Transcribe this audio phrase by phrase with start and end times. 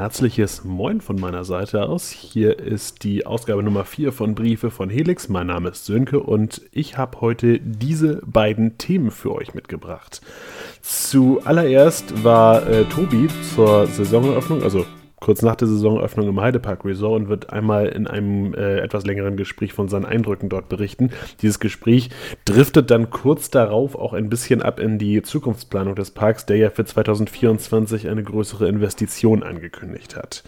[0.00, 2.08] Herzliches Moin von meiner Seite aus.
[2.08, 5.28] Hier ist die Ausgabe Nummer 4 von Briefe von Helix.
[5.28, 10.22] Mein Name ist Sönke und ich habe heute diese beiden Themen für euch mitgebracht.
[10.80, 14.86] Zuallererst war äh, Tobi zur Saisoneröffnung, also
[15.20, 19.36] kurz nach der Saisoneröffnung im Heidepark Resort und wird einmal in einem äh, etwas längeren
[19.36, 21.10] Gespräch von seinen Eindrücken dort berichten.
[21.42, 22.10] Dieses Gespräch
[22.44, 26.70] driftet dann kurz darauf auch ein bisschen ab in die Zukunftsplanung des Parks, der ja
[26.70, 30.42] für 2024 eine größere Investition angekündigt hat.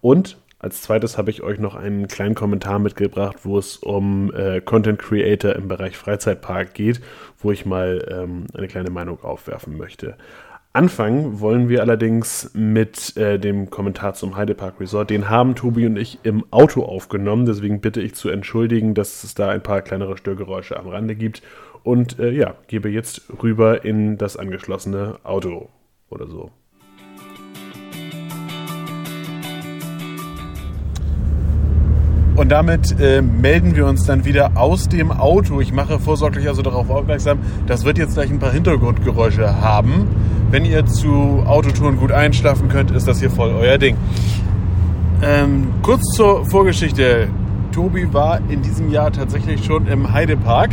[0.00, 4.62] Und als zweites habe ich euch noch einen kleinen Kommentar mitgebracht, wo es um äh,
[4.62, 7.02] Content Creator im Bereich Freizeitpark geht,
[7.38, 10.16] wo ich mal ähm, eine kleine Meinung aufwerfen möchte.
[10.76, 15.08] Anfangen wollen wir allerdings mit äh, dem Kommentar zum Heidepark Resort.
[15.08, 17.46] Den haben Tobi und ich im Auto aufgenommen.
[17.46, 21.42] Deswegen bitte ich zu entschuldigen, dass es da ein paar kleinere Störgeräusche am Rande gibt.
[21.84, 25.68] Und äh, ja, gebe jetzt rüber in das angeschlossene Auto
[26.10, 26.50] oder so.
[32.36, 35.60] Und damit äh, melden wir uns dann wieder aus dem Auto.
[35.60, 40.08] Ich mache vorsorglich also darauf aufmerksam, das wird jetzt gleich ein paar Hintergrundgeräusche haben.
[40.50, 43.96] Wenn ihr zu Autotouren gut einschlafen könnt, ist das hier voll euer Ding.
[45.22, 47.28] Ähm, kurz zur Vorgeschichte.
[47.72, 50.70] Tobi war in diesem Jahr tatsächlich schon im Heidepark.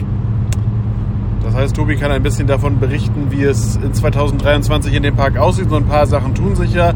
[1.44, 5.38] Das heißt, Tobi kann ein bisschen davon berichten, wie es in 2023 in dem Park
[5.38, 5.70] aussieht.
[5.70, 6.94] So ein paar Sachen tun sich ja.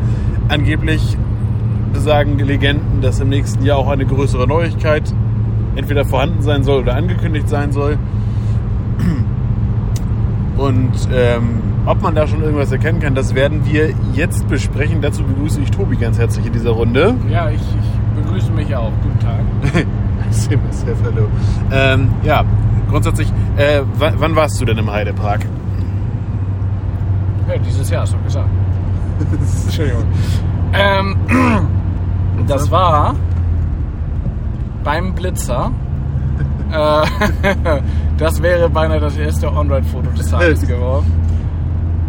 [0.47, 1.17] Angeblich
[1.95, 5.13] besagen Legenden, dass im nächsten Jahr auch eine größere Neuigkeit
[5.75, 7.97] entweder vorhanden sein soll oder angekündigt sein soll.
[10.57, 15.01] Und ähm, ob man da schon irgendwas erkennen kann, das werden wir jetzt besprechen.
[15.01, 17.15] Dazu begrüße ich Tobi ganz herzlich in dieser Runde.
[17.29, 18.91] Ja, ich, ich begrüße mich auch.
[19.03, 19.41] Guten Tag.
[20.31, 21.27] sehr, sehr hallo.
[21.71, 22.43] Ähm, ja,
[22.89, 25.45] grundsätzlich, äh, wann warst du denn im Heidepark?
[27.47, 28.49] Ja, dieses Jahr, hast du gesagt.
[29.65, 30.03] Entschuldigung.
[30.73, 31.15] Ähm,
[32.47, 33.15] das war
[34.83, 35.71] beim Blitzer.
[36.71, 37.05] Äh,
[38.17, 41.05] das wäre beinahe das erste On-Ride-Foto des Tages geworden.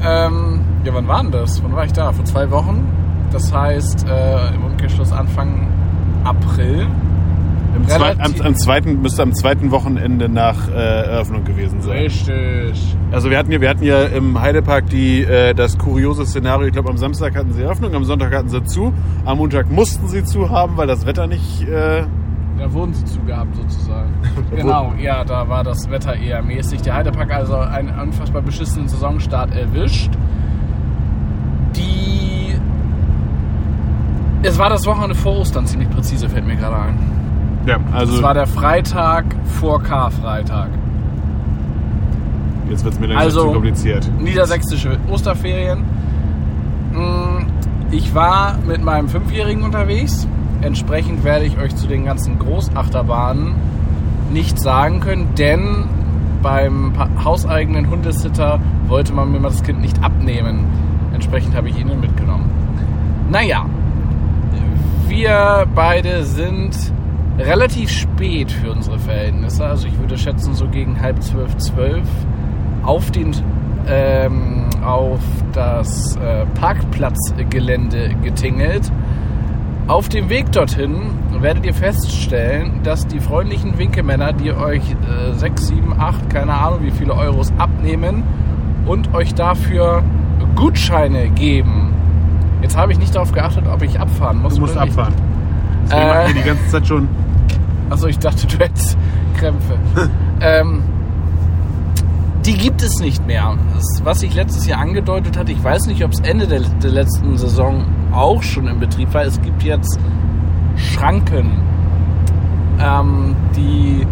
[0.03, 1.63] Ähm, ja, wann war denn das?
[1.63, 2.11] Wann war ich da?
[2.11, 2.89] Vor zwei Wochen.
[3.31, 5.69] Das heißt, äh, im Umkehrschluss Anfang
[6.25, 6.87] April.
[7.77, 11.99] Im zwei, am, am, zweiten, müsste am zweiten Wochenende nach äh, Eröffnung gewesen sein.
[11.99, 12.97] Richtig.
[13.13, 16.73] Also wir hatten ja, wir hatten ja im Heidepark die, äh, das kuriose Szenario, ich
[16.73, 18.95] glaube am Samstag hatten sie Eröffnung, am Sonntag hatten sie zu,
[19.25, 21.63] am Montag mussten sie zu haben, weil das Wetter nicht...
[21.69, 22.05] Äh,
[22.59, 24.15] da wurden sie zugehabt sozusagen.
[24.51, 26.81] genau, ja, da war das Wetter eher mäßig.
[26.81, 30.11] Der Heidepark also einen unfassbar beschissenen Saisonstart erwischt.
[31.77, 32.55] Die.
[34.43, 37.16] Es war das Wochenende vor Ostern ziemlich präzise, fällt mir gerade ein.
[37.67, 38.17] Ja, also.
[38.17, 39.25] Es war der Freitag
[39.61, 40.69] vor Karfreitag.
[42.71, 44.11] Jetzt wird es mir langsam also, zu kompliziert.
[44.19, 45.85] Niedersächsische Osterferien.
[46.93, 47.47] Mm,
[47.91, 50.27] ich war mit meinem Fünfjährigen unterwegs
[50.63, 53.55] Entsprechend werde ich euch zu den ganzen Großachterbahnen
[54.33, 55.85] nichts sagen können, denn
[56.43, 60.65] beim hauseigenen Hundesitter wollte man mir das Kind nicht abnehmen.
[61.13, 62.51] Entsprechend habe ich ihn mitgenommen.
[63.31, 63.67] Naja,
[65.09, 66.75] wir beide sind
[67.39, 69.65] relativ spät für unsere Verhältnisse.
[69.65, 72.09] Also ich würde schätzen, so gegen halb zwölf, zwölf
[72.83, 73.35] auf den
[73.89, 75.21] ähm, auf
[75.53, 78.91] das äh, Parkplatzgelände getingelt
[79.89, 80.97] auf dem Weg dorthin
[81.41, 86.81] werdet ihr feststellen, dass die freundlichen Winkemänner, die euch äh, 6, 7, 8, keine Ahnung
[86.83, 88.25] wie viele Euros abnehmen
[88.85, 90.03] und euch dafür
[90.57, 91.95] Gutscheine geben.
[92.63, 94.55] Jetzt habe ich nicht darauf geachtet, ob ich abfahren muss.
[94.55, 95.15] Du musst abfahren.
[95.89, 97.09] Das äh, macht die ganze Zeit schon.
[97.91, 98.97] Achso, ich dachte, du hättest
[99.37, 99.79] Krämpfe.
[100.41, 100.83] ähm,
[102.45, 103.57] die gibt es nicht mehr.
[103.75, 106.91] Das, was ich letztes Jahr angedeutet hatte, ich weiß nicht, ob es Ende der, der
[106.91, 109.23] letzten Saison auch schon im Betrieb war.
[109.23, 109.99] Es gibt jetzt
[110.77, 111.51] Schranken,
[112.81, 114.07] ähm, die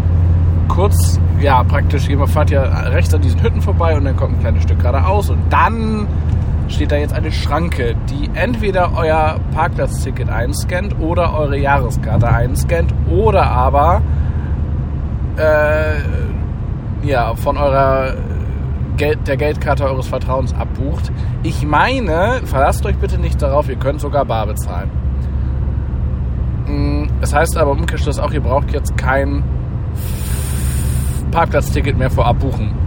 [0.69, 4.41] kurz, ja, praktisch, man fährt ja rechts an diesen Hütten vorbei und dann kommt ein
[4.41, 6.07] kleines Stück geradeaus und dann
[6.69, 13.47] steht da jetzt eine Schranke, die entweder euer Parkplatzticket einscannt oder eure Jahreskarte einscannt oder
[13.47, 14.03] aber
[15.37, 18.15] äh, ja, von eurer
[18.97, 21.11] Geld, der Geldkarte eures Vertrauens abbucht.
[21.43, 24.91] Ich meine, verlasst euch bitte nicht darauf, ihr könnt sogar bar bezahlen.
[26.67, 29.43] Mm, es heißt aber im Umkehrschluss auch, ihr braucht jetzt kein
[31.31, 32.84] Parkplatzticket mehr vorab buchen.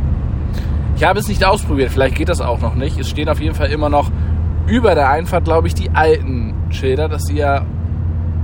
[0.97, 2.99] Ich habe es nicht ausprobiert, vielleicht geht das auch noch nicht.
[2.99, 4.09] Es stehen auf jeden Fall immer noch
[4.65, 7.63] über der Einfahrt, glaube ich, die alten Schilder, dass ihr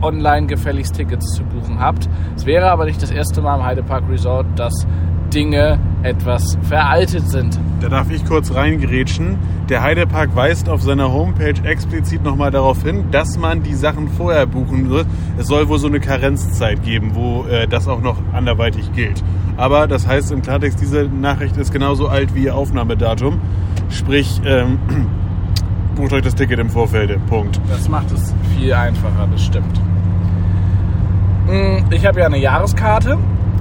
[0.04, 2.08] online gefälligst Tickets zu buchen habt.
[2.36, 4.86] Es wäre aber nicht das erste Mal im Heidepark Resort, dass
[5.34, 7.60] Dinge etwas veraltet sind.
[7.82, 9.38] Da darf ich kurz reingrätschen.
[9.70, 14.46] Der Heidepark weist auf seiner Homepage explizit nochmal darauf hin, dass man die Sachen vorher
[14.46, 15.08] buchen wird.
[15.38, 19.24] Es soll wohl so eine Karenzzeit geben, wo äh, das auch noch anderweitig gilt.
[19.58, 23.40] Aber das heißt im Klartext, diese Nachricht ist genauso alt wie ihr Aufnahmedatum.
[23.90, 24.80] Sprich, ähm,
[25.96, 27.18] bucht euch das Ticket im Vorfeld.
[27.28, 27.60] Punkt.
[27.70, 29.82] Das macht es viel einfacher, das stimmt.
[31.48, 33.18] Mm, Ich habe ja eine Jahreskarte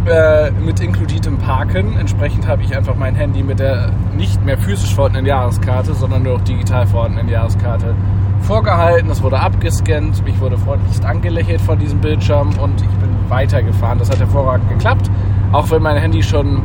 [0.06, 1.96] äh, mit inkludiertem Parken.
[1.96, 6.38] Entsprechend habe ich einfach mein Handy mit der nicht mehr physisch vorhandenen Jahreskarte, sondern nur
[6.38, 7.94] noch digital vorhandenen Jahreskarte
[8.42, 9.10] vorgehalten.
[9.10, 13.98] Es wurde abgescannt, mich wurde freundlichst angelächelt von diesem Bildschirm und ich bin weitergefahren.
[13.98, 15.10] Das hat hervorragend geklappt,
[15.52, 16.62] auch wenn mein Handy schon,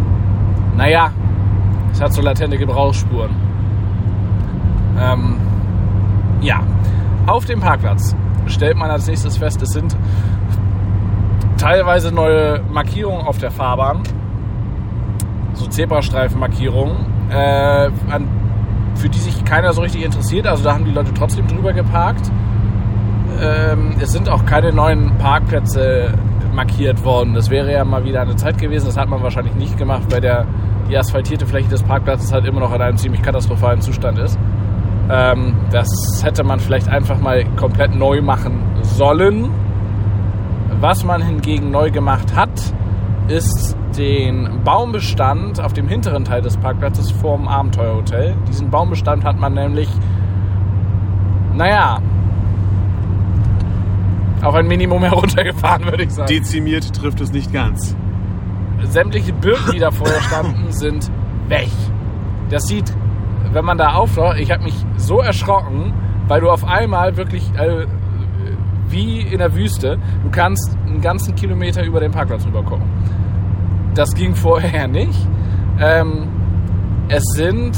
[0.76, 1.12] naja,
[1.92, 3.32] es hat so latente Gebrauchsspuren.
[5.00, 5.38] Ähm,
[6.42, 6.62] ja,
[7.28, 8.16] auf dem Parkplatz
[8.48, 9.96] stellt man als nächstes fest, es sind
[11.58, 14.04] teilweise neue Markierungen auf der Fahrbahn,
[15.54, 16.96] so Zebrastreifenmarkierungen,
[17.30, 17.90] äh,
[18.96, 20.48] für die sich keiner so richtig interessiert.
[20.48, 22.32] Also da haben die Leute trotzdem drüber geparkt.
[23.40, 26.14] Ähm, es sind auch keine neuen Parkplätze
[26.54, 27.34] markiert worden.
[27.34, 28.88] Das wäre ja mal wieder eine Zeit gewesen.
[28.88, 30.46] Das hat man wahrscheinlich nicht gemacht, weil der,
[30.90, 34.40] die asphaltierte Fläche des Parkplatzes halt immer noch in einem ziemlich katastrophalen Zustand ist.
[35.10, 35.88] Ähm, das
[36.24, 39.50] hätte man vielleicht einfach mal komplett neu machen sollen.
[40.80, 42.52] Was man hingegen neu gemacht hat,
[43.28, 48.36] ist den Baumbestand auf dem hinteren Teil des Parkplatzes vorm Abenteuerhotel.
[48.48, 49.90] Diesen Baumbestand hat man nämlich,
[51.56, 52.00] naja,
[54.44, 56.28] auf ein Minimum heruntergefahren, würde ich sagen.
[56.28, 57.96] Dezimiert trifft es nicht ganz.
[58.84, 61.10] sämtliche Birken, die da vorher standen, sind
[61.48, 61.70] weg.
[62.50, 62.94] Das sieht,
[63.52, 65.94] wenn man da auftaucht, ich habe mich so erschrocken,
[66.28, 67.88] weil du auf einmal wirklich äh,
[68.90, 72.86] wie in der Wüste, du kannst einen ganzen Kilometer über den Parkplatz rüber gucken.
[73.94, 75.28] Das ging vorher nicht.
[75.80, 76.28] Ähm,
[77.10, 77.76] es sind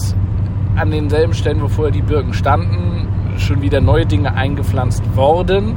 [0.76, 3.08] an denselben Stellen, wo vorher die Birken standen,
[3.38, 5.76] schon wieder neue Dinge eingepflanzt worden.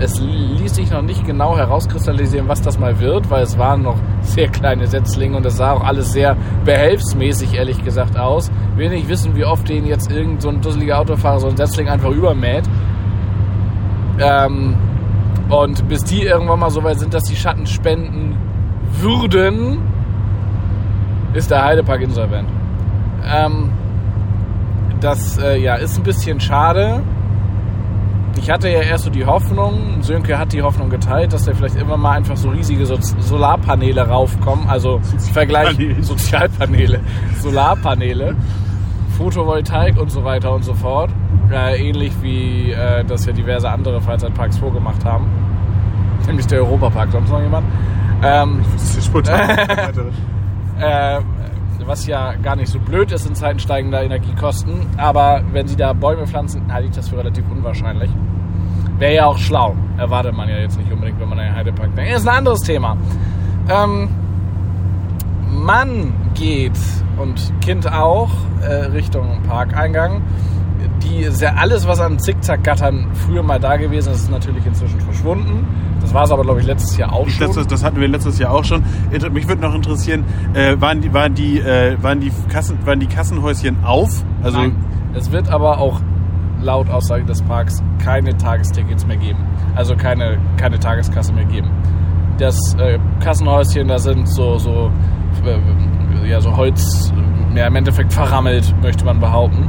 [0.00, 3.96] Es ließ sich noch nicht genau herauskristallisieren, was das mal wird, weil es waren noch
[4.20, 8.50] sehr kleine Setzlinge und es sah auch alles sehr behelfsmäßig, ehrlich gesagt, aus.
[8.76, 12.10] Will nicht wissen, wie oft den jetzt irgend so dusseliger Autofahrer so ein Setzling einfach
[12.10, 12.64] übermäht.
[14.18, 14.76] Ähm,
[15.48, 18.36] und bis die irgendwann mal so weit sind, dass die Schatten spenden
[19.00, 19.78] würden,
[21.34, 22.48] ist der Heidepark insolvent.
[23.26, 23.70] Ähm,
[25.00, 27.02] das äh, ja, ist ein bisschen schade.
[28.40, 31.76] Ich hatte ja erst so die Hoffnung, Sönke hat die Hoffnung geteilt, dass da vielleicht
[31.76, 34.68] immer mal einfach so riesige so Solarpaneele raufkommen.
[34.68, 35.00] Also
[35.32, 36.02] Vergleich Sozialpaneele.
[36.02, 37.00] Sozialpaneele,
[37.40, 38.36] Solarpaneele,
[39.16, 41.10] Photovoltaik und so weiter und so fort.
[41.50, 45.26] Äh, ähnlich wie äh, das ja diverse andere Freizeitparks vorgemacht haben.
[46.26, 47.66] Nämlich der Europapark, sonst noch jemand.
[48.22, 49.50] Ähm, Das ist spontan.
[50.78, 51.20] äh,
[51.86, 54.86] was ja gar nicht so blöd ist in Zeiten steigender Energiekosten.
[54.98, 58.10] Aber wenn sie da Bäume pflanzen, halte ich das für relativ unwahrscheinlich.
[58.98, 59.74] Wäre ja auch schlau.
[59.96, 62.12] Erwartet man ja jetzt nicht unbedingt, wenn man an den Heidepark denkt.
[62.12, 62.96] Ist ein anderes Thema.
[63.70, 64.08] Ähm,
[65.50, 66.78] man geht
[67.16, 68.30] und Kind auch
[68.60, 70.22] äh, Richtung Parkeingang.
[71.02, 75.66] Die sehr, alles, was an Zickzackgattern früher mal da gewesen ist, ist natürlich inzwischen verschwunden.
[76.00, 77.52] Das war es aber, glaube ich, letztes Jahr auch schon.
[77.54, 78.82] Das, das hatten wir letztes Jahr auch schon.
[79.32, 80.24] Mich würde noch interessieren,
[80.54, 84.24] äh, waren, die, waren, die, äh, waren, die Kassen, waren die Kassenhäuschen auf?
[84.42, 84.76] Also Nein.
[85.14, 86.00] Es wird aber auch
[86.60, 89.38] laut Aussage des Parks keine Tagestickets mehr geben.
[89.74, 91.70] Also keine, keine Tageskasse mehr geben.
[92.38, 94.90] Das äh, Kassenhäuschen, da sind so, so,
[95.44, 97.12] äh, ja, so Holz,
[97.54, 99.68] ja, im Endeffekt verrammelt, möchte man behaupten.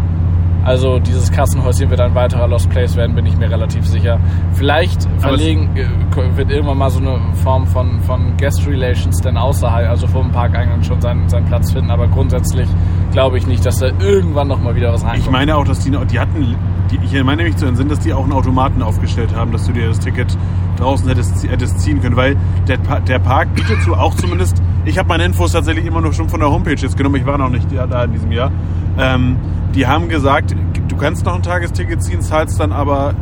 [0.63, 4.19] Also dieses Kassenhäuschen wird ein weiterer Lost Place werden, bin ich mir relativ sicher.
[4.53, 9.89] Vielleicht verlegen äh, wird irgendwann mal so eine Form von, von Guest Relations denn außerhalb,
[9.89, 11.91] also vom Parkeingang schon seinen, seinen Platz finden.
[11.91, 12.67] Aber grundsätzlich
[13.11, 15.25] glaube ich nicht, dass da irgendwann noch mal wieder was reinkommt.
[15.25, 16.55] ich meine auch, dass die, die hatten,
[16.91, 19.73] die, ich meine nämlich zu entsinnen, dass die auch einen Automaten aufgestellt haben, dass du
[19.73, 20.37] dir das Ticket
[20.77, 22.35] draußen hättest, hättest ziehen können, weil
[22.67, 26.29] der, der Park bietet so auch zumindest, ich habe meine Infos tatsächlich immer noch schon
[26.29, 28.51] von der Homepage jetzt genommen, ich war noch nicht da in diesem Jahr.
[28.97, 29.35] Ähm,
[29.75, 30.55] die haben gesagt,
[30.87, 33.13] du kannst noch ein Tagesticket ziehen, zahlst dann aber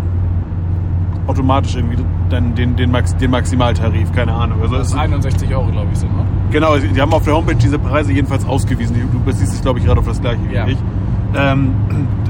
[1.28, 1.98] automatisch irgendwie
[2.30, 4.62] dann den, den, Max, den Maximaltarif, keine Ahnung.
[4.62, 6.24] Also Das ist, 61 Euro, glaube ich, sind, ne?
[6.52, 8.96] Genau, die haben auf der Homepage diese Preise jedenfalls ausgewiesen.
[9.12, 10.66] Du beziehst dich, glaube ich, gerade auf das gleiche Ja.
[10.68, 10.78] wie ich.
[11.36, 11.74] Ähm,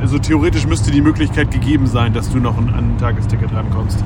[0.02, 4.04] also theoretisch müsste die Möglichkeit gegeben sein, dass du noch an ein Tagesticket rankommst.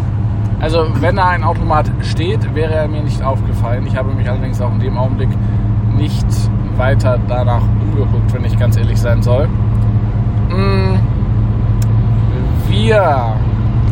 [0.60, 3.88] Also, wenn da ein Automat steht, wäre er mir nicht aufgefallen.
[3.88, 5.30] Ich habe mich allerdings auch in dem Augenblick
[5.98, 6.26] nicht
[6.78, 9.48] weiter danach umgeguckt, wenn ich ganz ehrlich sein soll.
[10.50, 11.00] Mm,
[12.70, 13.36] Wir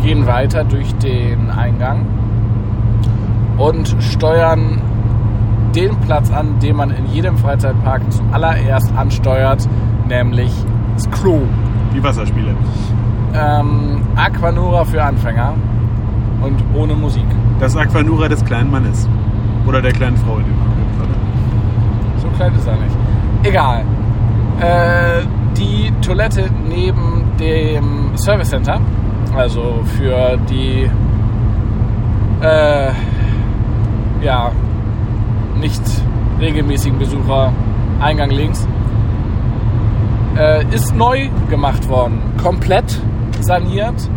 [0.03, 2.05] gehen weiter durch den Eingang
[3.57, 4.81] und steuern
[5.75, 9.67] den Platz an, den man in jedem Freizeitpark zuallererst ansteuert,
[10.07, 10.51] nämlich
[10.99, 11.39] das Klo.
[11.93, 12.53] Die Wasserspiele.
[13.33, 15.53] Ähm, Aquanura für Anfänger
[16.41, 17.25] und ohne Musik.
[17.59, 19.07] Das Aquanura des kleinen Mannes.
[19.65, 20.55] Oder der kleinen Frau in dem
[20.97, 21.07] Fall.
[22.21, 22.97] So klein ist er nicht.
[23.43, 23.83] Egal.
[24.59, 25.25] Äh,
[25.57, 28.81] die Toilette neben dem Service Center,
[29.35, 30.89] also für die
[32.41, 32.91] äh,
[34.21, 34.51] ja,
[35.61, 35.81] nicht
[36.41, 37.53] regelmäßigen Besucher,
[38.01, 38.67] Eingang links,
[40.39, 42.19] äh, ist neu gemacht worden.
[42.41, 42.99] Komplett
[43.41, 44.09] saniert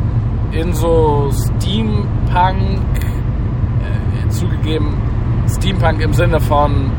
[0.53, 2.81] in so Steampunk,
[3.81, 4.95] äh, zugegeben
[5.49, 6.91] Steampunk im Sinne von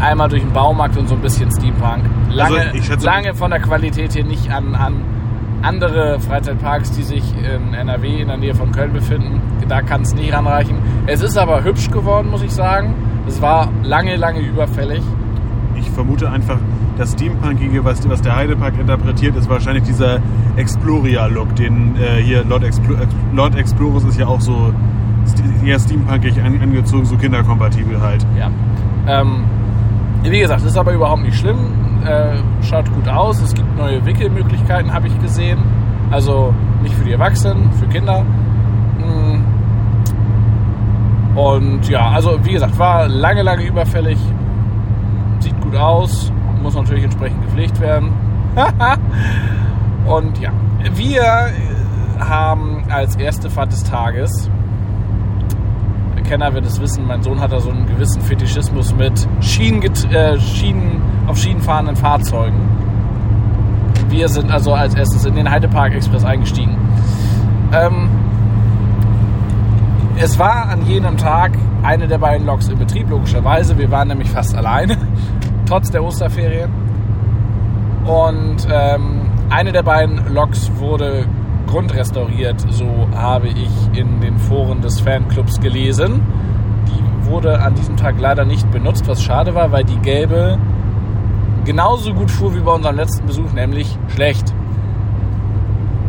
[0.00, 2.02] einmal durch den Baumarkt und so ein bisschen Steampunk.
[2.30, 4.94] Lange, Also, ich schätze- lange von der Qualität hier nicht an, an
[5.62, 9.40] andere Freizeitparks, die sich in NRW in der Nähe von Köln befinden.
[9.68, 10.76] Da kann es nicht ranreichen.
[11.06, 12.94] Es ist aber hübsch geworden, muss ich sagen.
[13.28, 15.02] Es war lange, lange überfällig.
[15.76, 16.58] Ich vermute einfach,
[16.96, 20.18] das Steampunkige, was, was der Heidepark interpretiert, ist wahrscheinlich dieser
[20.56, 24.72] Exploria-Look, den äh, hier Lord, Explo Ex- Lord Explorers ist ja auch so
[25.64, 28.26] eher steampunkig an, angezogen, so kinderkompatibel halt.
[28.38, 28.50] Ja.
[29.06, 29.44] Ähm,
[30.22, 31.58] wie gesagt, ist aber überhaupt nicht schlimm.
[32.04, 33.40] Äh, schaut gut aus.
[33.40, 35.58] Es gibt neue Wickelmöglichkeiten, habe ich gesehen.
[36.10, 38.24] Also nicht für die Erwachsenen, für Kinder.
[38.98, 39.40] Mm.
[41.38, 44.18] Und ja, also wie gesagt, war lange, lange überfällig.
[45.38, 46.32] Sieht gut aus.
[46.62, 48.12] Muss natürlich entsprechend gepflegt werden.
[50.06, 50.52] Und ja,
[50.94, 51.50] wir
[52.18, 54.50] haben als erste Fahrt des Tages
[56.32, 60.40] Kenner wird es wissen, mein Sohn hat da so einen gewissen Fetischismus mit Schienen, äh,
[60.40, 62.56] Schienen auf Schienen fahrenden Fahrzeugen.
[64.08, 66.78] Wir sind also als erstes in den Heidepark Express eingestiegen.
[67.74, 68.08] Ähm,
[70.16, 71.52] es war an jenem Tag
[71.82, 73.76] eine der beiden Loks in Betrieb, logischerweise.
[73.76, 74.96] Wir waren nämlich fast alleine,
[75.72, 76.70] trotz der Osterferien.
[78.04, 81.24] Und ähm, eine der beiden Loks wurde
[81.66, 86.20] grundrestauriert, so habe ich in den Foren des Fanclubs gelesen.
[86.88, 90.58] Die wurde an diesem Tag leider nicht benutzt, was schade war, weil die gelbe
[91.64, 94.52] genauso gut fuhr wie bei unserem letzten Besuch, nämlich schlecht.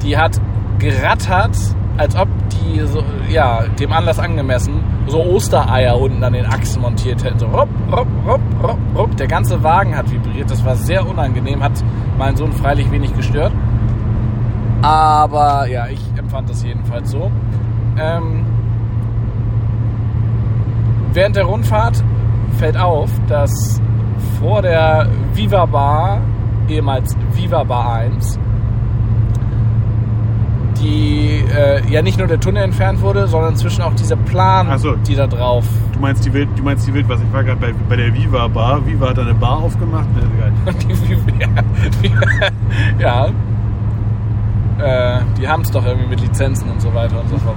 [0.01, 0.41] Die hat
[0.77, 1.55] gerattert,
[1.97, 7.23] als ob die so, ja, dem Anlass angemessen so Ostereier unten an den Achsen montiert
[7.23, 7.39] hätten.
[7.39, 9.17] So rupp, rupp, rupp, rupp, rupp.
[9.17, 10.49] Der ganze Wagen hat vibriert.
[10.49, 11.83] Das war sehr unangenehm, hat
[12.17, 13.51] meinen Sohn freilich wenig gestört.
[14.81, 17.31] Aber ja, ich empfand das jedenfalls so.
[17.97, 18.45] Ähm,
[21.13, 22.03] während der Rundfahrt
[22.57, 23.81] fällt auf, dass
[24.39, 26.21] vor der Viva Bar,
[26.67, 28.39] ehemals Viva Bar 1,
[30.83, 34.95] die äh, ja nicht nur der Tunnel entfernt wurde, sondern inzwischen auch diese Plan, so.
[34.95, 35.65] die da drauf.
[35.93, 38.13] Du meinst die Wild, du meinst die Wild, was ich war gerade bei, bei der
[38.13, 38.85] Viva Bar.
[38.85, 40.07] Viva hat da eine Bar aufgemacht.
[40.13, 40.51] Ne, egal.
[42.01, 43.27] Die, die, ja.
[44.79, 47.55] Äh, die haben es doch irgendwie mit Lizenzen und so weiter und so fort.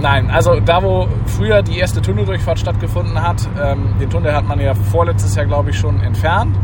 [0.00, 4.60] Nein, also da, wo früher die erste Tunneldurchfahrt stattgefunden hat, ähm, den Tunnel hat man
[4.60, 6.56] ja vorletztes Jahr, glaube ich, schon entfernt.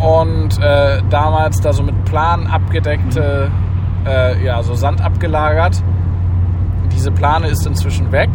[0.00, 3.50] Und äh, damals da so mit Plan abgedeckte,
[4.06, 5.82] äh, ja, so Sand abgelagert.
[6.92, 8.30] Diese Plane ist inzwischen weg.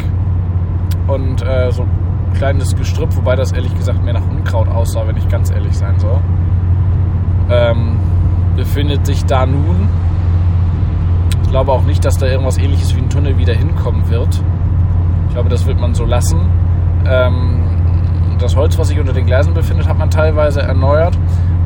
[1.07, 1.85] Und äh, so
[2.35, 5.97] kleines Gestrüpp, wobei das ehrlich gesagt mehr nach Unkraut aussah, wenn ich ganz ehrlich sein
[5.99, 6.19] soll.
[7.49, 7.97] Ähm,
[8.55, 9.89] befindet sich da nun.
[11.43, 14.41] Ich glaube auch nicht, dass da irgendwas ähnliches wie ein Tunnel wieder hinkommen wird.
[15.27, 16.41] Ich glaube, das wird man so lassen.
[17.05, 17.63] Ähm,
[18.39, 21.17] das Holz, was sich unter den Gleisen befindet, hat man teilweise erneuert.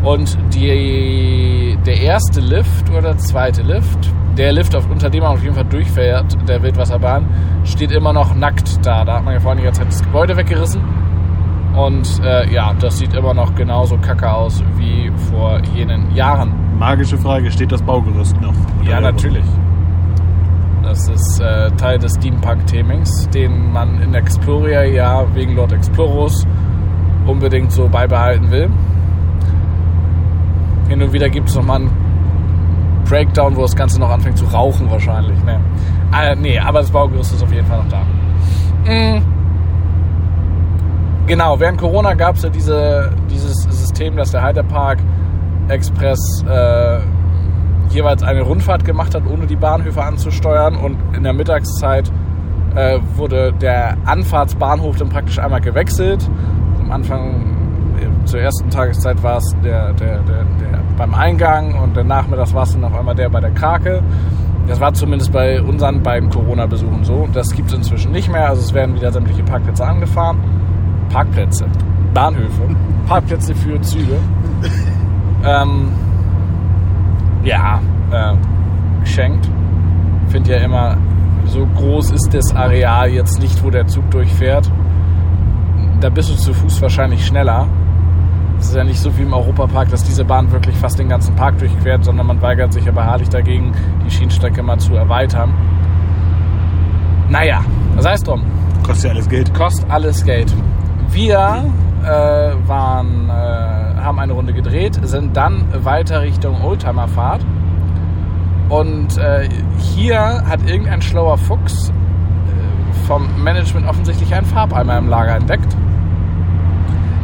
[0.03, 5.33] Und die, der erste Lift oder der zweite Lift, der Lift, auf, unter dem man
[5.33, 7.25] auf jeden Fall durchfährt, der Wildwasserbahn,
[7.63, 9.05] steht immer noch nackt da.
[9.05, 10.81] Da hat man ja vor einiger Zeit das Gebäude weggerissen.
[11.75, 16.53] Und äh, ja, das sieht immer noch genauso kacke aus wie vor jenen Jahren.
[16.77, 18.53] Magische Frage, steht das Baugerüst noch?
[18.87, 19.45] Ja, natürlich.
[20.83, 26.45] Das ist äh, Teil des Steampunk-Themings, den man in Exploria ja wegen Lord Explorus
[27.25, 28.69] unbedingt so beibehalten will.
[30.93, 34.91] Hin und wieder gibt es nochmal einen Breakdown, wo das Ganze noch anfängt zu rauchen
[34.91, 35.43] wahrscheinlich.
[35.43, 35.59] Ne?
[36.15, 38.03] Äh, nee, aber das Baugerüst ist auf jeden Fall noch da.
[38.91, 39.23] Mm.
[41.25, 44.99] Genau, während Corona gab es ja diese, dieses System, dass der Heidepark
[45.67, 46.99] Express äh,
[47.89, 50.75] jeweils eine Rundfahrt gemacht hat, ohne die Bahnhöfe anzusteuern.
[50.75, 52.11] Und in der Mittagszeit
[52.75, 56.29] äh, wurde der Anfahrtsbahnhof dann praktisch einmal gewechselt.
[56.81, 57.52] Am Anfang,
[58.25, 62.63] zur ersten Tageszeit war es der, der, der, der beim Eingang und dann nachmittags war
[62.63, 64.01] es dann auf einmal der bei der Krake.
[64.67, 67.27] Das war zumindest bei unseren beiden Corona-Besuchen so.
[67.33, 68.49] Das gibt es inzwischen nicht mehr.
[68.49, 70.37] Also es werden wieder sämtliche Parkplätze angefahren.
[71.09, 71.65] Parkplätze,
[72.13, 72.61] Bahnhöfe,
[73.07, 74.17] Parkplätze für Züge.
[75.45, 75.91] ähm,
[77.43, 77.81] ja,
[78.11, 78.33] äh,
[79.01, 79.49] geschenkt.
[80.29, 80.97] Finde ja immer,
[81.45, 84.71] so groß ist das Areal jetzt nicht, wo der Zug durchfährt.
[85.99, 87.67] Da bist du zu Fuß wahrscheinlich schneller.
[88.63, 91.35] Es ist ja nicht so wie im Europapark, dass diese Bahn wirklich fast den ganzen
[91.35, 93.73] Park durchquert, sondern man weigert sich ja beharrlich dagegen,
[94.05, 95.53] die Schienenstrecke mal zu erweitern.
[97.27, 97.59] Naja,
[97.97, 98.41] sei es drum.
[98.85, 99.53] Kostet ja alles Geld.
[99.53, 100.55] Kostet alles Geld.
[101.09, 101.65] Wir
[102.03, 102.07] äh,
[102.65, 107.45] waren, äh, haben eine Runde gedreht, sind dann weiter Richtung Oldtimerfahrt.
[108.69, 115.35] Und äh, hier hat irgendein schlauer Fuchs äh, vom Management offensichtlich einen Farbeimer im Lager
[115.35, 115.75] entdeckt.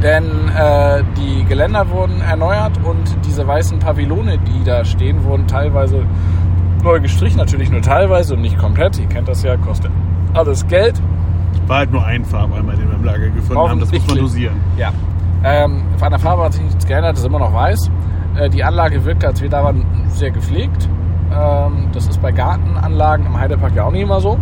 [0.01, 6.03] Denn äh, die Geländer wurden erneuert und diese weißen Pavillone, die da stehen, wurden teilweise
[6.83, 7.37] neu gestrichen.
[7.37, 8.97] Natürlich nur teilweise und nicht komplett.
[8.97, 9.91] Ihr kennt das ja, kostet
[10.33, 11.01] alles Geld.
[11.67, 13.79] War halt nur ein Farbeimer, den wir im Lager gefunden haben.
[13.79, 14.55] Das muss man dosieren.
[14.77, 14.91] Ja.
[15.43, 17.89] Ähm, an der Farbe hat sich nichts geändert, das ist immer noch weiß.
[18.35, 20.89] Äh, die Anlage wirkt, als wir da waren, sehr gepflegt.
[21.31, 24.37] Ähm, das ist bei Gartenanlagen im Heidepark ja auch nicht immer so.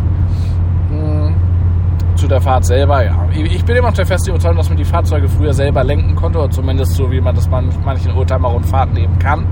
[2.17, 3.15] Zu der Fahrt selber, ja.
[3.31, 6.39] Ich bin immer noch der festen Überzeugung, dass man die Fahrzeuge früher selber lenken konnte,
[6.39, 9.45] oder zumindest so, wie man das bei manchen Oldtimer-Rundfahrten eben kann.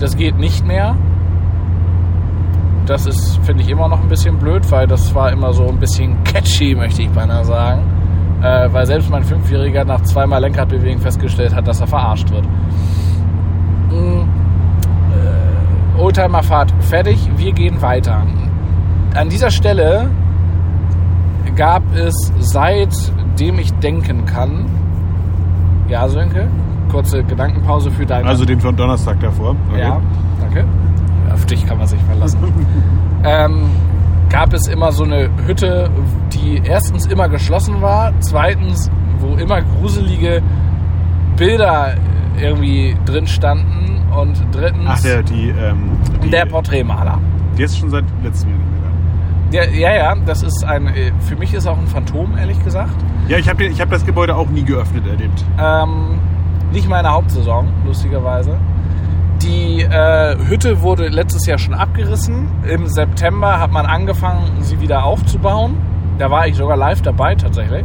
[0.00, 0.96] Das geht nicht mehr.
[2.86, 5.78] Das ist, finde ich, immer noch ein bisschen blöd, weil das war immer so ein
[5.78, 7.82] bisschen catchy, möchte ich beinahe sagen.
[8.42, 12.44] Äh, weil selbst mein Fünfjähriger nach zweimal Lenkradbewegung festgestellt hat, dass er verarscht wird.
[13.90, 14.28] Mhm.
[15.14, 18.26] Äh, Oldtimerfahrt fertig, wir gehen weiter.
[19.14, 20.08] An dieser Stelle
[21.60, 24.64] gab es seitdem ich denken kann,
[25.88, 26.48] ja Sönke,
[26.90, 28.26] kurze Gedankenpause für deine...
[28.26, 29.54] Also den von Donnerstag davor.
[29.70, 29.80] Okay.
[29.80, 30.00] Ja,
[30.40, 30.64] danke.
[31.30, 32.38] Auf dich kann man sich verlassen.
[33.24, 33.68] ähm,
[34.30, 35.90] gab es immer so eine Hütte,
[36.32, 40.42] die erstens immer geschlossen war, zweitens, wo immer gruselige
[41.36, 41.92] Bilder
[42.40, 45.90] irgendwie drin standen und drittens Ach, der, die, ähm,
[46.24, 47.18] die, der Porträtmaler.
[47.58, 48.69] Die ist schon seit letztem Jahr
[49.50, 52.94] ja, ja, ja, das ist ein, äh, für mich ist auch ein Phantom, ehrlich gesagt.
[53.28, 55.44] Ja, ich habe hab das Gebäude auch nie geöffnet erlebt.
[55.58, 56.18] Ähm,
[56.72, 58.58] nicht meine Hauptsaison, lustigerweise.
[59.42, 62.48] Die äh, Hütte wurde letztes Jahr schon abgerissen.
[62.68, 65.76] Im September hat man angefangen, sie wieder aufzubauen.
[66.18, 67.84] Da war ich sogar live dabei tatsächlich.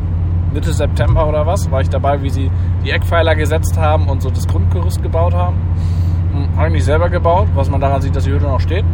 [0.54, 2.52] Mitte September oder was, war ich dabei, wie sie
[2.84, 5.58] die Eckpfeiler gesetzt haben und so das Grundgerüst gebaut haben.
[6.34, 8.86] Hm, habe ich nicht selber gebaut, was man daran sieht, dass die Hütte noch steht.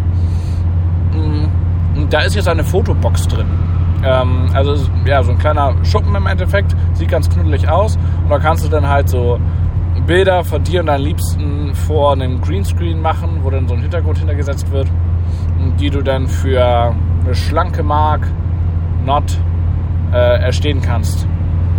[1.96, 3.48] Und da ist jetzt eine Fotobox drin.
[4.04, 4.76] Ähm, also
[5.06, 7.98] ja, so ein kleiner Schuppen im Endeffekt, sieht ganz knuddelig aus.
[8.24, 9.40] Und da kannst du dann halt so
[10.08, 14.18] Bilder von dir und deinen Liebsten vor einem Greenscreen machen, wo dann so ein Hintergrund
[14.18, 14.88] hintergesetzt wird,
[15.80, 18.28] die du dann für eine schlanke Mark
[19.06, 19.38] Not
[20.12, 21.28] äh, erstehen kannst.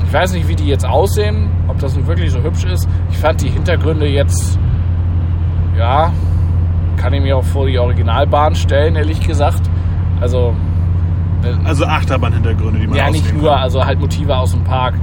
[0.05, 2.89] Ich weiß nicht, wie die jetzt aussehen, ob das nun wirklich so hübsch ist.
[3.11, 4.59] Ich fand die Hintergründe jetzt,
[5.77, 6.13] ja,
[6.97, 9.63] kann ich mir auch vor die Originalbahn stellen, ehrlich gesagt.
[10.23, 10.55] Also.
[11.43, 13.61] Äh, also Achterbahnhintergründe, die man Ja, nicht nur, kann.
[13.63, 14.95] also halt Motive aus dem Park.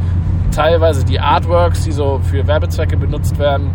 [0.51, 3.69] Teilweise die Artworks, die so für Werbezwecke benutzt werden.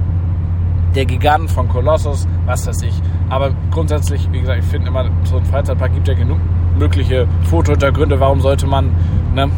[0.95, 3.01] Der Gigant von Colossus, was weiß ich.
[3.29, 6.39] Aber grundsätzlich, wie gesagt, ich finde immer, so ein Freizeitpark gibt ja genug
[6.79, 8.19] mögliche Fotohintergründe.
[8.19, 8.91] Warum sollte man,
[9.35, 9.49] ne?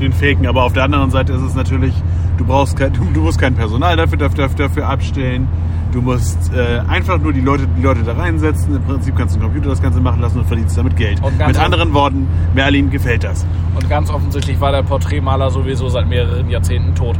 [0.00, 0.46] Den faken.
[0.46, 1.94] Aber auf der anderen Seite ist es natürlich,
[2.38, 5.46] du brauchst kein, du, du musst kein Personal dafür, dafür, dafür abstellen.
[5.92, 8.74] Du musst äh, einfach nur die Leute, die Leute da reinsetzen.
[8.74, 11.20] Im Prinzip kannst du den Computer das Ganze machen lassen und verdienst damit Geld.
[11.46, 13.46] Mit anderen Worten, Merlin gefällt das.
[13.74, 17.16] Und ganz offensichtlich war der Porträtmaler sowieso seit mehreren Jahrzehnten tot.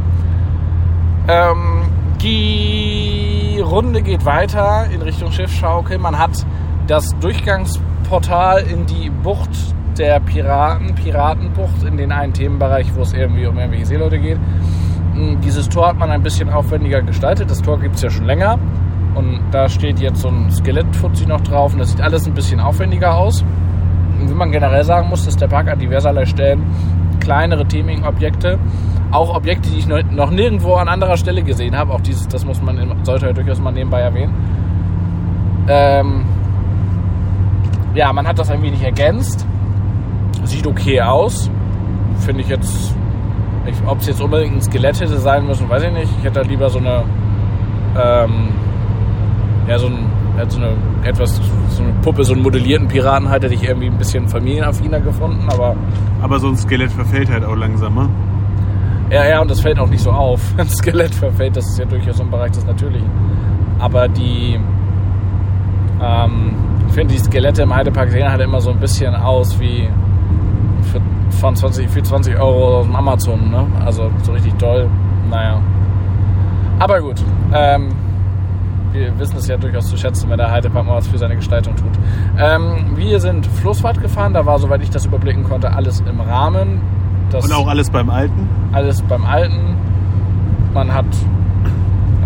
[1.27, 1.83] Ähm,
[2.21, 5.99] die Runde geht weiter in Richtung Schiffschaukel.
[5.99, 6.45] Man hat
[6.87, 9.51] das Durchgangsportal in die Bucht
[9.97, 14.39] der Piraten, Piratenbucht, in den einen Themenbereich, wo es irgendwie um irgendwelche Seeleute geht.
[15.43, 17.49] Dieses Tor hat man ein bisschen aufwendiger gestaltet.
[17.49, 18.57] Das Tor gibt es ja schon länger.
[19.15, 21.73] Und da steht jetzt so ein Skelettfuzzi noch drauf.
[21.73, 23.43] Und das sieht alles ein bisschen aufwendiger aus.
[24.19, 26.63] Und wie man generell sagen muss, dass der Park an diverserlei Stellen
[27.19, 28.59] kleinere Theming-Objekte,
[29.11, 32.61] auch Objekte, die ich noch nirgendwo an anderer Stelle gesehen habe, auch dieses, das muss
[32.61, 34.33] man, sollte ja durchaus mal nebenbei erwähnen.
[35.67, 36.25] Ähm,
[37.93, 39.45] ja, man hat das ein wenig ergänzt.
[40.45, 41.49] Sieht okay aus.
[42.19, 42.95] Finde ich jetzt
[43.85, 46.09] ob es jetzt unbedingt ein Skelett hätte sein müssen, weiß ich nicht.
[46.19, 47.03] Ich hätte lieber so eine,
[47.97, 48.49] ähm,
[49.67, 50.05] ja, so, ein,
[50.49, 50.73] so eine
[51.03, 54.99] etwas, so eine Puppe, so einen modellierten Piraten halt, hätte ich irgendwie ein bisschen familienaffiner
[54.99, 55.75] gefunden, aber.
[56.21, 58.09] Aber so ein Skelett verfällt halt auch langsamer.
[59.09, 60.41] Ja, ja, und das fällt auch nicht so auf.
[60.57, 63.09] Ein Skelett verfällt, das ist ja durchaus im Bereich des Natürlichen.
[63.77, 64.59] Aber die,
[66.01, 66.55] ähm,
[66.87, 69.87] ich finde, die Skelette im Heidepark sehen halt immer so ein bisschen aus wie
[71.39, 73.49] von 20, für 20 Euro aus dem Amazon.
[73.51, 73.65] Ne?
[73.85, 74.89] Also so richtig toll.
[75.29, 75.61] Naja.
[76.79, 77.21] Aber gut.
[77.53, 77.89] Ähm,
[78.91, 81.75] wir wissen es ja durchaus zu schätzen, wenn der Heidepark mal was für seine Gestaltung
[81.75, 81.91] tut.
[82.37, 84.33] Ähm, wir sind Flussfahrt gefahren.
[84.33, 86.81] Da war, soweit ich das überblicken konnte, alles im Rahmen.
[87.29, 88.47] Das Und auch alles beim Alten?
[88.71, 89.75] alles beim Alten.
[90.73, 91.05] Man hat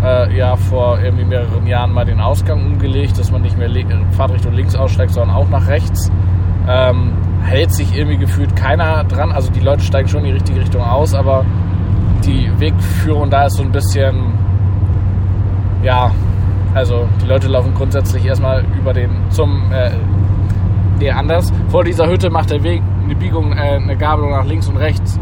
[0.02, 3.70] äh, ja vor irgendwie mehreren Jahren mal den Ausgang umgelegt, dass man nicht mehr
[4.12, 6.10] Fahrtrichtung links aussteigt, sondern auch nach rechts.
[6.68, 9.32] Ähm, hält sich irgendwie gefühlt keiner dran.
[9.32, 11.44] Also die Leute steigen schon in die richtige Richtung aus, aber
[12.24, 14.34] die Wegführung da ist so ein bisschen,
[15.82, 16.10] ja,
[16.74, 19.90] also die Leute laufen grundsätzlich erstmal über den zum, äh,
[20.98, 21.52] nee, anders.
[21.68, 25.18] Vor dieser Hütte macht der Weg eine Biegung, äh, eine Gabelung nach links und rechts,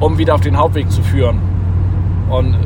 [0.00, 1.40] um wieder auf den Hauptweg zu führen.
[2.28, 2.56] Und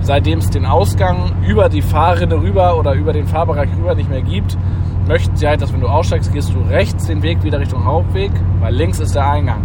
[0.00, 4.22] seitdem es den Ausgang über die Fahrrinne rüber oder über den Fahrbereich rüber nicht mehr
[4.22, 4.56] gibt,
[5.06, 8.30] möchten sie halt, dass wenn du aussteigst, gehst du rechts den Weg wieder Richtung Hauptweg,
[8.60, 9.60] weil links ist der Eingang.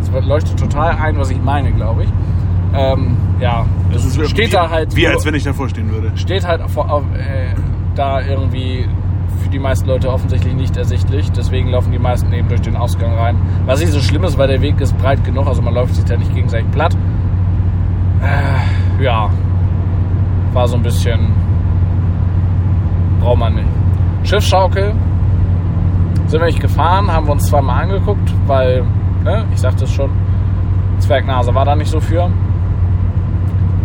[0.00, 2.08] Das leuchtet total ein, was ich meine, glaube ich.
[2.76, 5.90] Ähm, ja, Das ist steht wie, da halt Wie so- als wenn ich davor stehen
[5.90, 6.10] würde.
[6.16, 7.54] steht halt vor, auf, äh,
[7.94, 8.86] da irgendwie
[9.42, 11.30] für die meisten Leute offensichtlich nicht ersichtlich.
[11.32, 13.36] Deswegen laufen die meisten eben durch den Ausgang rein.
[13.66, 16.04] Was nicht so schlimm ist, weil der Weg ist breit genug, also man läuft sich
[16.04, 16.96] da nicht gegenseitig platt.
[18.22, 19.30] Äh, ja,
[20.52, 21.32] war so ein bisschen.
[23.20, 23.68] Braucht man nicht.
[24.24, 24.94] Schiffsschaukel
[26.26, 28.82] sind wir nicht gefahren, haben wir uns zweimal angeguckt, weil,
[29.22, 30.10] ne, ich sagte es schon,
[30.98, 32.30] Zwergnase war da nicht so für.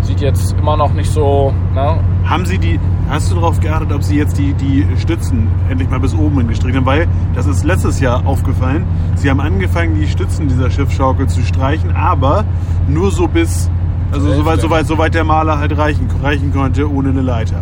[0.01, 4.01] Sieht jetzt immer noch nicht so, ne, Haben Sie die, hast du darauf geachtet, ob
[4.01, 6.85] Sie jetzt die, die Stützen endlich mal bis oben hingestrichen haben?
[6.85, 11.93] Weil, das ist letztes Jahr aufgefallen, Sie haben angefangen, die Stützen dieser Schiffsschaukel zu streichen,
[11.95, 12.45] aber
[12.87, 13.69] nur so bis,
[14.13, 17.61] also soweit, soweit, soweit der Maler halt reichen, reichen konnte, ohne eine Leiter.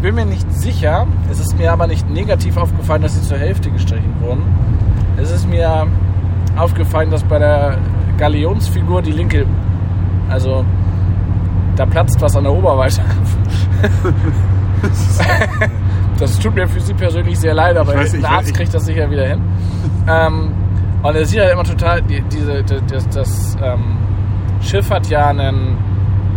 [0.00, 3.36] Ich bin mir nicht sicher, es ist mir aber nicht negativ aufgefallen, dass sie zur
[3.36, 4.42] Hälfte gestrichen wurden.
[5.18, 5.86] Es ist mir
[6.56, 7.76] aufgefallen, dass bei der
[8.16, 9.44] Galionsfigur die linke,
[10.30, 10.64] also
[11.76, 13.02] da platzt was an der Oberweite.
[16.18, 19.10] das tut mir für sie persönlich sehr leid, aber ein weiß- Arzt kriegt das sicher
[19.10, 19.40] wieder hin.
[20.08, 20.50] Ähm,
[21.02, 23.98] und er sieht halt immer total, die, diese, die- das, das ähm,
[24.62, 25.76] Schiff hat ja einen,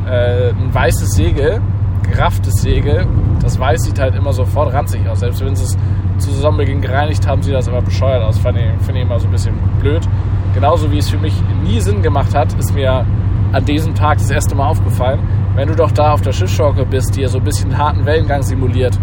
[0.09, 1.61] äh, ein weißes Segel,
[2.03, 3.07] gerafftes Segel.
[3.41, 5.19] Das Weiß sieht halt immer sofort ranzig aus.
[5.19, 5.77] Selbst wenn sie es
[6.17, 8.37] zu Saisonbeginn gereinigt haben, sieht das immer bescheuert aus.
[8.37, 10.07] Finde ich, finde ich immer so ein bisschen blöd.
[10.53, 13.05] Genauso wie es für mich nie Sinn gemacht hat, ist mir
[13.51, 15.19] an diesem Tag das erste Mal aufgefallen,
[15.55, 18.43] wenn du doch da auf der Schiffsschaukel bist, die ja so ein bisschen harten Wellengang
[18.43, 18.97] simuliert.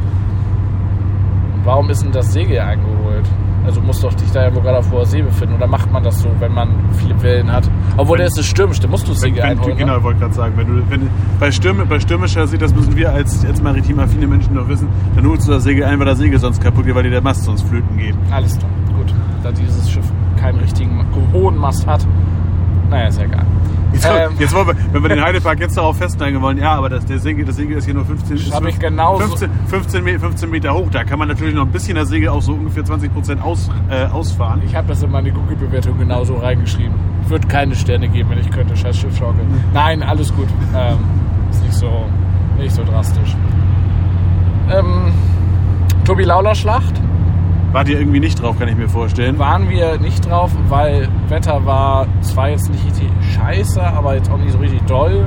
[1.64, 2.99] Warum ist denn das Segel eingeholt?
[3.64, 5.54] Also muss doch dich da irgendwo gerade auf hoher See befinden.
[5.54, 7.68] Oder macht man das so, wenn man viele Wellen hat?
[7.96, 9.76] Obwohl, der ist es stürmisch, da musst du das Wenn, Segel wenn, einholen.
[9.76, 9.98] genau, ne?
[9.98, 13.12] ich wollte gerade sagen, wenn du, wenn, bei, Stürme, bei stürmischer See, das müssen wir
[13.12, 16.18] als, als maritim affine Menschen doch wissen, dann holst du das Segel ein, weil das
[16.18, 18.14] Segel sonst kaputt geht, weil dir der Mast sonst flöten geht.
[18.30, 19.14] Alles klar, gut.
[19.42, 20.04] Da dieses Schiff
[20.38, 22.06] keinen richtigen hohen Mast hat.
[22.90, 23.46] Naja, ist ja egal.
[23.92, 24.32] Jetzt, Ähm.
[24.38, 27.18] jetzt wollen wir, wenn wir den Heidepark jetzt darauf festnageln wollen, ja, aber das, der
[27.18, 30.18] Segel, das Segel ist hier nur 15, ist hab ich fünf- genauso- 15, 15, Me-
[30.18, 30.88] 15 Meter hoch.
[30.92, 33.68] Da kann man natürlich noch ein bisschen das Segel auch so ungefähr 20 Prozent aus,
[33.90, 34.62] äh, ausfahren.
[34.64, 36.94] Ich habe das in meine Google-Bewertung genauso reingeschrieben.
[37.28, 38.76] Würde keine Sterne geben, wenn ich könnte.
[38.76, 39.44] Scheiß Schiffschaukel.
[39.74, 40.48] Nein, alles gut.
[40.76, 40.98] Ähm,
[41.50, 41.90] ist nicht so,
[42.58, 43.34] nicht so drastisch.
[44.72, 45.12] Ähm,
[46.04, 46.94] Tobi Lauler Schlacht
[47.72, 49.38] Wart ihr irgendwie nicht drauf, kann ich mir vorstellen.
[49.38, 54.38] waren wir nicht drauf, weil Wetter war zwar jetzt nicht richtig scheiße, aber jetzt auch
[54.38, 55.26] nicht so richtig doll.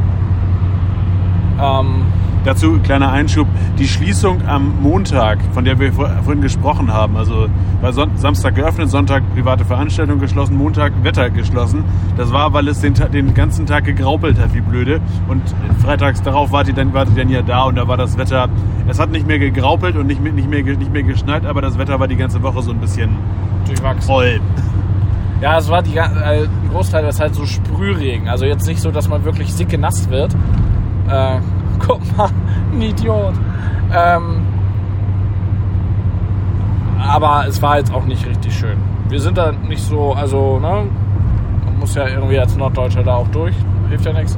[1.61, 2.03] Ähm,
[2.45, 3.47] Dazu kleiner Einschub,
[3.79, 7.47] die Schließung am Montag, von der wir vor- vorhin gesprochen haben, also
[7.81, 11.83] war Samstag geöffnet, Sonntag private Veranstaltung geschlossen, Montag Wetter geschlossen.
[12.17, 14.99] Das war, weil es den, den ganzen Tag gegraupelt hat, wie blöde.
[15.29, 15.41] Und
[15.81, 18.49] freitags darauf wart ihr, dann, wart ihr dann ja da und da war das Wetter,
[18.87, 21.77] es hat nicht mehr gegraupelt und nicht mehr, nicht mehr, nicht mehr geschneit, aber das
[21.77, 23.11] Wetter war die ganze Woche so ein bisschen
[23.67, 24.01] durchwachsen.
[24.07, 24.39] voll.
[25.41, 28.27] Ja, es war die, äh, ein Großteil ist halt so Sprühregen.
[28.29, 30.33] Also jetzt nicht so, dass man wirklich sicke nass wird.
[31.09, 31.39] Äh,
[31.85, 32.29] guck mal,
[32.71, 33.33] ein Idiot.
[33.95, 34.41] Ähm,
[37.05, 38.77] aber es war jetzt auch nicht richtig schön.
[39.09, 40.85] Wir sind da nicht so, also, ne,
[41.65, 43.55] man muss ja irgendwie als Norddeutscher da auch durch,
[43.89, 44.37] hilft ja nichts.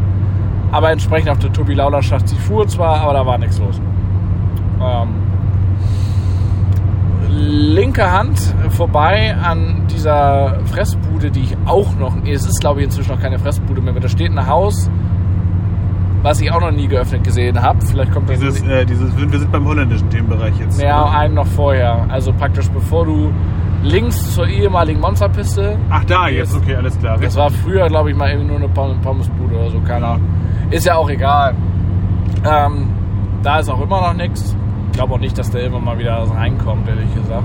[0.71, 3.79] Aber entsprechend auf der Tobi Lauler Schacht, sie fuhr zwar, aber da war nichts los.
[4.81, 5.09] Ähm,
[7.29, 13.11] linke Hand vorbei an dieser Fressbude, die ich auch noch, es ist glaube ich inzwischen
[13.11, 14.89] noch keine Fressbude mehr, da steht ein Haus,
[16.25, 17.77] was ich auch noch nie geöffnet gesehen habe.
[17.85, 20.81] Vielleicht kommt das Dieses, äh, dieses, wir sind beim holländischen Themenbereich jetzt.
[20.81, 22.05] ja, einen noch vorher.
[22.09, 23.31] Also praktisch bevor du
[23.83, 27.17] links zur ehemaligen Monsterpiste, Ach da, jetzt, okay, alles klar.
[27.19, 30.27] das war früher glaube ich mal irgendwie nur eine Pom- Pommesbude oder so, keine Ahnung.
[30.71, 31.53] Ist ja auch egal.
[32.43, 32.87] Ähm,
[33.43, 34.55] da ist auch immer noch nichts.
[34.91, 37.43] Ich glaube auch nicht, dass da immer mal wieder reinkommt, ehrlich gesagt.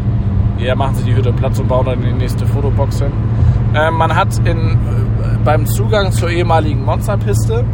[0.59, 3.13] ja, machen sie die Hütte Platz und bauen dann die nächste Fotobox hin.
[3.75, 4.79] Ähm, man hat in,
[5.45, 7.65] beim Zugang zur ehemaligen Monsterpiste,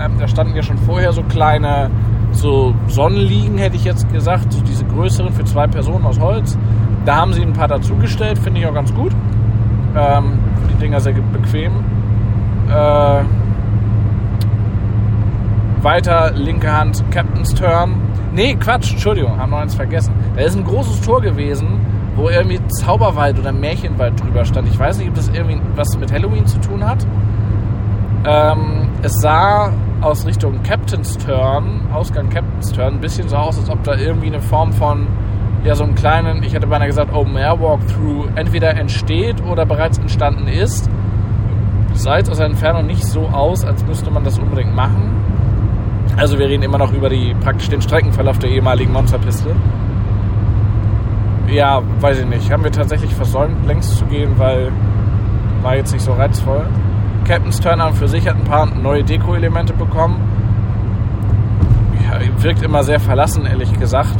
[0.00, 1.90] ähm, da standen ja schon vorher so kleine
[2.32, 6.58] so Sonnenliegen, hätte ich jetzt gesagt, so diese größeren für zwei Personen aus Holz.
[7.04, 9.12] Da haben sie ein paar dazugestellt, finde ich auch ganz gut.
[9.96, 10.38] Ähm,
[10.70, 11.72] die Dinger sehr bequem.
[12.68, 13.22] Äh,
[15.82, 17.94] weiter linke Hand Captain's Turn.
[18.32, 20.12] Nee, Quatsch, Entschuldigung, haben noch eins vergessen.
[20.36, 21.80] Da ist ein großes Tor gewesen,
[22.14, 24.68] wo irgendwie Zauberwald oder Märchenwald drüber stand.
[24.68, 27.06] Ich weiß nicht, ob das irgendwie was mit Halloween zu tun hat.
[28.26, 33.68] Ähm, es sah aus Richtung Captain's Turn, Ausgang Captain's Turn, ein bisschen so aus, als
[33.70, 35.06] ob da irgendwie eine Form von,
[35.64, 39.98] ja, so einem kleinen, ich hätte beinahe gesagt, Open Air Walkthrough entweder entsteht oder bereits
[39.98, 40.88] entstanden ist.
[41.94, 45.10] Sah jetzt aus der Entfernung nicht so aus, als müsste man das unbedingt machen.
[46.16, 49.54] Also wir reden immer noch über die, praktisch den Streckenverlauf der ehemaligen Monsterpiste.
[51.48, 52.50] Ja, weiß ich nicht.
[52.52, 54.70] Haben wir tatsächlich versäumt, längs zu gehen, weil
[55.62, 56.66] war jetzt nicht so reizvoll.
[57.28, 60.16] Captain's Turner für sich hat ein paar neue Deko-Elemente bekommen.
[62.02, 64.16] Ja, wirkt immer sehr verlassen, ehrlich gesagt.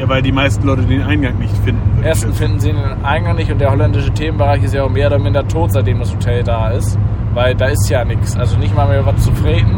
[0.00, 2.02] Ja, weil die meisten Leute den Eingang nicht finden.
[2.02, 5.20] Erstens finden sie den Eingang nicht und der holländische Themenbereich ist ja auch mehr oder
[5.20, 6.98] minder tot, seitdem das Hotel da ist.
[7.32, 8.36] Weil da ist ja nichts.
[8.36, 9.76] Also nicht mal mehr was zu freten.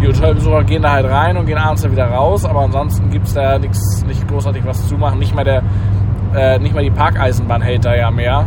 [0.00, 3.26] Die Hotelbesucher gehen da halt rein und gehen abends dann wieder raus, aber ansonsten gibt
[3.26, 5.18] es da nichts, nicht großartig was zu machen.
[5.18, 5.64] Nicht mal der,
[6.36, 8.46] äh, nicht mal die Parkeisenbahn hält da ja mehr.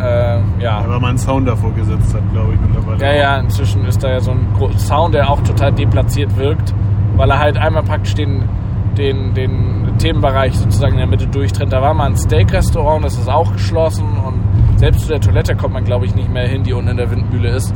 [0.00, 0.82] Äh, ja.
[0.86, 3.04] Weil man einen Sound davor gesetzt hat, glaube ich, mittlerweile.
[3.04, 6.74] Ja, ja, inzwischen ist da ja so ein Sound, der auch total deplatziert wirkt,
[7.16, 8.48] weil er halt einmal praktisch den,
[8.96, 11.72] den, den Themenbereich sozusagen in der Mitte durchtrennt.
[11.72, 14.40] Da war mal ein Steak-Restaurant, das ist auch geschlossen und
[14.78, 17.10] selbst zu der Toilette kommt man, glaube ich, nicht mehr hin, die unten in der
[17.10, 17.74] Windmühle ist.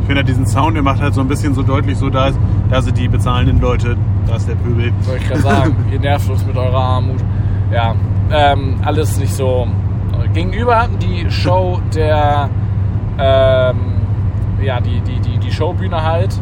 [0.00, 2.30] Ich finde halt diesen Sound, der macht halt so ein bisschen so deutlich, so da,
[2.70, 4.92] da sind die bezahlenden Leute, da ist der Pöbel.
[5.00, 7.24] Soll ich gerade sagen, ihr nervt uns mit eurer Armut.
[7.72, 7.94] Ja,
[8.30, 9.66] ähm, alles nicht so
[10.34, 12.50] gegenüber die Show der,
[13.18, 13.76] ähm,
[14.62, 16.38] ja, die, die, die, die Showbühne halt,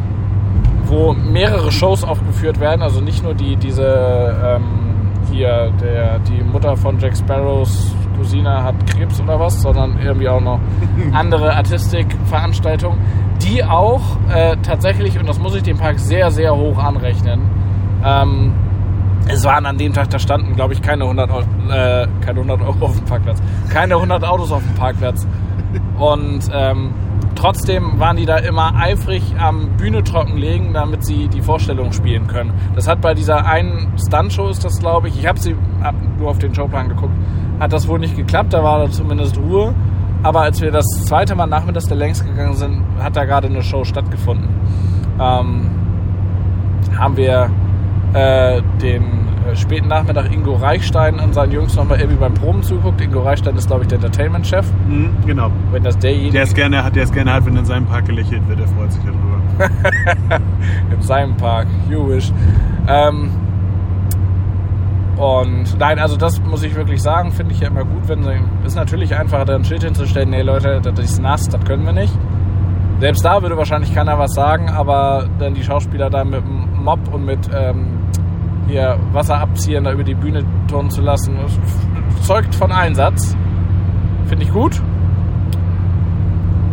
[0.85, 6.75] wo mehrere Shows aufgeführt werden, also nicht nur die, diese, ähm, hier, der, die Mutter
[6.75, 10.59] von Jack Sparrows Cousine hat Krebs oder was, sondern irgendwie auch noch
[11.13, 12.99] andere Artistikveranstaltungen,
[13.41, 14.01] die auch
[14.33, 17.41] äh, tatsächlich, und das muss ich dem Park sehr, sehr hoch anrechnen,
[18.05, 18.53] ähm,
[19.27, 22.85] es waren an dem Tag, da standen, glaube ich, keine 100, äh, keine 100 Euro
[22.85, 23.41] auf dem Parkplatz.
[23.69, 25.25] Keine 100 Autos auf dem Parkplatz.
[25.97, 26.91] Und ähm,
[27.35, 32.53] trotzdem waren die da immer eifrig am Bühne trockenlegen, damit sie die Vorstellung spielen können.
[32.75, 36.29] Das hat bei dieser einen Stuntshow ist das, glaube ich, ich habe sie hab nur
[36.29, 37.13] auf den Showplan geguckt,
[37.59, 39.73] hat das wohl nicht geklappt, da war da zumindest Ruhe.
[40.21, 43.61] Aber als wir das zweite Mal nachmittags der längs gegangen sind, hat da gerade eine
[43.61, 44.47] Show stattgefunden.
[45.19, 45.69] Ähm,
[46.97, 47.49] haben wir
[48.13, 49.03] äh, den
[49.49, 53.01] äh, späten Nachmittag Ingo Reichstein und seinen Jungs nochmal irgendwie beim Proben zuguckt.
[53.01, 54.65] Ingo Reichstein ist, glaube ich, der Entertainment-Chef.
[54.87, 55.49] Mhm, genau.
[55.71, 56.31] Wenn das derjenige...
[56.31, 58.67] Der es gerne hat, der es gerne hat, wenn in seinem Park gelächelt wird, der
[58.67, 59.69] freut sich darüber.
[60.95, 62.31] in seinem Park, you wish.
[62.87, 63.31] Ähm,
[65.17, 68.31] und nein, also das muss ich wirklich sagen, finde ich ja immer gut, wenn sie,
[68.65, 71.93] ist natürlich einfacher, da ein Schild hinzustellen, nee Leute, das ist nass, das können wir
[71.93, 72.13] nicht.
[72.99, 76.99] Selbst da würde wahrscheinlich keiner was sagen, aber dann die Schauspieler da mit dem Mob
[77.11, 77.99] und mit ähm,
[78.67, 81.37] hier Wasser abziehen, da über die Bühne turnen zu lassen,
[82.21, 83.35] zeugt von Einsatz.
[84.27, 84.81] Finde ich gut.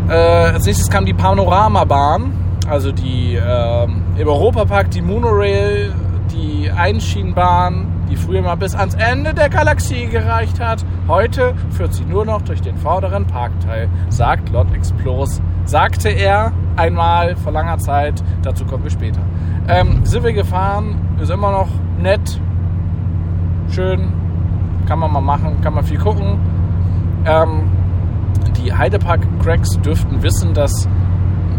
[0.08, 2.32] Äh, als nächstes kam die Panoramabahn,
[2.68, 3.84] also die äh,
[4.16, 5.92] im Europapark die Monorail,
[6.32, 10.84] die Einschienenbahn, die früher mal bis ans Ende der Galaxie gereicht hat.
[11.06, 15.40] Heute führt sie nur noch durch den vorderen Parkteil, sagt Lord Explorers.
[15.64, 19.20] Sagte er einmal vor langer Zeit, dazu kommen wir später.
[19.68, 21.68] Ähm, sind wir gefahren, ist immer noch
[21.98, 22.40] nett,
[23.70, 24.12] schön,
[24.86, 26.38] kann man mal machen, kann man viel gucken.
[27.24, 27.70] Ähm,
[28.56, 30.88] die Heidepark-Cracks dürften wissen, dass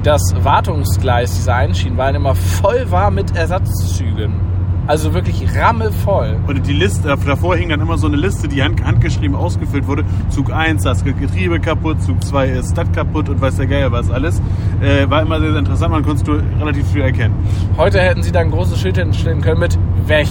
[0.04, 4.51] das Wartungsgleis dieser Einschienenbahn immer voll war mit Ersatzzügen.
[4.88, 6.40] Also wirklich rammelvoll.
[6.48, 10.04] Und die Liste, davor hing dann immer so eine Liste, die hand, handgeschrieben ausgefüllt wurde.
[10.30, 14.10] Zug 1, das Getriebe kaputt, Zug 2 ist das kaputt und weiß der Geier was
[14.10, 14.42] alles.
[14.82, 17.36] Äh, war immer sehr, sehr interessant, man konntest du relativ viel erkennen.
[17.78, 20.28] Heute hätten sie da ein großes Schild hinstellen können mit weg.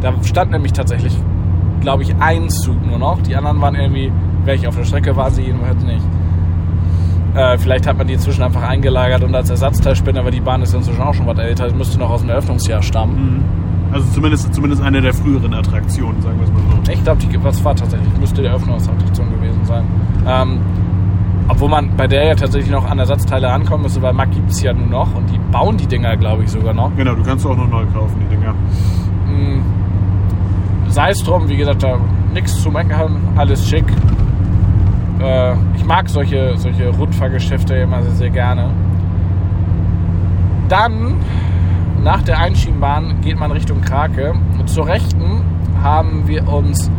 [0.00, 1.16] Da stand nämlich tatsächlich,
[1.80, 3.22] glaube ich, ein Zug nur noch.
[3.22, 4.10] Die anderen waren irgendwie
[4.44, 4.66] weg.
[4.66, 6.02] Auf der Strecke war sie jedenfalls nicht.
[7.34, 10.62] Äh, vielleicht hat man die inzwischen einfach eingelagert und als Ersatzteil spinnen, aber die Bahn
[10.62, 11.68] ist inzwischen auch schon was älter.
[11.68, 13.36] Die müsste noch aus dem Eröffnungsjahr stammen.
[13.36, 13.70] Mhm.
[13.92, 16.92] Also zumindest, zumindest eine der früheren Attraktionen, sagen wir es mal so.
[16.92, 19.84] Ich glaube, die was war tatsächlich, müsste die Eröffnungsattraktion gewesen sein.
[20.26, 20.60] Ähm,
[21.48, 24.62] obwohl man bei der ja tatsächlich noch an Ersatzteile rankommen müsste, weil Mack gibt es
[24.62, 26.94] ja nur noch und die bauen die Dinger, glaube ich, sogar noch.
[26.96, 28.54] Genau, du kannst auch noch neu kaufen, die Dinger.
[29.26, 29.62] Mhm.
[30.88, 31.98] Sei es drum, wie gesagt, da
[32.32, 33.86] nichts zu meckern, alles schick.
[35.20, 38.70] Äh, ich mag solche, solche Rundfahrgeschäfte immer sehr, sehr gerne.
[40.68, 41.16] Dann,
[42.02, 44.34] nach der Einschienbahn, geht man Richtung Krake.
[44.66, 45.42] Zur Rechten
[45.82, 46.90] haben wir uns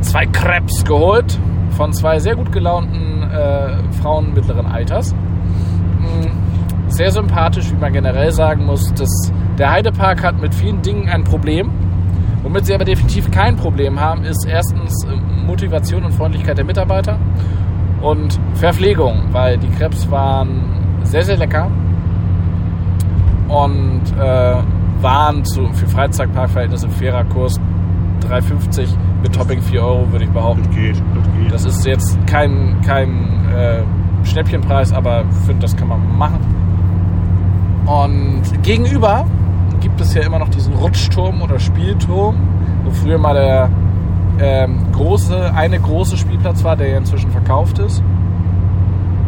[0.00, 1.38] zwei Krebs geholt
[1.70, 5.12] von zwei sehr gut gelaunten äh, Frauen mittleren Alters.
[5.98, 8.92] Mm, Sehr sympathisch, wie man generell sagen muss.
[8.94, 9.08] Das,
[9.58, 11.70] der Heidepark hat mit vielen Dingen ein Problem.
[12.44, 17.18] Womit sie aber definitiv kein Problem haben, ist erstens äh, Motivation und Freundlichkeit der Mitarbeiter
[18.02, 21.70] und Verpflegung, weil die Krebs waren sehr, sehr lecker
[23.48, 24.56] und äh,
[25.00, 27.58] waren zu, für Freizeitparkverhältnisse fairer Kurs
[28.28, 28.88] 3,50
[29.22, 30.64] mit Topping 4 Euro, würde ich behaupten.
[30.64, 31.52] Das geht, das geht.
[31.52, 33.82] Das ist jetzt kein, kein äh,
[34.24, 36.40] Schnäppchenpreis, aber ich finde, das kann man machen.
[37.86, 39.26] Und gegenüber
[39.84, 42.36] gibt es ja immer noch diesen Rutschturm oder Spielturm,
[42.84, 43.68] wo früher mal der
[44.40, 48.02] ähm, große, eine große Spielplatz war, der ja inzwischen verkauft ist.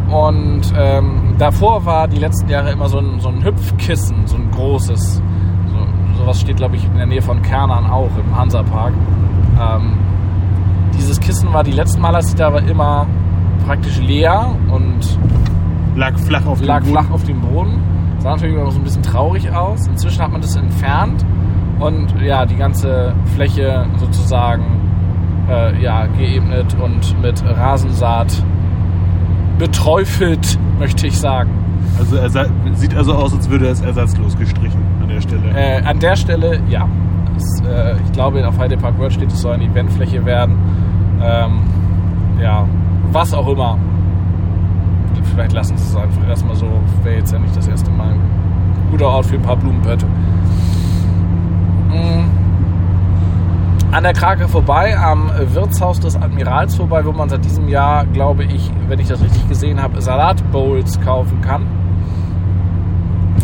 [0.09, 4.49] Und ähm, davor war die letzten Jahre immer so ein, so ein Hüpfkissen, so ein
[4.49, 5.21] großes.
[5.67, 8.93] So, sowas steht, glaube ich, in der Nähe von Kernern auch im Hansapark.
[9.61, 9.99] Ähm,
[10.97, 13.05] dieses Kissen war die letzten Mal, als ich da war, immer
[13.67, 15.19] praktisch leer und
[15.95, 17.05] lag flach auf lag dem Boden.
[17.05, 17.96] flach auf dem Boden.
[18.19, 19.87] Sah natürlich immer so ein bisschen traurig aus.
[19.87, 21.25] Inzwischen hat man das entfernt
[21.79, 24.65] und ja, die ganze Fläche sozusagen
[25.49, 28.43] äh, ja, geebnet und mit Rasensaat
[29.57, 31.51] beträufelt, möchte ich sagen.
[31.99, 32.29] Also er
[32.75, 35.43] sieht also aus, als würde es ersatzlos gestrichen an der Stelle.
[35.55, 36.87] Äh, an der Stelle, ja.
[37.35, 40.55] Es, äh, ich glaube, auf Heide Park World steht, es soll eine Eventfläche werden.
[41.21, 41.61] Ähm,
[42.41, 42.67] ja,
[43.11, 43.77] was auch immer.
[45.37, 46.65] Vielleicht lassen sie es einfach erstmal so.
[47.03, 48.15] Wäre jetzt ja nicht das erste Mal.
[48.89, 50.07] Guter Ort für ein paar Blumenpötte.
[51.89, 52.23] Mm.
[53.91, 58.45] An der Krake vorbei, am Wirtshaus des Admirals vorbei, wo man seit diesem Jahr, glaube
[58.45, 61.67] ich, wenn ich das richtig gesehen habe, Salatbowls kaufen kann.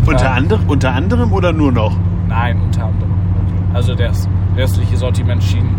[0.07, 0.31] unter, ja.
[0.31, 1.95] andere, unter anderem oder nur noch?
[2.27, 3.13] Nein, unter anderem.
[3.71, 5.69] Also das restliche Sortiment schien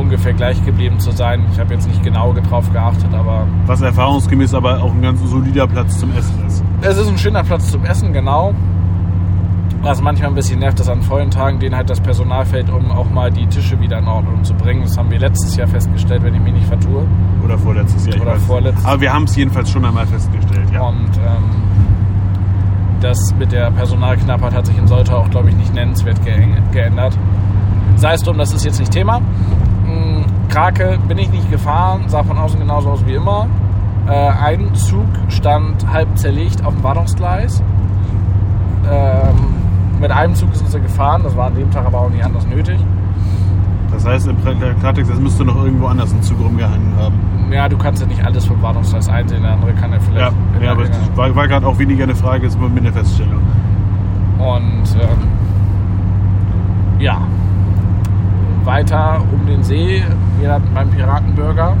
[0.00, 1.44] ungefähr gleich geblieben zu sein.
[1.52, 5.66] Ich habe jetzt nicht genau drauf geachtet, aber Was erfahrungsgemäß aber auch ein ganz solider
[5.66, 6.64] Platz zum Essen ist.
[6.82, 8.54] es ist ein schöner Platz zum Essen, genau.
[9.82, 12.90] Was manchmal ein bisschen nervt, dass an vollen Tagen denen halt das Personal fällt, um
[12.90, 14.82] auch mal die Tische wieder in Ordnung zu bringen.
[14.82, 17.06] Das haben wir letztes Jahr festgestellt, wenn ich mich nicht vertue.
[17.42, 18.20] Oder vorletztes Jahr.
[18.20, 18.84] Oder vorletztes.
[18.84, 20.82] Aber wir haben es jedenfalls schon einmal festgestellt, ja.
[20.82, 21.44] Und ähm,
[23.00, 26.18] das mit der Personalknappheit hat sich in Soltau auch, glaube ich, nicht nennenswert
[26.72, 27.16] geändert.
[27.96, 29.22] Sei es drum, das ist jetzt nicht Thema.
[30.50, 33.46] Krake bin ich nicht gefahren, sah von außen genauso aus wie immer.
[34.08, 37.62] Äh, ein Zug stand halb zerlegt auf dem Wartungsgleis.
[38.90, 39.36] Ähm,
[40.00, 42.46] mit einem Zug sind sie gefahren, das war an dem Tag aber auch nicht anders
[42.46, 42.78] nötig.
[43.92, 47.14] Das heißt, im Pra- Klartext, es müsste noch irgendwo anders ein Zug rumgehangen haben.
[47.52, 50.62] Ja, du kannst ja nicht alles vom Wartungsgleis einsehen, der andere kann ja Ja, vielleicht.
[50.64, 53.42] ja aber das war, war gerade auch weniger eine Frage, es war mir eine Feststellung.
[54.38, 55.28] Und ähm,
[56.98, 57.18] ja,
[58.64, 60.02] weiter um den See,
[60.38, 61.76] wieder beim Piratenburger.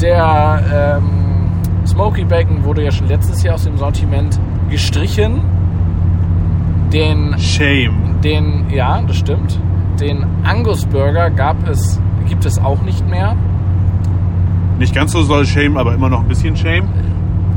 [0.00, 4.38] Der ähm, Smoky Bacon wurde ja schon letztes Jahr aus dem Sortiment
[4.68, 5.40] gestrichen.
[6.92, 8.20] Den, Shame.
[8.22, 9.58] den, ja, das stimmt.
[10.00, 13.36] Den Angus Burger gab es, gibt es auch nicht mehr.
[14.78, 16.88] Nicht ganz so soll Shame, aber immer noch ein bisschen Shame.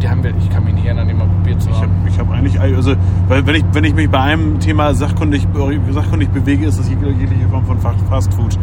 [0.01, 2.07] Die haben wir, ich kann mich nicht erinnern, den mal probiert zu Ich habe haben.
[2.07, 2.93] ich hab eigentlich, also,
[3.27, 5.45] weil wenn ich, wenn ich mich bei einem Thema sachkundig,
[5.91, 8.57] sachkundig bewege, ist das jegliche Form von Fa- Fast Food.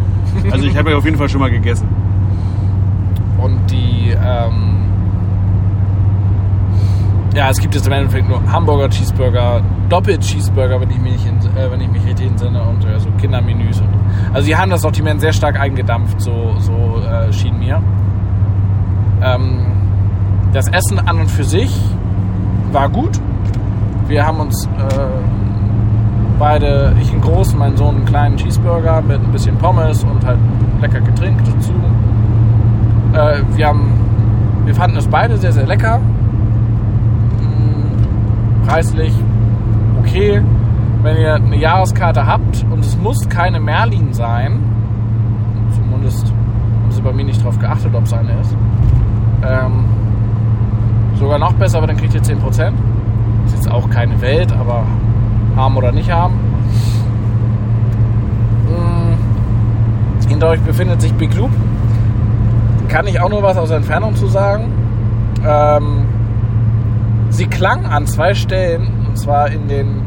[0.51, 1.87] Also ich habe ja auf jeden Fall schon mal gegessen.
[3.39, 4.87] Und die, ähm,
[7.35, 11.71] ja, es gibt jetzt im Endeffekt nur Hamburger Cheeseburger, Doppel-Cheeseburger, wenn ich mich, in, äh,
[11.71, 13.79] wenn ich mich richtig entsinne, und äh, so Kindermenüs.
[13.81, 13.89] Und,
[14.33, 17.83] also die haben das Sortiment sehr stark eingedampft, so, so äh, schien mir.
[19.23, 19.67] Ähm,
[20.57, 21.71] das Essen an und für sich
[22.73, 23.21] war gut.
[24.09, 24.69] Wir haben uns äh,
[26.39, 30.39] beide, ich einen großen, mein Sohn einen kleinen Cheeseburger mit ein bisschen Pommes und halt
[30.81, 31.73] lecker Getränk dazu.
[33.13, 33.93] Äh, wir, haben,
[34.65, 35.99] wir fanden es beide sehr, sehr lecker.
[37.39, 39.13] Mm, Preislich
[40.01, 40.41] okay.
[41.03, 44.63] Wenn ihr eine Jahreskarte habt und es muss keine Merlin sein,
[45.75, 48.57] zumindest haben sie bei mir nicht drauf geachtet, ob es eine ist,
[49.43, 49.85] ähm,
[51.19, 52.73] sogar noch besser, aber dann kriegt ihr 10%.
[53.47, 54.85] Ist jetzt auch keine Welt, aber
[55.57, 56.35] haben oder nicht haben.
[58.69, 61.51] Mm, Hinter euch befindet sich Big Loop.
[62.89, 64.73] Kann ich auch nur was aus Entfernung zu sagen.
[65.47, 66.07] Ähm,
[67.31, 70.03] sie klang an zwei Stellen, und zwar in den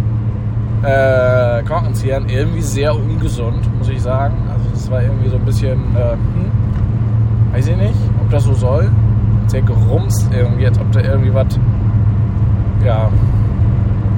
[0.83, 4.35] äh, Korkenziehern, irgendwie sehr ungesund, muss ich sagen.
[4.51, 8.53] Also es war irgendwie so ein bisschen, äh, hm, weiß ich nicht, ob das so
[8.53, 8.89] soll.
[9.49, 11.59] Sehr gerumst irgendwie, als ob da irgendwie was,
[12.85, 13.09] ja,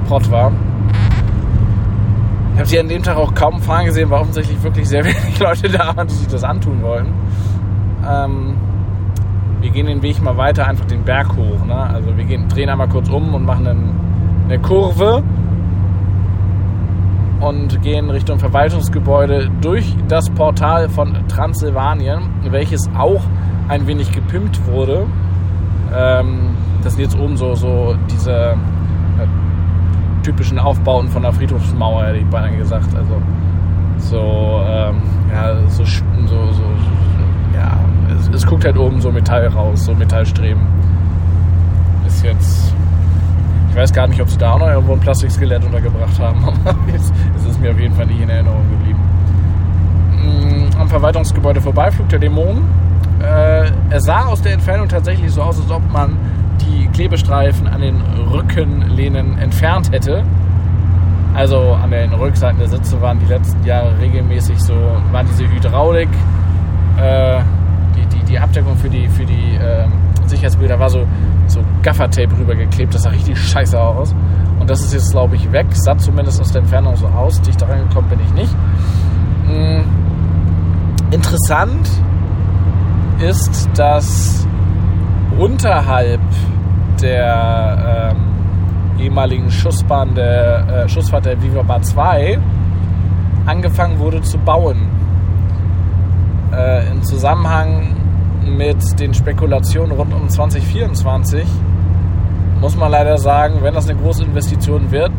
[0.08, 0.52] Prott war.
[2.52, 5.38] Ich habe sie an dem Tag auch kaum fahren gesehen, war offensichtlich wirklich sehr wenig
[5.38, 7.06] Leute da waren, die sich das antun wollen.
[8.06, 8.56] Ähm,
[9.62, 11.64] wir gehen den Weg mal weiter, einfach den Berg hoch.
[11.64, 11.74] Ne?
[11.74, 14.00] Also wir gehen, drehen einmal kurz um und machen einen,
[14.48, 15.22] eine Kurve
[17.40, 22.20] und gehen Richtung Verwaltungsgebäude durch das Portal von Transsilvanien,
[22.50, 23.22] welches auch
[23.68, 25.06] ein wenig gepimpt wurde.
[25.94, 28.54] Ähm, das sind jetzt oben so, so diese äh,
[30.22, 32.94] typischen Aufbauten von der Friedhofsmauer, hätte ich beinahe gesagt.
[32.94, 33.20] Also
[33.98, 34.96] so, ähm,
[35.32, 36.62] ja, so, so, so,
[37.54, 37.78] ja,
[38.18, 40.62] es, es, guckt halt oben so Metall raus, so Metallstreben.
[42.06, 42.74] Ist jetzt,
[43.70, 46.76] ich weiß gar nicht, ob sie da auch noch irgendwo ein Plastikskelett untergebracht haben, aber
[46.94, 47.12] es,
[47.46, 49.00] ist mir auf jeden Fall nicht in Erinnerung geblieben.
[50.12, 52.62] Mm, am Verwaltungsgebäude vorbei flog der Dämon.
[53.22, 56.16] Äh, er sah aus der Entfernung tatsächlich so aus, als ob man
[56.60, 58.00] die Klebestreifen an den
[58.32, 60.24] Rückenlehnen entfernt hätte.
[61.34, 64.74] Also an den Rückseiten der Sitze waren die letzten Jahre regelmäßig so,
[65.12, 66.08] waren diese Hydraulik,
[66.98, 67.40] äh,
[67.96, 69.86] die, die, die Abdeckung für die, für die äh,
[70.26, 71.06] Sicherheitsbilder war so,
[71.46, 74.14] so Gaffertape rübergeklebt, das sah richtig scheiße aus.
[74.58, 75.66] Und das ist jetzt, glaube ich, weg.
[75.72, 77.40] Sah zumindest aus der Entfernung so aus.
[77.40, 78.54] Dicht daran gekommen bin ich nicht.
[79.48, 79.84] Mhm.
[81.10, 81.88] Interessant
[83.22, 84.46] ist, dass
[85.38, 86.20] unterhalb
[87.00, 92.38] der ähm, ehemaligen Schussbahn der äh, Schussfahrt der Viva Bar 2
[93.46, 94.88] angefangen wurde zu bauen.
[96.52, 97.96] Äh, Im Zusammenhang
[98.44, 101.46] mit den Spekulationen rund um 2024
[102.60, 105.10] muss man leider sagen, wenn das eine große Investition wird,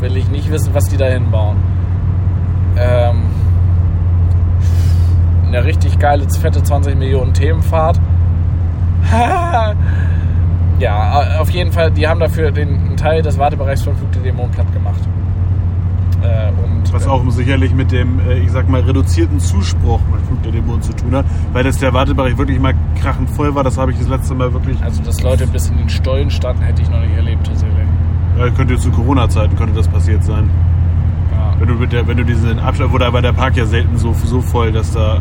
[0.00, 1.56] will ich nicht wissen, was die da hinbauen.
[2.76, 3.31] Ähm,
[5.54, 8.00] eine richtig geile, fette 20 Millionen Themenfahrt.
[10.78, 14.50] ja, auf jeden Fall, die haben dafür den Teil des Wartebereichs von Flug der Dämon
[14.50, 15.00] platt gemacht.
[16.22, 20.42] Äh, und, Was auch sicherlich mit dem, äh, ich sag mal, reduzierten Zuspruch mit Flug
[20.42, 23.64] der Dämonen zu tun hat, weil das der Wartebereich wirklich mal krachend voll war.
[23.64, 24.80] Das habe ich das letzte Mal wirklich.
[24.82, 27.86] Also, dass Leute bis in den Stollen standen, hätte ich noch nicht erlebt, tatsächlich.
[28.38, 30.48] Ja, könnte zu Corona-Zeiten könnte das passiert sein.
[31.32, 31.54] Ja.
[31.58, 34.14] Wenn du mit der, wenn du diesen Abstand, wurde aber der Park ja selten so,
[34.24, 35.20] so voll, dass da.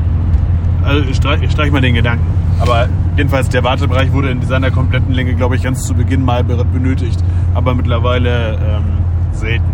[0.84, 2.26] Also streich, streich mal den Gedanken.
[2.60, 6.44] Aber jedenfalls, der Wartebereich wurde in seiner kompletten Länge, glaube ich, ganz zu Beginn mal
[6.44, 7.24] benötigt.
[7.54, 8.84] Aber mittlerweile ähm,
[9.32, 9.66] selten.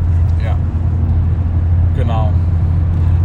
[0.43, 0.57] Ja.
[1.95, 2.31] Genau.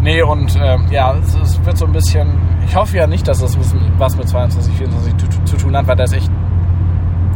[0.03, 2.29] Nee, und ähm, ja, es, es, wird so ein bisschen.
[2.67, 3.57] Ich hoffe ja nicht, dass das
[3.99, 6.31] was mit 22, 24 zu, zu tun hat, weil da ist echt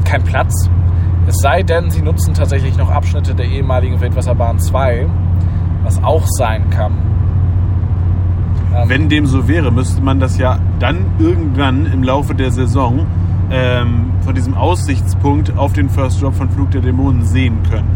[0.04, 0.68] kein Platz.
[1.28, 5.06] Es sei denn, sie nutzen tatsächlich noch Abschnitte der ehemaligen Wildwasserbahn 2,
[5.84, 7.05] was auch sein kann.
[8.86, 13.06] Wenn dem so wäre, müsste man das ja dann irgendwann im Laufe der Saison
[13.50, 17.88] ähm, von diesem Aussichtspunkt auf den First Drop von Flug der Dämonen sehen können.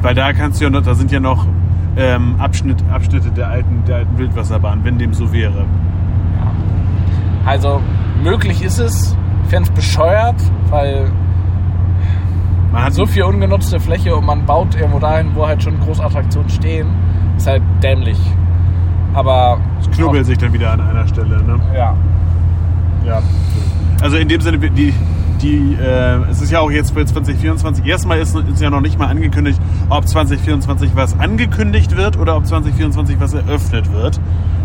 [0.00, 1.46] Weil da kannst du ja noch, da sind ja noch
[1.96, 5.60] ähm, Abschnitt, Abschnitte der alten, der alten Wildwasserbahn, wenn dem so wäre.
[5.60, 6.52] Ja.
[7.44, 7.80] Also
[8.22, 10.36] möglich ist es, ich fände es bescheuert,
[10.70, 11.10] weil
[12.72, 16.48] man hat so viel ungenutzte Fläche und man baut irgendwo dahin, wo halt schon Großattraktionen
[16.48, 16.88] stehen.
[17.36, 18.18] Ist halt dämlich.
[19.14, 19.60] Aber.
[19.80, 21.60] Es knubbelt sich dann wieder an einer Stelle, ne?
[21.74, 21.94] Ja.
[23.04, 23.22] Ja.
[24.00, 24.92] Also in dem Sinne, die,
[25.42, 28.98] die, äh, es ist ja auch jetzt für 2024, erstmal ist, ist ja noch nicht
[28.98, 34.20] mal angekündigt, ob 2024 was angekündigt wird oder ob 2024 was eröffnet wird.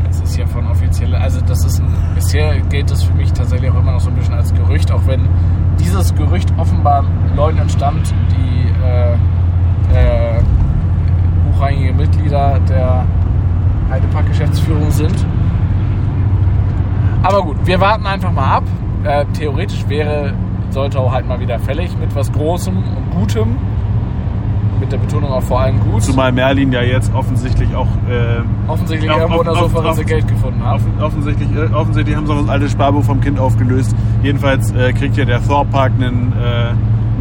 [0.08, 1.82] Das ist ja von offiziell, also das ist,
[2.16, 5.06] bisher gilt das für mich tatsächlich auch immer noch so ein bisschen als Gerücht, auch
[5.06, 5.28] wenn
[5.80, 9.14] dieses Gerücht offenbar Leuten entstammt, die äh,
[9.93, 10.41] äh,
[11.52, 13.06] hochrangige Mitglieder der
[13.90, 15.26] Heidepark-Geschäftsführung sind.
[17.24, 18.64] Aber gut, wir warten einfach mal ab.
[19.04, 20.34] Äh, theoretisch wäre
[20.70, 23.56] sollte auch halt mal wieder fällig mit was Großem und Gutem.
[24.80, 26.04] Mit der Betonung auch vor allem gut.
[26.04, 27.88] Zumal Merlin ja jetzt offensichtlich auch.
[28.08, 30.82] Äh, offensichtlich auf, irgendwo in der Sofa Geld gefunden hat.
[31.02, 33.96] offensichtlich, äh, offensichtlich haben sie noch das alte Sparbuch vom Kind aufgelöst.
[34.22, 36.74] Jedenfalls äh, kriegt ja der Thor Park einen, äh,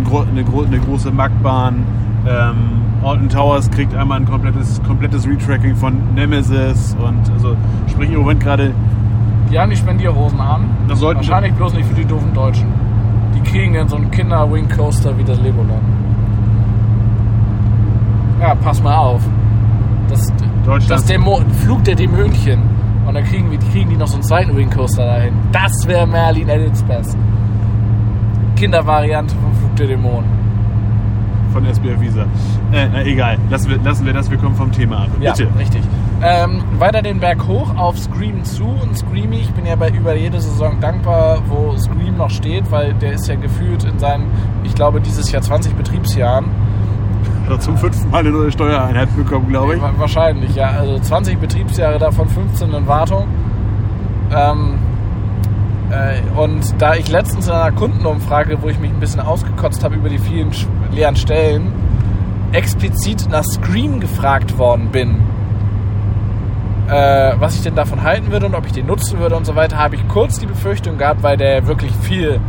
[0.04, 1.86] eine, eine, große Magbahn.
[2.28, 7.56] Ähm, Alton Towers kriegt einmal ein komplettes, komplettes Retracking von Nemesis und also
[7.88, 8.72] sprich im Moment gerade.
[9.50, 10.70] Die haben die Spendierhosen an.
[10.88, 12.66] Das Wahrscheinlich bloß nicht für die doofen Deutschen
[13.46, 15.82] kriegen dann so einen Kinder-Wing Coaster wie das Legoland.
[18.40, 19.22] Ja, pass mal auf.
[20.08, 20.32] Das,
[20.88, 22.60] das Demo Flug der Dämönchen.
[23.06, 25.34] Und dann kriegen, wir, kriegen die noch so einen zweiten Wing Coaster dahin.
[25.52, 27.16] Das wäre Merlin at its best.
[28.56, 30.45] Kindervariante vom Flug der Dämonen.
[31.56, 32.22] Von SBF Visa.
[32.72, 33.38] Äh, na egal.
[33.48, 35.08] Lassen wir, lassen wir das, wir kommen vom Thema ab.
[35.20, 35.48] Ja, Bitte.
[35.58, 35.80] richtig.
[36.22, 39.36] Ähm, weiter den Berg hoch auf Scream zu und Screamy.
[39.36, 43.26] Ich bin ja bei über jede Saison dankbar, wo Scream noch steht, weil der ist
[43.28, 44.26] ja gefühlt in seinen,
[44.64, 46.46] ich glaube, dieses Jahr 20 Betriebsjahren.
[47.48, 49.80] Hat zum fünften Mal eine neue Steuereinheit bekommen, glaube ich.
[49.82, 50.70] Wa- Wahrscheinlich, ja.
[50.70, 53.28] Also 20 Betriebsjahre, davon 15 in Wartung.
[54.34, 54.95] Ähm, äh,
[56.36, 60.08] und da ich letztens in einer Kundenumfrage, wo ich mich ein bisschen ausgekotzt habe über
[60.08, 60.50] die vielen
[60.90, 61.72] leeren Stellen,
[62.52, 65.22] explizit nach Scream gefragt worden bin,
[66.88, 69.56] äh, was ich denn davon halten würde und ob ich den nutzen würde und so
[69.56, 72.40] weiter, habe ich kurz die Befürchtung gehabt, weil der wirklich viel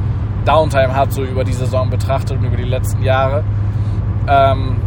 [0.46, 3.44] Downtime hat, so über die Saison betrachtet und über die letzten Jahre.
[4.28, 4.78] Ähm,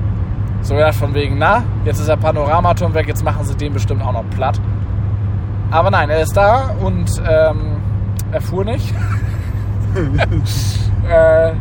[0.63, 4.03] so ja, von wegen, na, jetzt ist der Panoramaturm weg, jetzt machen sie den bestimmt
[4.03, 4.61] auch noch platt.
[5.71, 7.70] Aber nein, er ist da und ähm,
[8.33, 8.95] er fuhr nicht.
[11.09, 11.53] äh,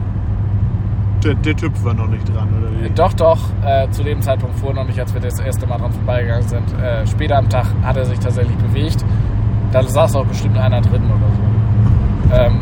[1.23, 2.89] Der, der Typ war noch nicht dran, oder wie?
[2.91, 5.91] doch, doch, äh, zu dem Zeitpunkt fuhr noch nicht, als wir das erste Mal dran
[5.91, 6.73] vorbeigegangen sind.
[6.81, 9.03] Äh, später am Tag hat er sich tatsächlich bewegt.
[9.71, 12.35] Da saß auch bestimmt einer drin oder so.
[12.35, 12.59] Ähm,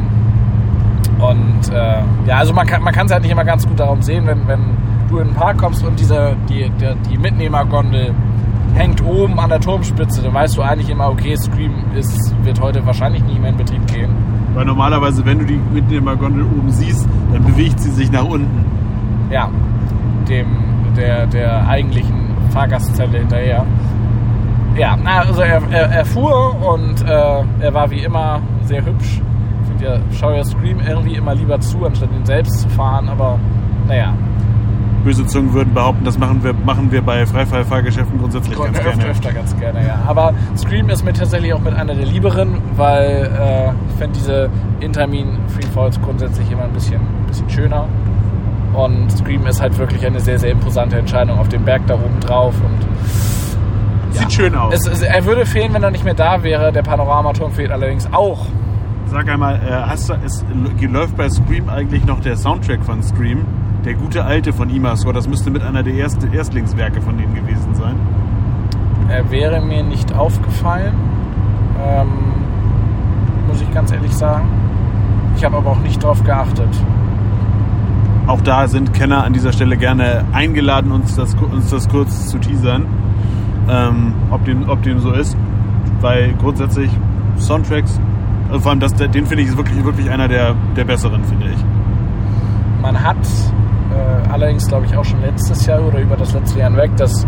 [1.19, 4.25] und äh, ja, also man kann man es halt nicht immer ganz gut darum sehen,
[4.27, 4.59] wenn, wenn
[5.09, 8.13] du in den Park kommst und diese, die, der, die Mitnehmergondel
[8.77, 12.85] hängt oben an der Turmspitze, dann weißt du eigentlich immer, okay, Scream ist, wird heute
[12.85, 14.09] wahrscheinlich nicht mehr in Betrieb gehen.
[14.53, 18.65] Weil normalerweise, wenn du die Mitnehmergondel oben siehst, dann bewegt sie sich nach unten.
[19.29, 19.49] Ja,
[20.27, 20.47] dem,
[20.95, 23.65] der, der eigentlichen Fahrgastzelle hinterher.
[24.75, 29.21] Ja, na, also er, er, er fuhr und äh, er war wie immer sehr hübsch.
[29.63, 33.39] Ich finde ja, Scream irgendwie immer lieber zu, anstatt ihn selbst zu fahren, aber
[35.17, 39.05] Böse Zungen würden behaupten, das machen wir, machen wir bei Freifallfahrgeschäften grundsätzlich ganz öfter, gerne.
[39.05, 39.99] öfter ganz gerne, ja.
[40.05, 44.49] Aber Scream ist mir tatsächlich auch mit einer der lieberen, weil äh, ich finde diese
[44.79, 47.87] Intermin Free Falls grundsätzlich immer ein bisschen, ein bisschen schöner.
[48.73, 52.19] Und Scream ist halt wirklich eine sehr, sehr imposante Entscheidung auf dem Berg da oben
[52.19, 52.53] drauf.
[52.63, 54.73] Und Sieht schön aus.
[54.73, 56.71] es, es, er würde fehlen, wenn er nicht mehr da wäre.
[56.71, 58.45] Der Panoramaturm fehlt allerdings auch.
[59.07, 60.45] Sag einmal, äh, hast du, es
[60.81, 63.45] läuft bei Scream eigentlich noch der Soundtrack von Scream?
[63.87, 67.73] Der gute alte von Imascore, das müsste mit einer der ersten Erstlingswerke von denen gewesen
[67.73, 67.95] sein.
[69.07, 70.93] Er wäre mir nicht aufgefallen,
[71.81, 72.09] ähm,
[73.47, 74.45] muss ich ganz ehrlich sagen.
[75.37, 76.67] Ich habe aber auch nicht drauf geachtet.
[78.27, 82.39] Auch da sind Kenner an dieser Stelle gerne eingeladen, uns das, uns das kurz zu
[82.39, 82.85] teasern,
[83.69, 85.37] ähm, ob, dem, ob dem so ist.
[86.01, 86.91] Weil grundsätzlich
[87.37, 88.01] Soundtracks,
[88.49, 91.45] also vor allem das, den finde ich ist wirklich, wirklich einer der, der besseren, finde
[91.51, 91.65] ich.
[92.81, 93.15] Man hat
[93.91, 97.25] äh, allerdings, glaube ich, auch schon letztes Jahr oder über das letzte Jahr hinweg das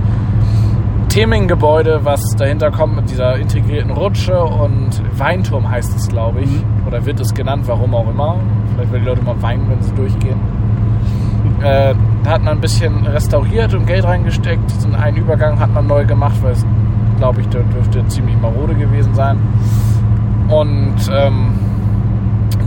[1.09, 6.63] Theming-Gebäude, was dahinter kommt mit dieser integrierten Rutsche und Weinturm heißt es, glaube ich.
[6.85, 8.37] Oder wird es genannt, warum auch immer.
[8.73, 10.39] Vielleicht, weil die Leute mal weinen, wenn sie durchgehen.
[11.61, 14.69] Äh, da hat man ein bisschen restauriert und Geld reingesteckt.
[14.69, 16.65] Diesen einen Übergang hat man neu gemacht, weil es,
[17.17, 19.39] glaube ich, der dürfte ziemlich marode gewesen sein.
[20.47, 21.53] Und ähm,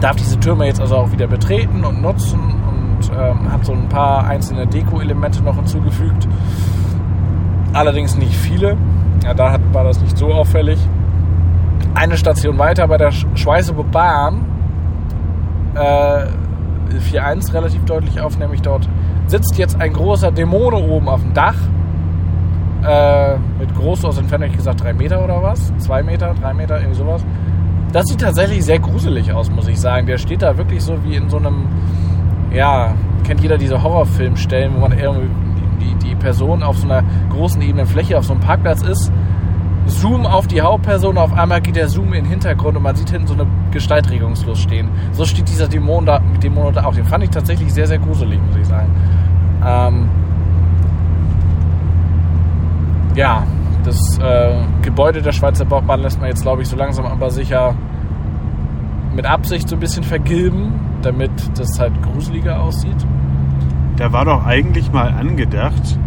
[0.01, 2.62] darf diese Türme jetzt also auch wieder betreten und nutzen
[3.13, 6.29] ähm, hat so ein paar einzelne Deko-Elemente noch hinzugefügt.
[7.73, 8.77] Allerdings nicht viele.
[9.25, 10.79] Ja, da hat, war das nicht so auffällig.
[11.95, 14.45] Eine Station weiter bei der Sch- Schweißeburg Bahn
[15.75, 15.79] äh,
[17.15, 18.89] 4.1 relativ deutlich auf, nämlich dort
[19.27, 21.55] sitzt jetzt ein großer Dämone oben auf dem Dach.
[22.87, 25.73] Äh, mit groß aus Entfernung, ich gesagt, drei Meter oder was?
[25.79, 27.25] Zwei Meter, drei Meter, irgendwie sowas.
[27.93, 30.07] Das sieht tatsächlich sehr gruselig aus, muss ich sagen.
[30.07, 31.67] Der steht da wirklich so wie in so einem,
[32.55, 32.95] ja,
[33.25, 35.29] kennt jeder diese Horrorfilmstellen, wo man irgendwie
[35.81, 39.13] die, die Person auf so einer großen ebenen Fläche auf so einem Parkplatz ist.
[39.87, 43.11] Zoom auf die Hauptperson, auf einmal geht der Zoom in den Hintergrund und man sieht
[43.11, 44.89] hinten so eine Gestalt regungslos stehen.
[45.11, 46.95] So steht dieser Dämon da, Dämon da auch.
[46.95, 48.95] Den fand ich tatsächlich sehr, sehr gruselig, muss ich sagen.
[49.67, 50.09] Ähm,
[53.17, 53.43] ja,
[53.85, 57.75] das äh, Gebäude der Schweizer Bauchbahn lässt man jetzt, glaube ich, so langsam aber sicher
[59.15, 63.07] mit Absicht so ein bisschen vergilben, damit das halt gruseliger aussieht.
[63.97, 65.99] Da war doch eigentlich mal angedacht,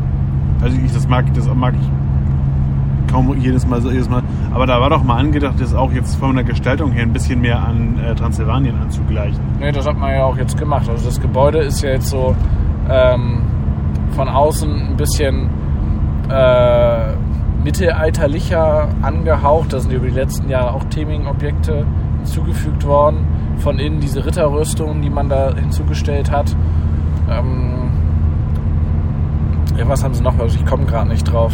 [0.62, 4.82] also ich, das mag, das mag ich kaum jedes Mal so jedes Mal, aber da
[4.82, 8.00] war doch mal angedacht, das auch jetzt von der Gestaltung her ein bisschen mehr an
[8.00, 9.40] äh, Transsilvanien anzugleichen.
[9.60, 10.90] Ne, das hat man ja auch jetzt gemacht.
[10.90, 12.36] Also das Gebäude ist ja jetzt so
[12.90, 13.44] ähm,
[14.12, 15.50] von außen ein bisschen
[16.30, 17.14] äh,
[17.64, 19.74] mittelalterlicher angehaucht.
[19.74, 21.86] Da sind über die letzten Jahre auch Theming-Objekte
[22.26, 23.26] hinzugefügt worden.
[23.58, 26.56] Von innen diese Ritterrüstungen, die man da hinzugestellt hat.
[27.30, 27.92] Ähm,
[29.78, 30.38] ja, was haben sie noch?
[30.40, 31.54] Also ich komme gerade nicht drauf.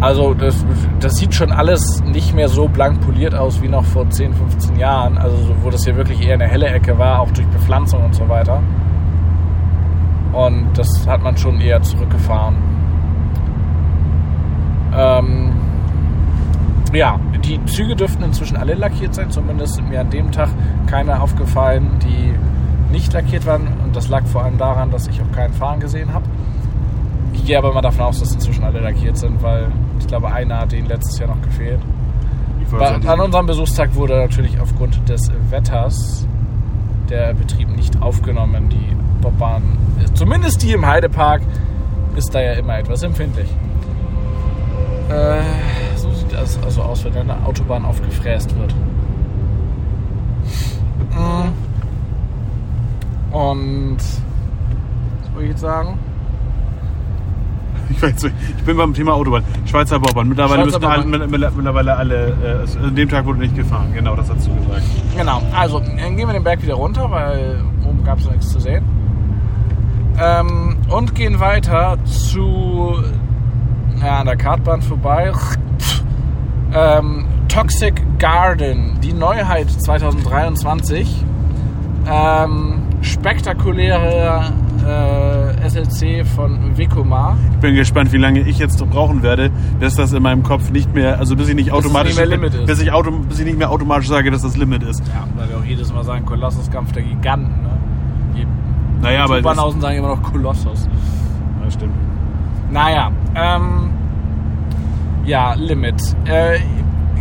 [0.00, 0.64] Also das,
[1.00, 4.76] das sieht schon alles nicht mehr so blank poliert aus wie noch vor 10, 15
[4.76, 5.18] Jahren.
[5.18, 8.14] Also so, wo das hier wirklich eher eine helle Ecke war, auch durch Bepflanzung und
[8.14, 8.62] so weiter.
[10.32, 12.56] Und das hat man schon eher zurückgefahren.
[14.94, 15.55] Ähm,
[16.96, 19.30] ja, die Züge dürften inzwischen alle lackiert sein.
[19.30, 20.48] Zumindest sind mir an dem Tag
[20.86, 22.34] keine aufgefallen, die
[22.92, 23.68] nicht lackiert waren.
[23.84, 26.24] Und das lag vor allem daran, dass ich auch keinen Fahren gesehen habe.
[27.32, 29.68] Ich gehe aber mal davon aus, dass inzwischen alle lackiert sind, weil
[29.98, 31.80] ich glaube, einer hat ihnen letztes Jahr noch gefehlt.
[33.06, 36.26] An unserem Besuchstag wurde natürlich aufgrund des Wetters
[37.08, 38.68] der Betrieb nicht aufgenommen.
[38.70, 39.62] Die Bobbahn,
[40.14, 41.42] zumindest die im Heidepark,
[42.16, 43.48] ist da ja immer etwas empfindlich.
[45.08, 45.42] Äh,
[46.54, 48.74] das also aus, wenn eine Autobahn aufgefräst wird.
[51.12, 51.52] Mm.
[53.34, 55.98] Und was wollte ich jetzt sagen?
[57.88, 58.34] Ich, weiß, nicht.
[58.58, 59.44] ich bin beim Thema Autobahn.
[59.64, 60.28] Schweizer Bobbahn.
[60.28, 61.30] Mittlerweile, Schweizer müssen alle, Bobbahn.
[61.30, 62.66] mittler- mittlerweile alle.
[62.74, 63.92] Äh, an dem Tag wurde nicht gefahren.
[63.94, 64.82] Genau, das hast du gesagt.
[65.16, 68.58] Genau, also dann gehen wir den Berg wieder runter, weil oben gab es nichts zu
[68.58, 68.84] sehen.
[70.20, 72.96] Ähm, und gehen weiter zu
[74.02, 75.32] ja, an der Kartbahn vorbei.
[76.76, 81.24] Ähm, Toxic Garden, die Neuheit 2023.
[82.06, 84.52] Ähm, spektakuläre
[84.86, 87.38] äh, SLC von Vekoma.
[87.52, 89.50] Ich bin gespannt, wie lange ich jetzt brauchen werde,
[89.80, 92.82] bis das in meinem Kopf nicht mehr, also bis ich nicht es automatisch, nicht bis
[92.82, 95.02] ich, auto, bis ich nicht mehr automatisch sage, dass das Limit ist.
[95.08, 97.62] Ja, weil wir auch jedes Mal sagen, Kolossuskampf der Giganten.
[97.62, 97.70] Ne?
[98.36, 100.86] Die Naja, aber das, Banausen sagen immer noch Kolossus.
[101.64, 101.94] ja, stimmt.
[102.70, 103.90] Naja, ähm,
[105.26, 106.16] ja, Limit.
[106.26, 106.60] Äh,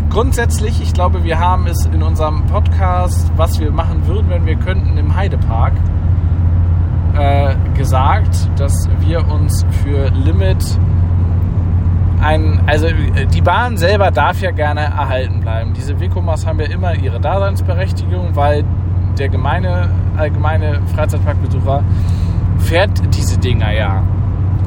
[0.09, 4.55] grundsätzlich, ich glaube, wir haben es in unserem Podcast, was wir machen würden, wenn wir
[4.55, 5.73] könnten, im Heidepark,
[7.17, 10.63] äh, gesagt, dass wir uns für Limit
[12.21, 15.73] ein, also äh, die Bahn selber darf ja gerne erhalten bleiben.
[15.73, 18.63] Diese Vekomas haben ja immer ihre Daseinsberechtigung, weil
[19.17, 21.83] der gemeine, allgemeine Freizeitparkbesucher
[22.59, 24.03] fährt diese Dinger ja.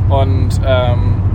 [0.09, 1.28] Und ähm,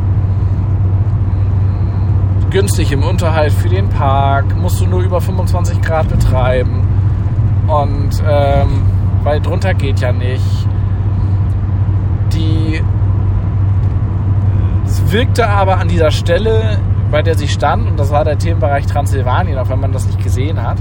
[2.53, 6.87] günstig im Unterhalt für den Park, musst du nur über 25 Grad betreiben.
[7.67, 8.83] Und ähm,
[9.23, 10.67] weil drunter geht ja nicht.
[12.31, 12.81] Die
[14.85, 16.77] es wirkte aber an dieser Stelle,
[17.09, 20.21] bei der sie stand, und das war der Themenbereich Transsilvanien, auch wenn man das nicht
[20.21, 20.77] gesehen hat,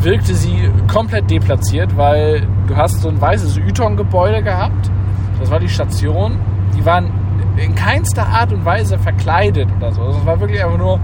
[0.00, 4.90] wirkte sie komplett deplatziert, weil du hast so ein weißes Yton-Gebäude gehabt.
[5.38, 6.38] Das war die Station.
[6.76, 7.10] Die waren
[7.56, 10.06] in keinster Art und Weise verkleidet oder so.
[10.06, 11.00] Das war wirklich einfach nur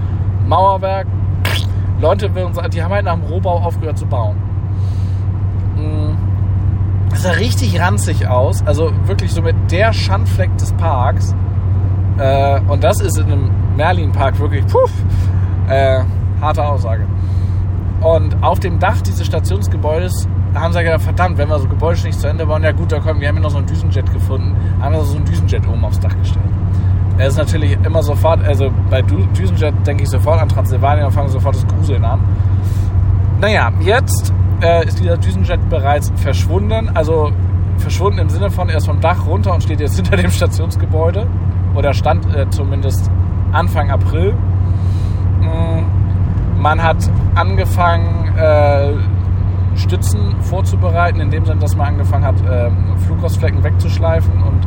[0.47, 1.07] Mauerwerk.
[2.01, 2.31] Leute,
[2.73, 4.37] die haben halt nach dem Rohbau aufgehört zu bauen.
[5.77, 6.17] Mm.
[7.11, 8.63] Das sah richtig ranzig aus.
[8.67, 11.35] Also wirklich so mit der Schandfleck des Parks.
[12.19, 14.91] Äh, und das ist in einem Merlin-Park wirklich, puff,
[15.69, 16.01] äh,
[16.41, 17.07] harte Aussage.
[18.01, 22.19] Und auf dem Dach dieses Stationsgebäudes haben sie gedacht, verdammt, wenn wir so Gebäude nicht
[22.21, 24.55] zu Ende bauen, ja gut, da kommen, wir haben ja noch so einen Düsenjet gefunden,
[24.81, 26.45] haben wir so einen Düsenjet oben aufs Dach gestellt.
[27.19, 31.13] Er ist natürlich immer sofort, also bei Dü- Düsenjet denke ich sofort an Transsilvanien und
[31.13, 32.21] fange sofort das Gruseln an.
[33.41, 34.33] Naja, jetzt
[34.63, 37.31] äh, ist dieser Düsenjet bereits verschwunden, also
[37.79, 41.27] verschwunden im Sinne von, er ist vom Dach runter und steht jetzt hinter dem Stationsgebäude.
[41.75, 43.11] Oder stand äh, zumindest
[43.53, 44.35] Anfang April.
[45.41, 46.97] Mm, Man hat
[47.35, 48.93] angefangen, äh,
[49.77, 54.67] Stützen vorzubereiten, in dem Sinne, dass man angefangen hat, ähm, Flugrostflecken wegzuschleifen und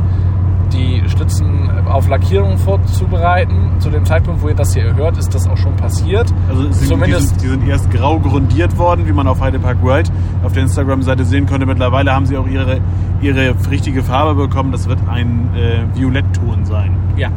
[0.72, 3.54] die Stützen auf Lackierung vorzubereiten.
[3.78, 6.32] Zu dem Zeitpunkt, wo ihr das hier hört, ist das auch schon passiert.
[6.48, 9.80] Also sie, die, Zumindest- sind, die sind erst grau grundiert worden, wie man auf Heidepark
[9.82, 10.10] World
[10.42, 11.66] auf der Instagram-Seite sehen konnte.
[11.66, 12.80] Mittlerweile haben sie auch ihre,
[13.20, 14.72] ihre richtige Farbe bekommen.
[14.72, 16.96] Das wird ein äh, Violettton sein.
[17.16, 17.28] Ja.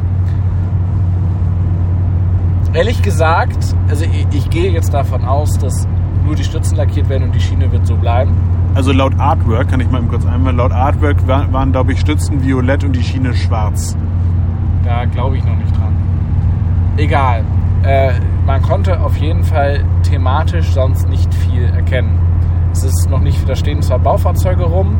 [2.72, 5.86] Ehrlich gesagt, also ich, ich gehe jetzt davon aus, dass
[6.24, 8.32] nur die Stützen lackiert werden und die Schiene wird so bleiben.
[8.74, 12.42] Also laut Artwork, kann ich mal kurz einmal, laut Artwork waren, waren glaube ich, Stützen
[12.44, 13.96] violett und die Schiene schwarz.
[14.84, 15.94] Da glaube ich noch nicht dran.
[16.96, 17.44] Egal.
[17.82, 18.12] Äh,
[18.46, 22.18] man konnte auf jeden Fall thematisch sonst nicht viel erkennen.
[22.72, 24.96] Es ist noch nicht, da stehen zwar Baufahrzeuge rum,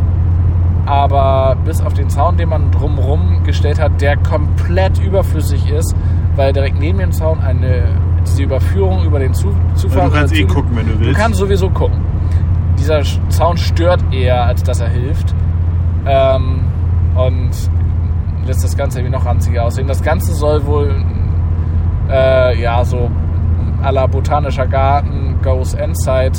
[0.87, 5.95] aber bis auf den Zaun, den man drumrum gestellt hat, der komplett überflüssig ist,
[6.37, 7.85] weil direkt neben dem Zaun eine
[8.27, 10.03] diese Überführung über den Zu Zufahrt.
[10.03, 11.19] Also du kannst eh gucken, wenn du Du willst.
[11.21, 11.99] kannst sowieso gucken.
[12.79, 15.35] Dieser Zaun stört eher, als dass er hilft.
[16.07, 16.61] Ähm,
[17.15, 17.51] und
[18.47, 19.87] lässt das Ganze irgendwie noch ranziger aussehen.
[19.87, 20.95] Das Ganze soll wohl
[22.11, 23.11] äh, ja so
[23.83, 26.33] à la botanischer Garten, Goes Endside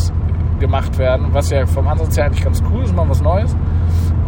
[0.60, 3.56] gemacht werden, was ja vom Ansatz her eigentlich ganz cool ist, mal was Neues.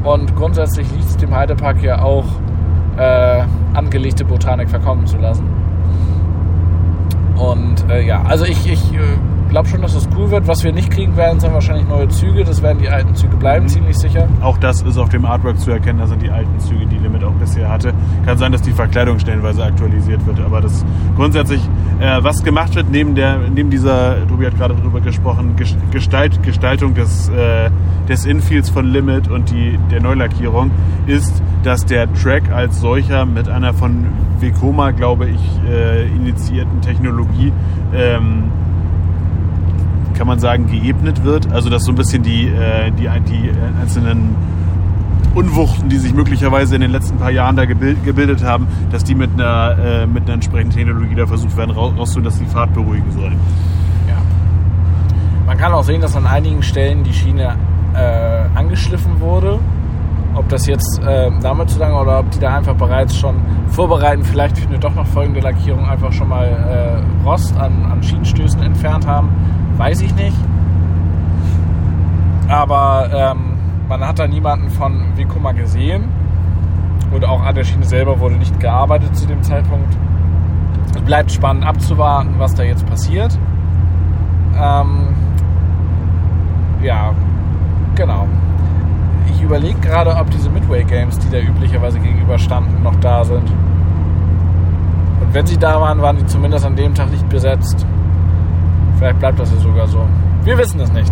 [0.04, 2.26] Und grundsätzlich liegt es dem Heidepark ja auch,
[2.98, 3.42] äh,
[3.74, 5.46] angelegte Botanik verkommen zu lassen.
[7.38, 9.00] Und äh, ja, also ich, ich äh,
[9.50, 10.48] glaube schon, dass das cool wird.
[10.48, 12.44] Was wir nicht kriegen werden, sind wahrscheinlich neue Züge.
[12.44, 13.70] Das werden die alten Züge bleiben, mhm.
[13.70, 14.28] ziemlich sicher.
[14.42, 16.00] Auch das ist auf dem Artwork zu erkennen.
[16.00, 17.94] Da sind die alten Züge, die Limit auch bisher hatte.
[18.26, 20.40] Kann sein, dass die Verkleidung stellenweise aktualisiert wird.
[20.42, 21.62] Aber das grundsätzlich,
[22.00, 25.56] äh, was gemacht wird neben, der, neben dieser, Tobi hat gerade darüber gesprochen,
[25.92, 27.70] Gestalt, Gestaltung des, äh,
[28.08, 30.72] des Infields von Limit und die, der Neulackierung,
[31.08, 34.06] ist, dass der Track als solcher mit einer von
[34.40, 37.52] Vekoma, glaube ich, äh, initiierten Technologie
[37.96, 38.52] ähm,
[40.14, 41.52] kann man sagen, geebnet wird.
[41.52, 44.36] Also dass so ein bisschen die, äh, die, die einzelnen
[45.34, 49.32] Unwuchten, die sich möglicherweise in den letzten paar Jahren da gebildet haben, dass die mit
[49.34, 53.40] einer, äh, mit einer entsprechenden Technologie da versucht werden rauszuholen, dass die Fahrt beruhigen sollen.
[54.08, 54.18] Ja.
[55.46, 57.56] Man kann auch sehen, dass an einigen Stellen die Schiene
[57.96, 59.60] äh, angeschliffen wurde.
[60.36, 63.36] Ob das jetzt äh, damit zu lange oder ob die da einfach bereits schon
[63.68, 68.02] vorbereiten, vielleicht für eine doch noch folgende Lackierung einfach schon mal äh, Rost an, an
[68.02, 69.30] Schienenstößen entfernt haben
[69.78, 70.38] weiß ich nicht.
[72.48, 73.53] Aber ähm,
[73.88, 76.10] man hat da niemanden von Vekoma gesehen.
[77.12, 79.96] Und auch an der Schiene selber wurde nicht gearbeitet zu dem Zeitpunkt.
[80.96, 83.38] Es bleibt spannend abzuwarten, was da jetzt passiert.
[84.60, 85.10] Ähm,
[86.82, 87.14] ja,
[87.96, 88.28] genau.
[89.30, 93.50] Ich überlege gerade, ob diese Midway Games, die da üblicherweise gegenüberstanden, noch da sind.
[95.22, 97.86] Und wenn sie da waren, waren die zumindest an dem Tag nicht besetzt.
[98.98, 100.06] Vielleicht bleibt das ja sogar so.
[100.44, 101.12] Wir wissen es nicht.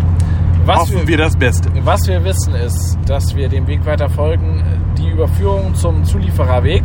[0.66, 1.70] Was Hoffen wir, wir, das Beste.
[1.84, 4.64] Was wir wissen ist, dass wir dem Weg weiter folgen.
[4.98, 6.84] Die Überführung zum Zuliefererweg.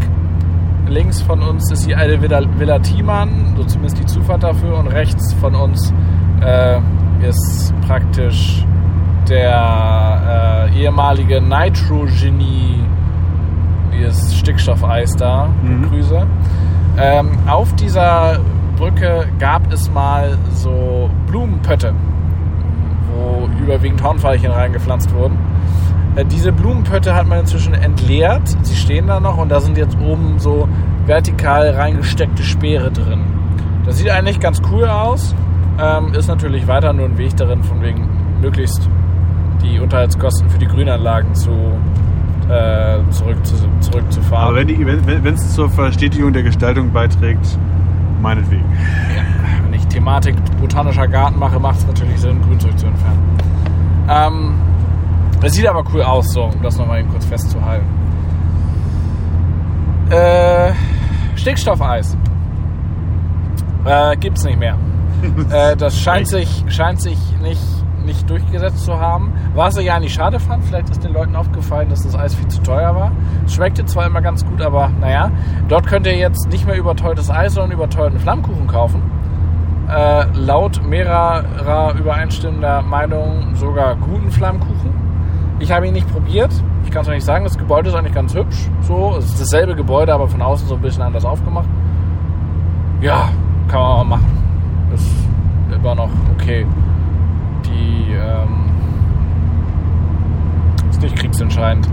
[0.89, 4.79] Links von uns ist die alte Villa, Villa Thiemann, so zumindest die Zufahrt dafür.
[4.79, 5.93] Und rechts von uns
[6.41, 6.79] äh,
[7.23, 8.65] ist praktisch
[9.29, 12.83] der äh, ehemalige Nitro-Genie,
[13.93, 15.89] dieses Stickstoffeis da, mhm.
[15.91, 16.27] Grüße.
[16.99, 18.39] Ähm, auf dieser
[18.77, 21.95] Brücke gab es mal so Blumenpötte,
[23.17, 25.39] wo überwiegend Hornfeilchen reingepflanzt wurden.
[26.17, 28.57] Äh, diese Blumenpötte hat man inzwischen entleert.
[28.63, 30.69] Sie stehen da noch und da sind jetzt oben so
[31.07, 33.21] vertikal reingesteckte Speere drin.
[33.85, 35.35] Das sieht eigentlich ganz cool aus.
[35.81, 38.09] Ähm, ist natürlich weiter nur ein Weg darin, von wegen
[38.41, 38.89] möglichst
[39.63, 41.51] die Unterhaltskosten für die Grünanlagen zu,
[42.49, 44.49] äh, zurück zu, zurückzufahren.
[44.49, 47.59] Aber wenn es zur Verstetigung der Gestaltung beiträgt,
[48.21, 48.65] Meinetwegen.
[49.15, 49.23] Ja,
[49.63, 49.66] wenn
[49.97, 53.39] Thematik botanischer Garten mache, macht es natürlich Sinn, Grünzeug zu entfernen.
[54.11, 54.55] Ähm,
[55.41, 57.87] es sieht aber cool aus, so, um das nochmal eben kurz festzuhalten.
[60.11, 60.73] Äh,
[61.35, 62.15] Stickstoffeis.
[63.87, 64.77] Äh, gibt's nicht mehr.
[65.51, 67.63] äh, das scheint sich, scheint sich nicht
[68.05, 69.33] nicht durchgesetzt zu haben.
[69.55, 72.47] Was ich ja nicht schade fand, vielleicht ist den Leuten aufgefallen, dass das Eis viel
[72.47, 73.11] zu teuer war.
[73.45, 75.33] Es schmeckte zwar immer ganz gut, aber naja,
[75.67, 79.03] dort könnt ihr jetzt nicht mehr überteuertes Eis, sondern überteuerten Flammkuchen kaufen.
[79.89, 84.93] Äh, laut mehrerer übereinstimmender Meinung sogar guten Flammkuchen.
[85.59, 86.53] Ich habe ihn nicht probiert.
[86.85, 87.45] Ich kann es euch nicht sagen.
[87.45, 88.69] Das Gebäude ist eigentlich ganz hübsch.
[88.83, 91.69] So, es ist dasselbe Gebäude, aber von außen so ein bisschen anders aufgemacht.
[93.01, 93.29] Ja,
[93.69, 94.89] kann man auch machen.
[94.93, 95.09] Ist
[95.73, 96.67] immer noch okay
[97.69, 98.71] die ähm,
[100.91, 101.89] ist nicht kriegsentscheidend.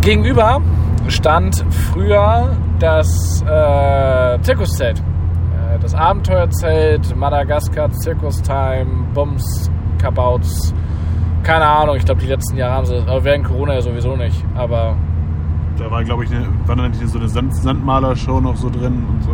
[0.00, 0.60] Gegenüber
[1.08, 5.02] stand früher das äh, Zirkuszelt.
[5.82, 9.68] Das Abenteuerzelt, Madagaskar, Zirkustime, Bums,
[9.98, 10.72] Kabouts.
[11.42, 14.44] Keine Ahnung, ich glaube, die letzten Jahre haben sie aber während Corona ja sowieso nicht.
[14.54, 14.96] Aber
[15.76, 19.24] da war, glaube ich, eine, war dann so eine Sand Sandmalershow noch so drin und
[19.24, 19.30] so.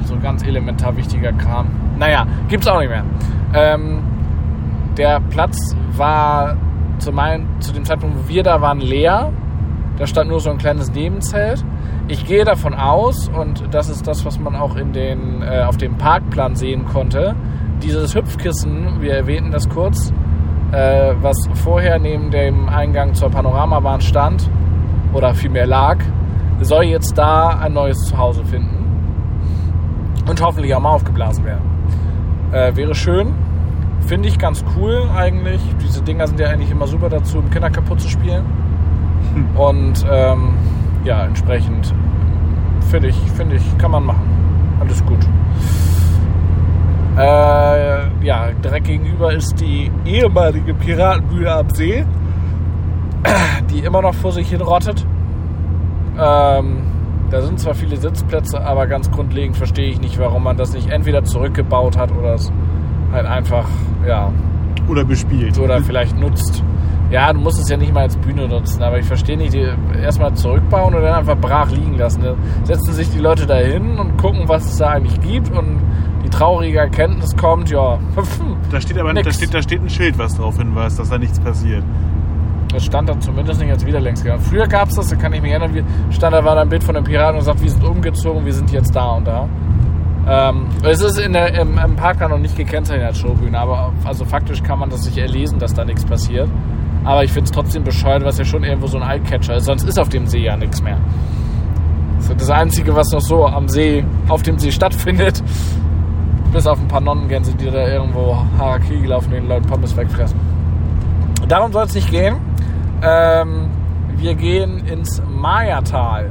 [0.00, 1.66] So, so ganz elementar wichtiger Kram.
[1.98, 3.04] Naja, gibt's auch nicht mehr.
[3.52, 4.02] Ähm,
[4.96, 6.56] der Platz war
[6.98, 9.30] zu, mein, zu dem Zeitpunkt, wo wir da waren, leer.
[9.98, 11.62] Da stand nur so ein kleines Nebenzelt.
[12.08, 15.76] Ich gehe davon aus, und das ist das, was man auch in den, äh, auf
[15.76, 17.34] dem Parkplan sehen konnte,
[17.82, 20.12] dieses Hüpfkissen, wir erwähnten das kurz,
[20.72, 24.48] äh, was vorher neben dem Eingang zur Panoramabahn stand,
[25.12, 25.98] oder vielmehr lag,
[26.60, 28.84] soll jetzt da ein neues Zuhause finden
[30.28, 31.64] und hoffentlich auch mal aufgeblasen werden.
[32.52, 33.34] Äh, wäre schön,
[34.06, 35.60] Finde ich ganz cool eigentlich.
[35.82, 38.44] Diese Dinger sind ja eigentlich immer super dazu, um Kinder kaputt zu spielen.
[39.56, 40.54] Und ähm,
[41.06, 41.94] ja, entsprechend
[42.90, 44.76] finde ich, finde ich, kann man machen.
[44.80, 45.26] Alles gut.
[47.16, 52.04] Äh, ja, direkt gegenüber ist die ehemalige Piratenbühne am See,
[53.70, 55.06] die immer noch vor sich hin rottet.
[56.18, 56.82] Ähm,
[57.30, 60.90] da sind zwar viele Sitzplätze, aber ganz grundlegend verstehe ich nicht, warum man das nicht
[60.90, 62.52] entweder zurückgebaut hat oder es
[63.12, 63.66] halt einfach,
[64.06, 64.30] ja.
[64.88, 65.58] Oder bespielt.
[65.58, 66.62] Oder vielleicht nutzt.
[67.10, 69.66] Ja, du musst es ja nicht mal als Bühne nutzen, aber ich verstehe nicht, die
[70.02, 72.20] erstmal zurückbauen oder dann einfach brach liegen lassen.
[72.22, 72.34] Da
[72.64, 75.78] setzen sich die Leute da hin und gucken, was es da eigentlich gibt und
[76.24, 77.98] die traurige Erkenntnis kommt, ja,
[78.72, 79.36] Da steht aber da Nix.
[79.36, 81.84] steht, da steht ein Schild, was darauf hinweist, dass da nichts passiert.
[82.72, 84.40] das stand dann zumindest nicht als Widerlängsgang.
[84.40, 86.68] Früher gab es das, da kann ich mich erinnern, wie- stand da war da ein
[86.68, 89.48] Bild von einem Piraten und sagt, wir sind umgezogen, wir sind jetzt da und da.
[90.28, 94.24] Ähm, es ist in der, im, im Park noch nicht gekennzeichnet als Showbühne, aber also
[94.24, 96.48] faktisch kann man das sich erlesen, dass da nichts passiert.
[97.06, 99.84] Aber ich finde es trotzdem bescheuert, was ja schon irgendwo so ein Eyecatcher ist, sonst
[99.84, 100.98] ist auf dem See ja nichts mehr.
[102.18, 105.40] Das ist das Einzige, was noch so am See, auf dem See stattfindet.
[106.52, 110.38] Bis auf ein paar Nonnengänse, die da irgendwo Harakiri laufen, den Leuten Pommes wegfressen.
[111.46, 112.36] Darum soll es nicht gehen.
[113.02, 113.68] Ähm,
[114.16, 116.30] wir gehen ins Mayatal.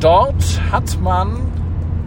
[0.00, 1.36] Dort hat man,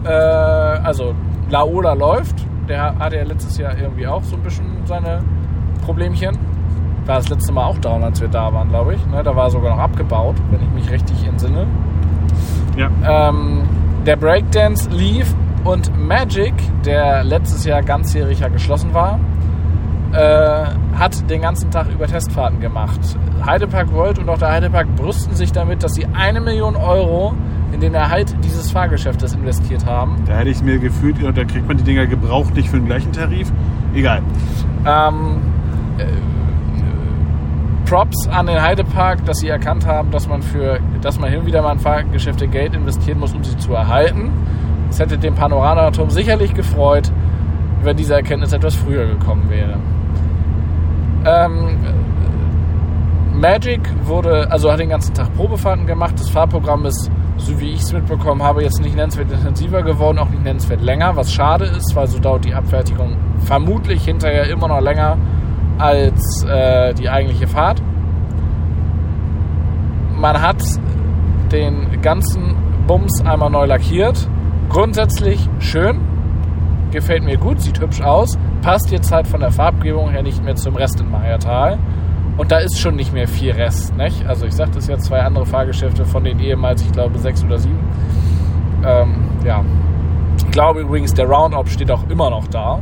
[0.04, 1.14] äh, also
[1.48, 2.44] Laola läuft.
[2.68, 5.22] Der hatte ja letztes Jahr irgendwie auch so ein bisschen seine
[5.82, 6.36] Problemchen.
[7.06, 9.06] War das letzte Mal auch down, als wir da waren, glaube ich.
[9.06, 11.66] Ne, da war sogar noch abgebaut, wenn ich mich richtig entsinne.
[12.76, 12.90] Ja.
[13.28, 13.62] Ähm,
[14.04, 15.34] der Breakdance lief
[15.64, 16.54] und Magic,
[16.84, 19.18] der letztes Jahr ganzjährig ja geschlossen war,
[20.12, 20.64] äh,
[20.96, 23.00] hat den ganzen Tag über Testfahrten gemacht.
[23.44, 27.34] Heidepark World und auch der Heidepark brüsten sich damit, dass sie eine Million Euro
[27.72, 30.16] in den Erhalt dieses Fahrgeschäftes investiert haben.
[30.26, 33.12] Da hätte ich mir gefühlt, da kriegt man die Dinger gebraucht nicht für den gleichen
[33.12, 33.52] Tarif.
[33.94, 34.22] Egal.
[34.86, 35.42] Ähm,
[35.98, 36.04] äh,
[37.86, 41.46] Props an den Heidepark, dass sie erkannt haben, dass man für, dass man hin und
[41.46, 44.32] wieder mal in Fahrgeschäfte Geld investieren muss, um sie zu erhalten.
[44.90, 47.12] Es hätte den Panoramaturm sicherlich gefreut,
[47.82, 49.78] wenn diese Erkenntnis etwas früher gekommen wäre.
[51.24, 51.76] Ähm,
[53.32, 56.14] Magic wurde, also hat den ganzen Tag Probefahrten gemacht.
[56.18, 60.28] Das Fahrprogramm ist, so wie ich es mitbekommen habe, jetzt nicht nennenswert intensiver geworden, auch
[60.28, 64.80] nicht nennenswert länger, was schade ist, weil so dauert die Abfertigung vermutlich hinterher immer noch
[64.80, 65.18] länger
[65.78, 67.82] als äh, die eigentliche Fahrt.
[70.16, 70.62] Man hat
[71.52, 72.56] den ganzen
[72.86, 74.28] Bums einmal neu lackiert.
[74.68, 76.00] Grundsätzlich schön,
[76.90, 80.56] gefällt mir gut, sieht hübsch aus, passt jetzt halt von der Farbgebung her nicht mehr
[80.56, 81.78] zum Rest in Mayatal.
[82.36, 84.26] Und da ist schon nicht mehr viel Rest, nicht?
[84.26, 87.58] Also ich sagte es ja, zwei andere Fahrgeschäfte von den ehemals, ich glaube, sechs oder
[87.58, 87.78] sieben.
[88.84, 89.64] Ähm, ja.
[90.38, 92.80] Ich glaube übrigens, der Roundup steht auch immer noch da.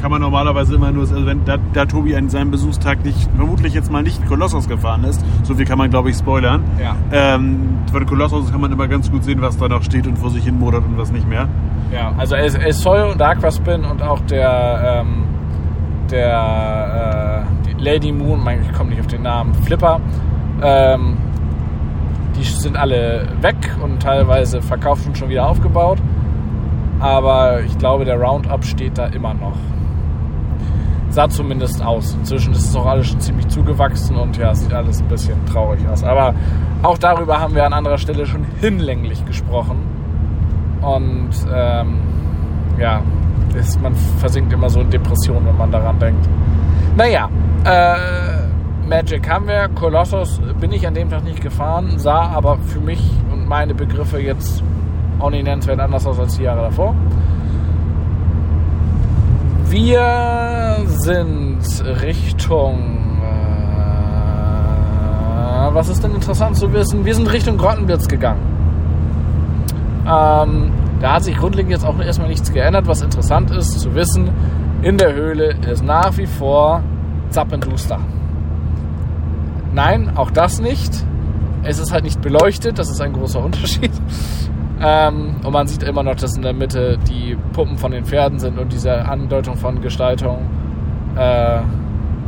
[0.00, 3.74] Kann man normalerweise immer nur, also wenn da, da Tobi an seinem Besuchstag nicht, vermutlich
[3.74, 6.62] jetzt mal nicht in Kolossos gefahren ist, so viel kann man glaube ich spoilern.
[6.80, 6.94] Ja.
[7.10, 10.28] Ähm, bei Kolossos kann man immer ganz gut sehen, was da noch steht und wo
[10.28, 11.48] sich hin modert und was nicht mehr.
[11.92, 15.24] Ja, also El, El Sol und Aquaspin und auch der, ähm,
[16.10, 20.00] der äh, Lady Moon, mein, ich komme nicht auf den Namen, Flipper,
[20.62, 21.16] ähm,
[22.36, 25.98] die sind alle weg und teilweise verkauft und schon wieder aufgebaut.
[27.00, 29.56] Aber ich glaube, der Roundup steht da immer noch.
[31.18, 32.14] Sah zumindest aus.
[32.14, 35.80] Inzwischen ist es auch alles schon ziemlich zugewachsen und ja, sieht alles ein bisschen traurig
[35.88, 36.04] aus.
[36.04, 36.32] Aber
[36.84, 39.78] auch darüber haben wir an anderer Stelle schon hinlänglich gesprochen.
[40.80, 41.96] Und ähm,
[42.78, 43.02] ja,
[43.58, 46.24] ist, man versinkt immer so in Depressionen, wenn man daran denkt.
[46.96, 47.28] Naja,
[47.64, 49.68] äh, Magic haben wir.
[49.70, 53.02] Colossus bin ich an dem Tag nicht gefahren, sah aber für mich
[53.32, 54.62] und meine Begriffe jetzt
[55.18, 56.94] auch nicht nennenswert anders aus als die Jahre davor.
[59.70, 61.60] Wir sind
[62.02, 62.78] Richtung.
[65.36, 67.04] Äh, was ist denn interessant zu wissen?
[67.04, 68.40] Wir sind Richtung Grottenblitz gegangen.
[70.06, 72.86] Ähm, da hat sich grundlegend jetzt auch erstmal nichts geändert.
[72.86, 74.30] Was interessant ist zu wissen,
[74.80, 76.82] in der Höhle ist nach wie vor
[77.28, 77.98] Zappenduster.
[79.74, 81.04] Nein, auch das nicht.
[81.62, 83.92] Es ist halt nicht beleuchtet, das ist ein großer Unterschied.
[84.80, 88.38] Ähm, und man sieht immer noch, dass in der Mitte die Puppen von den Pferden
[88.38, 90.48] sind und diese Andeutung von Gestaltung
[91.16, 91.60] äh,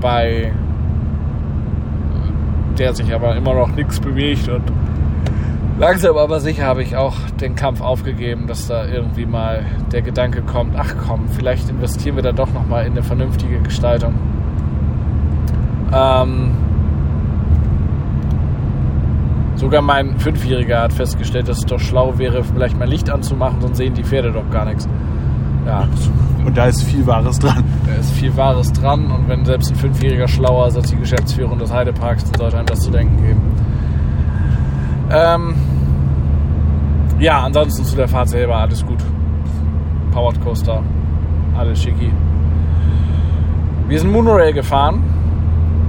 [0.00, 0.52] bei
[2.78, 4.62] der sich aber immer noch nichts bewegt und
[5.78, 10.42] langsam aber sicher habe ich auch den Kampf aufgegeben, dass da irgendwie mal der Gedanke
[10.42, 14.14] kommt, ach komm, vielleicht investieren wir da doch nochmal in eine vernünftige Gestaltung.
[15.92, 16.52] Ähm,
[19.60, 23.76] Sogar mein Fünfjähriger hat festgestellt, dass es doch schlau wäre, vielleicht mal Licht anzumachen, sonst
[23.76, 24.88] sehen die Pferde doch gar nichts.
[25.66, 25.86] Ja,
[26.46, 27.62] Und da ist viel Wahres dran.
[27.86, 31.58] da ist viel Wahres dran und wenn selbst ein Fünfjähriger schlauer ist als die Geschäftsführung
[31.58, 33.40] des Heideparks, dann sollte einem das zu denken geben.
[35.12, 35.54] Ähm,
[37.18, 39.04] ja, ansonsten zu der Fahrt selber alles gut.
[40.10, 40.82] Powered Coaster,
[41.58, 42.10] alles schicki.
[43.88, 45.02] Wir sind Monorail gefahren.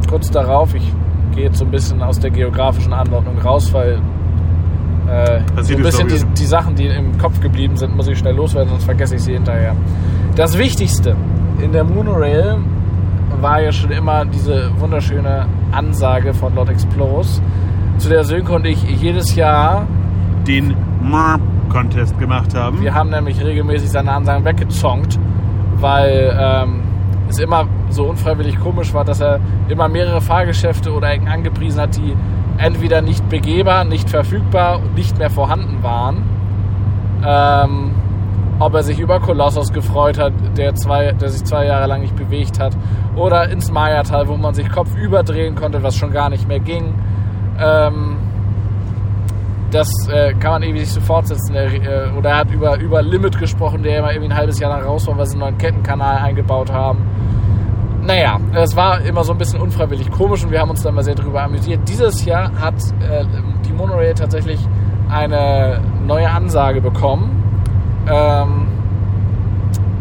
[0.09, 0.91] Kurz darauf, ich
[1.35, 4.01] jetzt so ein bisschen aus der geografischen Anordnung raus, weil
[5.07, 8.35] äh, so ein bisschen die, die Sachen, die im Kopf geblieben sind, muss ich schnell
[8.35, 9.75] loswerden, sonst vergesse ich sie hinterher.
[10.35, 11.15] Das Wichtigste
[11.61, 12.57] in der Monorail
[13.39, 17.41] war ja schon immer diese wunderschöne Ansage von Lord Explos,
[17.97, 19.85] zu der Sönke und ich jedes Jahr
[20.47, 20.75] Den
[21.69, 22.81] Contest gemacht haben.
[22.81, 25.19] Wir haben nämlich regelmäßig seine Ansagen weggezonkt,
[25.77, 26.80] weil ähm,
[27.31, 31.97] es immer so unfreiwillig komisch war, dass er immer mehrere Fahrgeschäfte oder Ecken angepriesen hat,
[31.97, 32.15] die
[32.57, 36.23] entweder nicht begehbar, nicht verfügbar und nicht mehr vorhanden waren.
[37.25, 37.91] Ähm,
[38.59, 42.15] ob er sich über Kolossos gefreut hat, der, zwei, der sich zwei Jahre lang nicht
[42.15, 42.77] bewegt hat,
[43.15, 46.93] oder ins Maya-Tal, wo man sich Kopf überdrehen konnte, was schon gar nicht mehr ging.
[47.59, 48.17] Ähm,
[49.71, 51.55] das äh, kann man irgendwie nicht so fortsetzen.
[51.55, 54.71] Er, äh, oder er hat über, über Limit gesprochen, der immer irgendwie ein halbes Jahr
[54.71, 56.99] lang raus war, weil sie einen neuen Kettenkanal eingebaut haben.
[58.03, 61.03] Naja, es war immer so ein bisschen unfreiwillig komisch und wir haben uns da mal
[61.03, 61.87] sehr drüber amüsiert.
[61.87, 63.25] Dieses Jahr hat äh,
[63.65, 64.59] die Monorail tatsächlich
[65.09, 67.41] eine neue Ansage bekommen
[68.07, 68.67] ähm,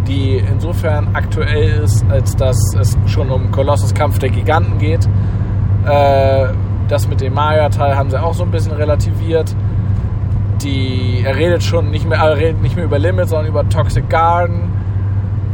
[0.07, 5.07] die insofern aktuell ist, als dass es schon um Kolossus Kampf der Giganten geht.
[5.87, 6.49] Äh,
[6.91, 9.55] das mit dem Maya-Teil haben sie auch so ein bisschen relativiert.
[10.63, 14.09] Die, er redet schon nicht mehr, er redet nicht mehr über Limit, sondern über Toxic
[14.11, 14.73] Garden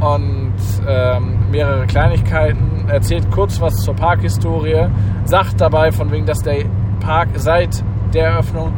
[0.01, 0.55] und
[0.89, 2.89] ähm, mehrere Kleinigkeiten.
[2.89, 4.89] Erzählt kurz was zur Parkhistorie,
[5.25, 6.65] sagt dabei von wegen, dass der
[7.01, 7.85] Park seit
[8.15, 8.73] der Eröffnung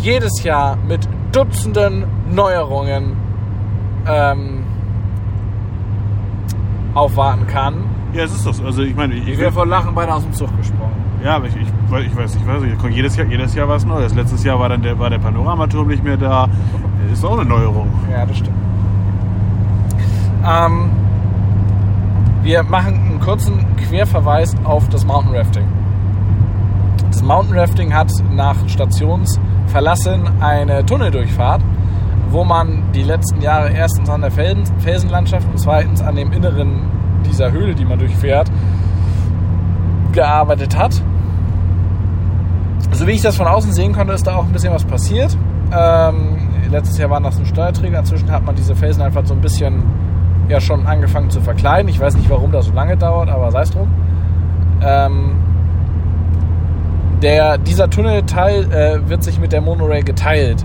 [0.00, 3.16] jedes Jahr mit Dutzenden Neuerungen
[4.06, 4.64] ähm,
[6.94, 7.84] aufwarten kann.
[8.12, 8.62] Ja, es ist das.
[8.62, 11.03] Also ich meine, ich, Ich wäre vor Lachen beinahe aus dem Zug gesprungen.
[11.24, 12.76] Ja, aber ich, ich, weiß- ich weiß, ich weiß nicht.
[12.94, 14.14] Jedes Jahr, jedes Jahr was Neues.
[14.14, 16.46] Letztes Jahr war dann der, war der Panoramaturm nicht mehr da.
[17.12, 17.88] Ist auch eine Neuerung.
[18.12, 18.56] Ja, das stimmt.
[20.46, 20.90] Ähm,
[22.42, 25.64] wir machen einen kurzen Querverweis auf das Mountain Rafting.
[27.10, 31.62] Das Mountain Rafting hat nach Stationsverlassen eine Tunneldurchfahrt,
[32.30, 36.82] wo man die letzten Jahre erstens an der Felsen, Felsenlandschaft und zweitens an dem Inneren
[37.24, 38.50] dieser Höhle, die man durchfährt,
[40.12, 41.00] gearbeitet hat.
[42.94, 45.36] So wie ich das von außen sehen konnte, ist da auch ein bisschen was passiert.
[45.76, 46.38] Ähm,
[46.70, 47.98] letztes Jahr waren das ein Steuerträger.
[47.98, 49.82] Inzwischen hat man diese Felsen einfach so ein bisschen
[50.48, 51.88] ja schon angefangen zu verkleiden.
[51.88, 53.88] Ich weiß nicht, warum das so lange dauert, aber sei es drum.
[54.80, 55.32] Ähm,
[57.20, 60.64] der, dieser Tunnelteil äh, wird sich mit der Monorail geteilt.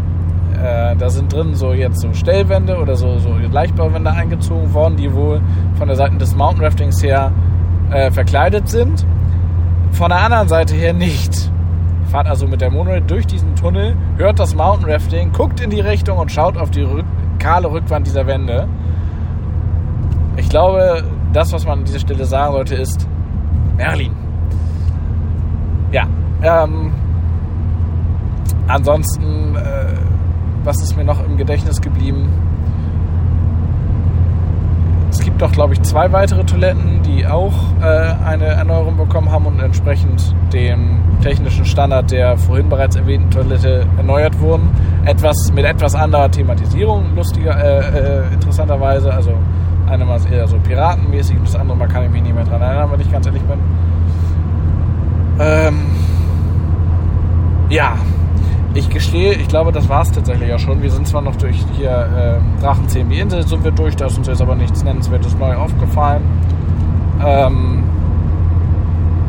[0.53, 5.11] Äh, da sind drin so jetzt so Stellwände oder so, so Leichtbauwände eingezogen worden, die
[5.13, 5.41] wohl
[5.80, 7.32] von der Seite des Mountain Raftings her
[7.89, 9.05] äh, verkleidet sind.
[9.93, 11.49] Von der anderen Seite her nicht.
[12.10, 15.80] Fahrt also mit der Monorail durch diesen Tunnel, hört das Mountain Rafting, guckt in die
[15.80, 17.05] Richtung und schaut auf die rück
[17.38, 18.68] kahle Rückwand dieser Wände.
[20.36, 21.03] Ich glaube,
[21.34, 23.07] das, was man an dieser Stelle sagen sollte, ist
[23.78, 24.12] Merlin.
[25.91, 26.07] Ja.
[26.41, 26.91] Ähm,
[28.68, 29.93] ansonsten, äh,
[30.64, 32.30] was ist mir noch im Gedächtnis geblieben?
[35.39, 37.85] Gibt doch, glaube ich, zwei weitere Toiletten, die auch äh,
[38.25, 44.37] eine Erneuerung bekommen haben und entsprechend dem technischen Standard der vorhin bereits erwähnten Toilette erneuert
[44.41, 44.69] wurden.
[45.05, 49.13] Etwas mit etwas anderer Thematisierung, lustiger, äh, äh, interessanterweise.
[49.13, 49.31] Also
[49.89, 52.61] eine mal eher so piratenmäßig und das andere mal kann ich mich nicht mehr dran
[52.61, 53.59] erinnern, wenn ich ganz ehrlich bin.
[55.39, 55.85] Ähm,
[57.69, 57.93] ja,
[58.74, 60.82] ich gestehe, ich glaube, das war es tatsächlich ja schon.
[60.82, 64.17] Wir sind zwar noch durch hier ähm, Drachenzähmen die Insel sind wir durch, da ist
[64.17, 66.22] uns jetzt aber nichts Nennenswertes neu aufgefallen.
[67.26, 67.84] Ähm,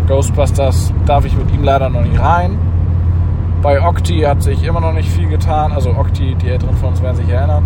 [0.06, 2.58] Ghostbusters darf ich mit ihm leider noch nicht rein.
[3.62, 5.72] Bei Octi hat sich immer noch nicht viel getan.
[5.72, 7.64] Also Octi, die Älteren von uns werden sich erinnern.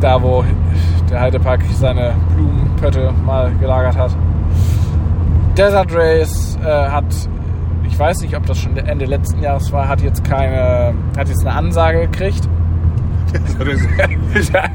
[0.00, 0.44] Da, wo
[1.10, 4.14] der Heidepark seine Blumenpötte mal gelagert hat.
[5.56, 7.04] Desert Race äh, hat,
[7.88, 11.44] ich weiß nicht, ob das schon Ende letzten Jahres war, hat jetzt keine, hat jetzt
[11.46, 12.48] eine Ansage gekriegt.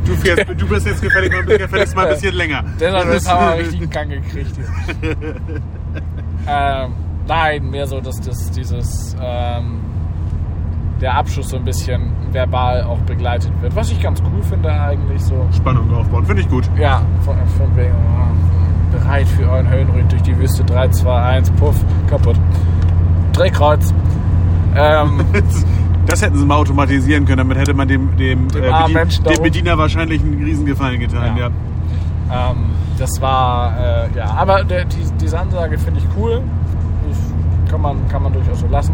[0.05, 2.63] Du, fährst, du bist jetzt gefällig mal, gefälligst mal ein bisschen länger.
[2.79, 4.53] Desert Race haben wir richtig in Gang gekriegt.
[6.47, 6.93] Ähm,
[7.27, 9.79] nein, mehr so, dass das dieses ähm,
[10.99, 13.75] der Abschluss so ein bisschen verbal auch begleitet wird.
[13.75, 15.47] Was ich ganz cool finde eigentlich so.
[15.55, 16.69] Spannung aufbauen, finde ich gut.
[16.77, 21.51] Ja, von, von wegen oh, bereit für euren Höllenritt durch die Wüste 3, 2, 1,
[21.51, 21.75] puff,
[22.09, 22.37] kaputt.
[23.33, 23.93] Drehkreuz.
[24.75, 25.21] Ähm,
[26.05, 29.41] Das hätten sie mal automatisieren können, damit hätte man dem, dem, Dem äh, Bedien- dem.
[29.41, 31.37] Bediener wahrscheinlich einen Riesengefallen getan.
[31.37, 31.49] Ja.
[32.29, 32.51] Ja.
[32.51, 32.57] ähm,
[32.99, 36.41] das war, äh, ja, aber der, die, diese Ansage finde ich cool.
[37.07, 38.93] Das kann man, kann man durchaus so lassen.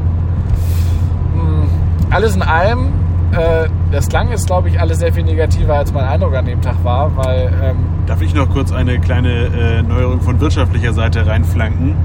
[1.33, 1.67] Hm,
[2.11, 2.89] alles in allem,
[3.31, 6.61] äh, das klang jetzt, glaube ich, alles sehr viel negativer, als mein Eindruck an dem
[6.61, 11.25] Tag war, weil ähm, Darf ich noch kurz eine kleine äh, Neuerung von wirtschaftlicher Seite
[11.25, 11.95] reinflanken?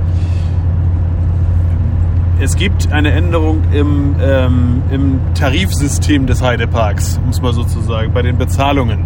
[2.40, 7.80] Es gibt eine Änderung im, ähm, im Tarifsystem des Heideparks, um es mal so zu
[7.80, 9.04] sagen, bei den Bezahlungen.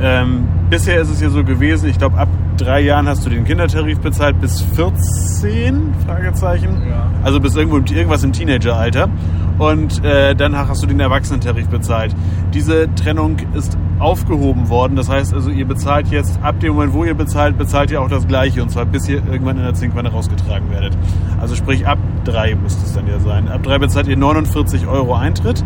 [0.00, 2.28] Ähm, bisher ist es ja so gewesen, ich glaube, ab
[2.58, 6.82] drei Jahren hast du den Kindertarif bezahlt bis 14, Fragezeichen.
[6.88, 7.10] Ja.
[7.24, 9.08] Also bis irgendwo irgendwas im Teenageralter.
[9.58, 12.14] Und äh, danach hast du den Erwachsenentarif bezahlt.
[12.52, 14.96] Diese Trennung ist aufgehoben worden.
[14.96, 18.08] Das heißt also, ihr bezahlt jetzt, ab dem Moment, wo ihr bezahlt, bezahlt ihr auch
[18.08, 18.62] das Gleiche.
[18.62, 20.96] Und zwar bis ihr irgendwann in der Zinkwanne rausgetragen werdet.
[21.40, 23.48] Also sprich, ab drei müsste es dann ja sein.
[23.48, 25.64] Ab drei bezahlt ihr 49 Euro Eintritt.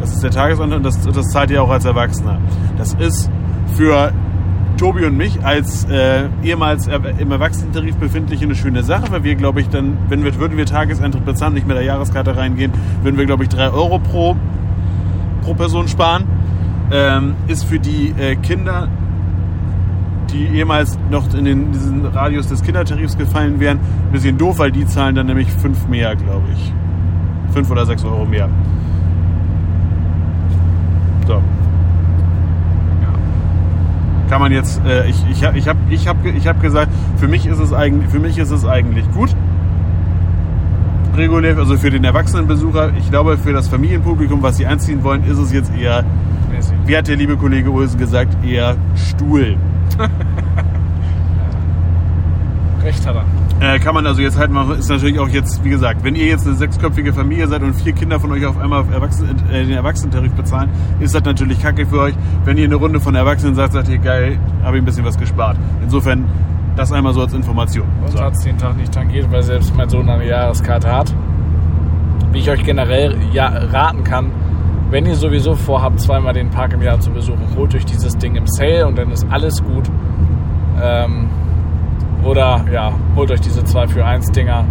[0.00, 2.38] Das ist der Tagesanteil und das, das zahlt ihr auch als Erwachsener.
[2.78, 3.30] Das ist
[3.74, 4.12] für
[4.80, 9.60] Tobi und mich als äh, ehemals im Erwachsenentarif befindliche eine schöne Sache, weil wir, glaube
[9.60, 12.72] ich, dann, wenn wir, würden wir Tageseintritt bezahlen, nicht mit der Jahreskarte reingehen,
[13.02, 14.36] würden wir, glaube ich, drei Euro pro,
[15.42, 16.24] pro Person sparen.
[16.90, 18.88] Ähm, ist für die äh, Kinder,
[20.32, 24.72] die ehemals noch in den, diesen Radius des Kindertarifs gefallen wären, ein bisschen doof, weil
[24.72, 26.72] die zahlen dann nämlich fünf mehr, glaube ich.
[27.52, 28.48] Fünf oder sechs Euro mehr.
[31.26, 31.42] So
[34.30, 37.46] kann man jetzt, äh, ich, ich, ich habe ich hab, ich hab gesagt, für mich,
[37.46, 39.34] ist es eigentlich, für mich ist es eigentlich gut.
[41.16, 45.38] Regulär, also für den Erwachsenenbesucher, ich glaube, für das Familienpublikum, was sie anziehen wollen, ist
[45.38, 46.04] es jetzt eher,
[46.86, 49.56] wie hat der liebe Kollege Ulsen gesagt, eher Stuhl.
[52.84, 53.24] Recht hat er.
[53.60, 56.24] Äh, kann man also jetzt halt machen, ist natürlich auch jetzt, wie gesagt, wenn ihr
[56.24, 59.72] jetzt eine sechsköpfige Familie seid und vier Kinder von euch auf einmal Erwachsenen, äh, den
[59.72, 62.14] Erwachsenentarif bezahlen, ist das natürlich kacke für euch.
[62.44, 65.18] Wenn ihr eine Runde von Erwachsenen sagt, sagt ihr, geil, habe ich ein bisschen was
[65.18, 65.58] gespart.
[65.82, 66.24] Insofern,
[66.74, 67.86] das einmal so als Information.
[68.00, 68.20] Uns so.
[68.20, 71.14] hat es den Tag nicht tangiert, weil selbst mein Sohn eine Jahreskarte hat.
[72.32, 74.30] Wie ich euch generell ja, raten kann,
[74.90, 78.36] wenn ihr sowieso vorhabt, zweimal den Park im Jahr zu besuchen, holt euch dieses Ding
[78.36, 79.90] im Sale und dann ist alles gut.
[80.82, 81.28] Ähm,
[82.24, 84.64] oder ja, holt euch diese 2 für 1 Dinger.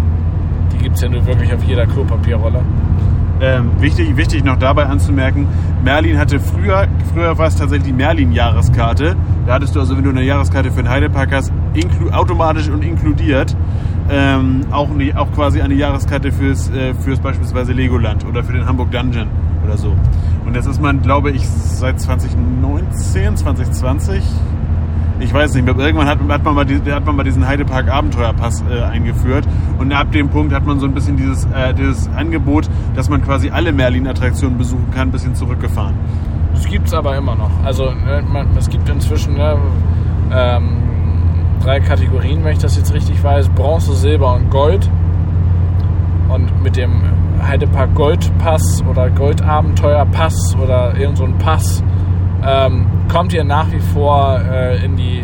[0.74, 2.62] Die gibt es ja nur wirklich auf jeder Klopapierrolle.
[3.42, 5.48] Ähm, wichtig, wichtig noch dabei anzumerken,
[5.84, 9.16] Merlin hatte früher, früher war es tatsächlich die Merlin-Jahreskarte.
[9.48, 11.54] Da hattest du also, wenn du eine Jahreskarte für den Heidepark hast,
[12.12, 13.56] automatisch und inkludiert
[14.12, 18.92] ähm, auch, auch quasi eine Jahreskarte fürs, äh, fürs beispielsweise Legoland oder für den Hamburg
[18.92, 19.28] Dungeon
[19.66, 19.96] oder so.
[20.46, 24.24] Und jetzt ist man, glaube ich, seit 2019, 2020
[25.20, 28.64] ich weiß nicht, irgendwann hat, hat, man, mal die, hat man mal diesen Heidepark Abenteuerpass
[28.70, 29.46] äh, eingeführt
[29.78, 33.22] und ab dem Punkt hat man so ein bisschen dieses, äh, dieses Angebot, dass man
[33.22, 35.96] quasi alle Merlin-Attraktionen besuchen kann, ein bisschen zurückgefahren.
[36.54, 37.52] Das gibt es aber immer noch.
[37.64, 38.24] Also ne,
[38.58, 39.58] es gibt inzwischen ne,
[40.32, 40.78] ähm,
[41.64, 43.50] drei Kategorien, wenn ich das jetzt richtig weiß.
[43.50, 44.90] Bronze, Silber und Gold.
[46.30, 47.02] Und mit dem
[47.42, 51.84] Heidepark Goldpass oder Goldabenteuerpass oder irgend so ein Pass
[52.46, 55.24] ähm, kommt ihr nach wie vor äh, in die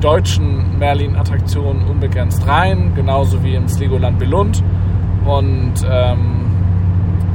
[0.00, 4.62] deutschen Merlin-Attraktionen unbegrenzt rein, genauso wie ins Legoland Belund.
[5.24, 6.46] Und ähm,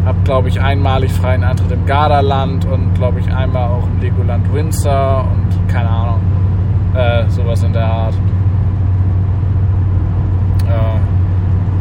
[0.06, 4.52] habt, glaube ich, einmalig freien Eintritt im Gardaland und, glaube ich, einmal auch im Legoland
[4.54, 6.22] Windsor und keine Ahnung,
[6.96, 8.16] äh, sowas in der Art.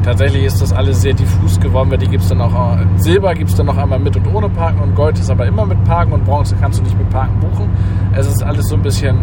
[0.03, 3.35] Tatsächlich ist das alles sehr diffus geworden, weil die gibt es dann auch, äh, Silber
[3.35, 5.83] gibt es dann noch einmal mit und ohne Parken und Gold ist aber immer mit
[5.85, 7.69] Parken und Bronze kannst du nicht mit Parken buchen.
[8.15, 9.19] Es ist alles so ein bisschen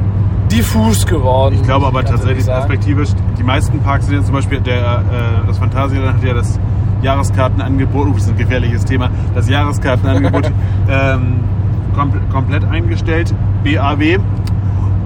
[0.51, 1.55] diffus geworden.
[1.55, 5.57] Ich glaube aber tatsächlich perspektivisch, die meisten Parks sind ja zum Beispiel, der, äh, das
[5.57, 6.59] Phantasialand hat ja das
[7.01, 10.51] Jahreskartenangebot, uh, das ist ein gefährliches Thema, das Jahreskartenangebot
[10.89, 11.41] ähm,
[11.93, 14.19] kom komplett eingestellt, BAW.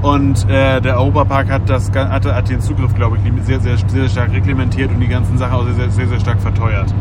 [0.02, 4.10] Und äh, der Europapark hat, das, hat, hat den Zugriff, glaube ich, sehr, sehr, sehr
[4.10, 6.94] stark reglementiert und die ganzen Sachen auch sehr, sehr, sehr stark verteuert.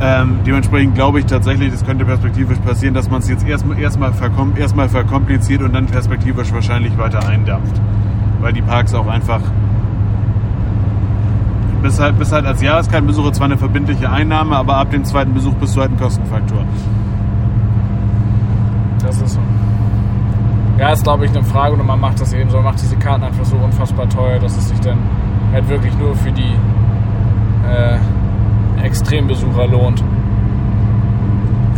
[0.00, 4.12] Ähm, dementsprechend glaube ich tatsächlich, das könnte perspektivisch passieren, dass man es jetzt erstmal erstmal
[4.12, 7.80] verkom erstmal verkompliziert und dann perspektivisch wahrscheinlich weiter eindampft.
[8.40, 9.40] Weil die Parks auch einfach
[11.82, 15.54] bis halt, bis halt als Jahreskartenbesucher zwar eine verbindliche Einnahme, aber ab dem zweiten Besuch
[15.54, 16.64] bist du halt ein Kostenfaktor.
[19.00, 19.40] Das ist so.
[20.78, 22.96] Ja, ist glaube ich eine Frage und man macht das eben so, man macht diese
[22.96, 24.98] Karten einfach so unfassbar teuer, dass es sich dann
[25.52, 26.54] halt wirklich nur für die
[27.68, 27.98] äh,
[28.84, 30.02] Extrembesucher lohnt.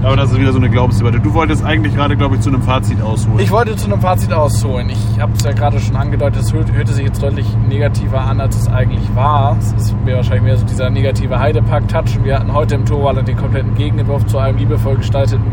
[0.03, 1.19] Aber das ist wieder so eine Glaubensdebatte.
[1.19, 3.41] Du wolltest eigentlich gerade, glaube ich, zu einem Fazit ausholen.
[3.41, 4.89] Ich wollte zu einem Fazit ausholen.
[4.89, 8.57] Ich habe es ja gerade schon angedeutet, es hörte sich jetzt deutlich negativer an, als
[8.57, 9.57] es eigentlich war.
[9.59, 12.19] Es ist mir wahrscheinlich mehr so dieser negative Heidepark-Touch.
[12.19, 15.45] Und wir hatten heute im Torwald den kompletten Gegenentwurf zu einem liebevoll gestalteten,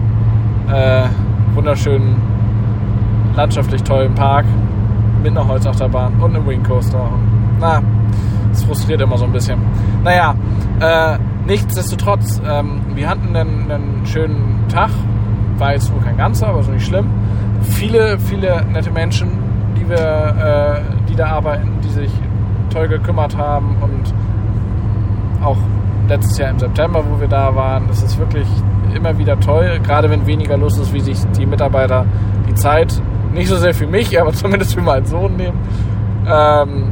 [0.72, 1.06] äh,
[1.56, 2.33] wunderschönen
[3.36, 4.46] landschaftlich tollen Park
[5.22, 7.10] mit einer Holzachterbahn und einem Wingcoaster.
[7.60, 7.82] Na,
[8.50, 9.60] das frustriert immer so ein bisschen.
[10.04, 10.36] Naja,
[10.80, 14.90] äh, nichtsdestotrotz, ähm, wir hatten einen, einen schönen Tag.
[15.58, 17.08] War jetzt wohl kein ganzer, aber so nicht schlimm.
[17.62, 19.30] Viele, viele nette Menschen,
[19.78, 22.12] die wir, äh, die da arbeiten, die sich
[22.70, 24.14] toll gekümmert haben und
[25.44, 25.58] auch
[26.08, 27.88] letztes Jahr im September, wo wir da waren.
[27.88, 28.48] Das ist wirklich
[28.94, 32.06] immer wieder toll, gerade wenn weniger los ist, wie sich die Mitarbeiter
[32.48, 33.02] die Zeit
[33.34, 35.60] nicht so sehr für mich, aber zumindest für meinen Sohn nehmen.
[36.28, 36.92] Ähm,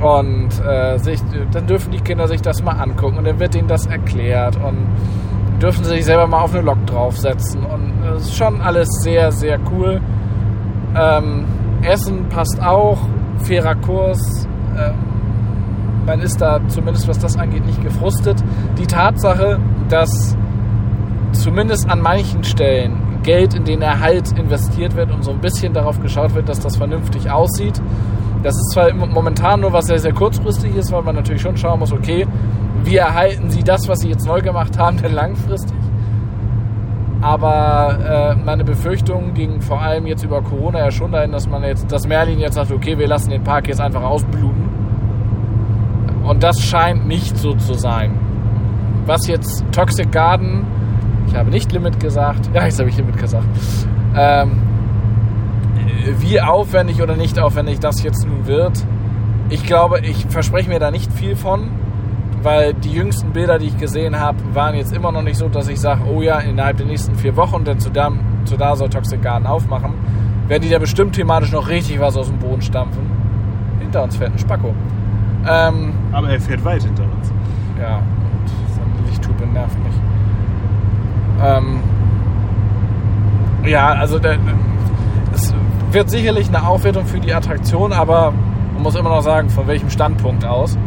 [0.00, 1.20] und äh, sich,
[1.52, 4.56] dann dürfen die Kinder sich das mal angucken und dann wird ihnen das erklärt.
[4.56, 4.86] Und
[5.60, 7.64] dürfen sie sich selber mal auf eine Lok draufsetzen.
[7.64, 10.00] Und es ist schon alles sehr, sehr cool.
[10.96, 11.44] Ähm,
[11.82, 12.98] Essen passt auch,
[13.42, 14.48] fairer Kurs.
[14.76, 14.94] Ähm,
[16.06, 18.42] man ist da zumindest, was das angeht, nicht gefrustet.
[18.78, 19.58] Die Tatsache,
[19.88, 20.36] dass
[21.32, 26.00] zumindest an manchen Stellen Geld in den Erhalt investiert wird und so ein bisschen darauf
[26.00, 27.80] geschaut wird, dass das vernünftig aussieht.
[28.42, 31.78] Das ist zwar momentan nur was sehr, sehr kurzfristig ist, weil man natürlich schon schauen
[31.78, 32.26] muss, okay,
[32.84, 35.76] wie erhalten sie das, was sie jetzt neu gemacht haben, denn langfristig?
[37.20, 41.62] Aber äh, meine Befürchtungen gingen vor allem jetzt über Corona ja schon dahin, dass man
[41.62, 44.70] jetzt, dass Merlin jetzt sagt, okay, wir lassen den Park jetzt einfach ausbluten.
[46.24, 48.18] Und das scheint nicht so zu sein.
[49.04, 50.64] Was jetzt Toxic Garden,
[51.30, 53.46] ich habe nicht Limit gesagt, ja, jetzt habe ich Limit gesagt,
[54.16, 54.58] ähm,
[56.18, 58.84] wie aufwendig oder nicht aufwendig das jetzt nun wird,
[59.48, 61.70] ich glaube, ich verspreche mir da nicht viel von
[62.42, 65.68] weil die jüngsten Bilder, die ich gesehen habe, waren jetzt immer noch nicht so, dass
[65.68, 68.10] ich sage, oh ja, innerhalb der nächsten vier Wochen, denn zu da,
[68.44, 69.92] zu da soll Toxic Garden aufmachen,
[70.48, 73.02] werden die da bestimmt thematisch noch richtig was aus dem Boden stampfen.
[73.80, 74.74] Hinter uns fährt ein Spacko.
[75.48, 77.32] Ähm, Aber er fährt weit hinter uns.
[77.80, 80.09] Ja, und seine Lichthupe nervt mich.
[81.42, 81.80] Ähm,
[83.66, 84.38] ja, also der,
[85.34, 85.54] es
[85.92, 88.32] wird sicherlich eine Aufwertung für die Attraktion, aber
[88.74, 90.78] man muss immer noch sagen, von welchem Standpunkt aus.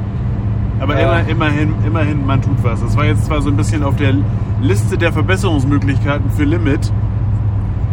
[0.80, 1.20] Aber ja.
[1.20, 2.82] immer, immerhin, immerhin, man tut was.
[2.82, 4.14] Das war jetzt zwar so ein bisschen auf der
[4.62, 6.92] Liste der Verbesserungsmöglichkeiten für Limit.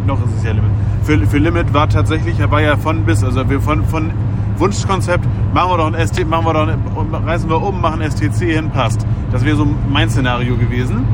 [0.07, 0.71] Noch ist es ja Limit.
[1.03, 4.11] Für, für Limit war tatsächlich, er war ja von bis, also wir von, von
[4.57, 5.25] Wunschkonzept,
[5.55, 8.71] machen wir doch ein ST, machen wir doch, ein, reißen wir um, machen STC hin,
[8.71, 9.07] passt.
[9.33, 11.07] Das wäre so mein Szenario gewesen.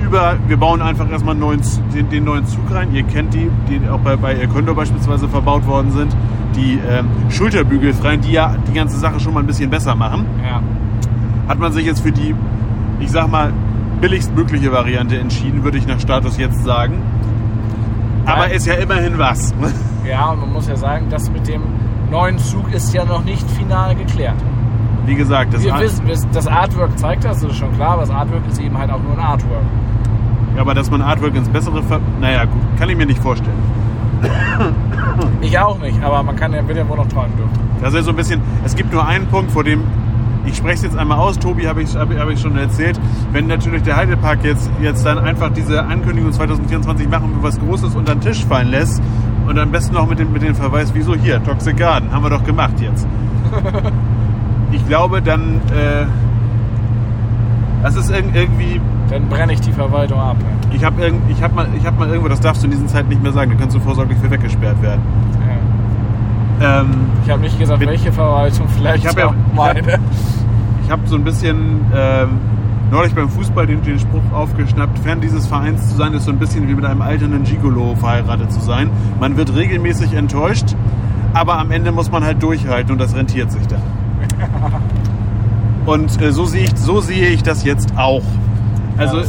[0.00, 1.60] Über, wir bauen einfach erstmal neuen,
[1.94, 2.94] den, den, neuen Zug rein.
[2.94, 6.14] Ihr kennt die, die auch bei, bei Erköndo beispielsweise verbaut worden sind.
[6.56, 10.26] Die ähm, Schulterbügel rein, die ja die ganze Sache schon mal ein bisschen besser machen.
[10.44, 10.60] Ja
[11.48, 12.34] hat man sich jetzt für die,
[13.00, 13.52] ich sag mal,
[14.00, 16.94] billigstmögliche Variante entschieden, würde ich nach Status jetzt sagen.
[18.24, 18.54] Aber ja.
[18.54, 19.52] ist ja immerhin was.
[20.08, 21.62] Ja, und man muss ja sagen, das mit dem
[22.10, 24.36] neuen Zug ist ja noch nicht final geklärt.
[25.06, 28.10] Wie gesagt, das, Wir wissen, das Artwork zeigt das, das ist schon klar, aber das
[28.10, 29.62] Artwork ist eben halt auch nur ein Artwork.
[30.54, 32.00] Ja, aber dass man Artwork ins Bessere ver...
[32.20, 33.56] Naja, gut, kann ich mir nicht vorstellen.
[35.40, 37.52] Ich auch nicht, aber man kann ja, wird ja wohl noch träumen dürfen.
[37.82, 38.40] Das ist so ein bisschen...
[38.64, 39.82] Es gibt nur einen Punkt, vor dem
[40.44, 42.98] ich spreche es jetzt einmal aus, Tobi habe ich, hab, hab ich schon erzählt,
[43.32, 47.94] wenn natürlich der Heidepark jetzt, jetzt dann einfach diese Ankündigung 2024 machen wir was Großes
[47.94, 49.00] unter den Tisch fallen lässt
[49.46, 52.30] und am besten noch mit dem, mit dem Verweis, wieso hier, Toxic Garden, haben wir
[52.30, 53.06] doch gemacht jetzt.
[54.72, 56.06] ich glaube, dann, äh,
[57.82, 58.80] das ist irgendwie...
[59.10, 60.36] Dann brenne ich die Verwaltung ab.
[60.72, 61.12] Ich habe
[61.42, 63.56] hab mal, hab mal irgendwo, das darfst du in diesen Zeiten nicht mehr sagen, da
[63.58, 65.02] kannst du vorsorglich für weggesperrt werden.
[66.62, 66.90] Ähm,
[67.24, 69.80] ich habe nicht gesagt, welche Verwaltung, vielleicht ich hab ja, meine.
[69.80, 72.28] Ich habe hab so ein bisschen ähm,
[72.90, 76.38] neulich beim Fußball den, den Spruch aufgeschnappt, fern dieses Vereins zu sein, ist so ein
[76.38, 78.90] bisschen wie mit einem alternden Gigolo verheiratet zu sein.
[79.18, 80.76] Man wird regelmäßig enttäuscht,
[81.32, 83.82] aber am Ende muss man halt durchhalten und das rentiert sich dann.
[85.86, 88.22] Und äh, so sehe ich, so sehe ich das jetzt auch.
[88.96, 89.24] Also ja,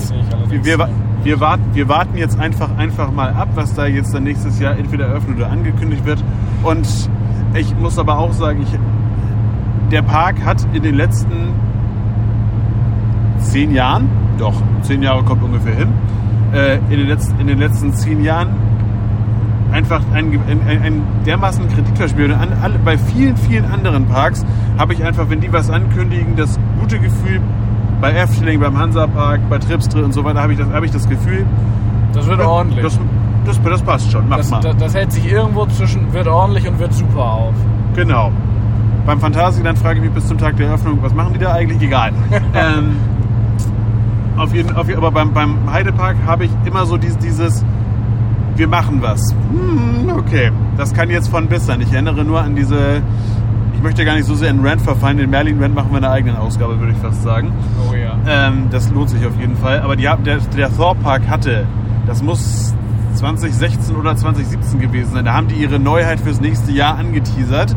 [0.63, 0.89] wir,
[1.23, 4.77] wir, warten, wir warten jetzt einfach, einfach mal ab, was da jetzt dann nächstes Jahr
[4.77, 6.23] entweder eröffnet oder angekündigt wird.
[6.63, 6.87] Und
[7.53, 8.79] ich muss aber auch sagen, ich,
[9.91, 11.53] der Park hat in den letzten
[13.39, 15.89] zehn Jahren, doch, zehn Jahre kommt ungefähr hin,
[16.53, 18.49] äh, in, den letzten, in den letzten zehn Jahren
[19.73, 22.31] einfach ein, ein, ein dermaßen Kredit verspielt.
[22.31, 24.45] Und an, an, bei vielen, vielen anderen Parks
[24.77, 27.41] habe ich einfach, wenn die was ankündigen, das gute Gefühl,
[27.99, 31.09] bei Efteling, beim Hansapark, bei Tripstre und so weiter, habe ich, das, hab ich das
[31.09, 31.45] Gefühl,
[32.13, 32.83] das wird ordentlich.
[32.83, 32.99] Das,
[33.45, 34.61] das, das passt schon, mach das, mal.
[34.61, 37.55] Das, das, hält sich irgendwo zwischen wird ordentlich und wird super auf.
[37.95, 38.31] Genau.
[39.05, 41.81] Beim Phantasialand frage ich mich bis zum Tag der Eröffnung, was machen die da eigentlich?
[41.81, 42.13] Egal.
[42.53, 42.95] ähm,
[44.37, 47.65] auf jeden, auf, aber beim, beim Heidepark habe ich immer so dieses, dieses
[48.55, 49.33] wir machen was.
[49.51, 51.81] Hm, okay, das kann jetzt von bis sein.
[51.81, 53.01] Ich erinnere nur an diese,
[53.73, 56.03] ich möchte gar nicht so sehr in Rand verfallen, den Merlin Rand machen wir in
[56.03, 57.51] einer eigenen Ausgabe, würde ich fast sagen.
[57.89, 58.17] Oh ja.
[58.27, 59.81] Ähm, das lohnt sich auf jeden Fall.
[59.81, 61.65] Aber die, der, der Thor Park hatte,
[62.05, 62.73] das muss
[63.15, 65.25] 2016 oder 2017 gewesen sein.
[65.25, 67.75] Da haben die ihre Neuheit fürs nächste Jahr angeteasert.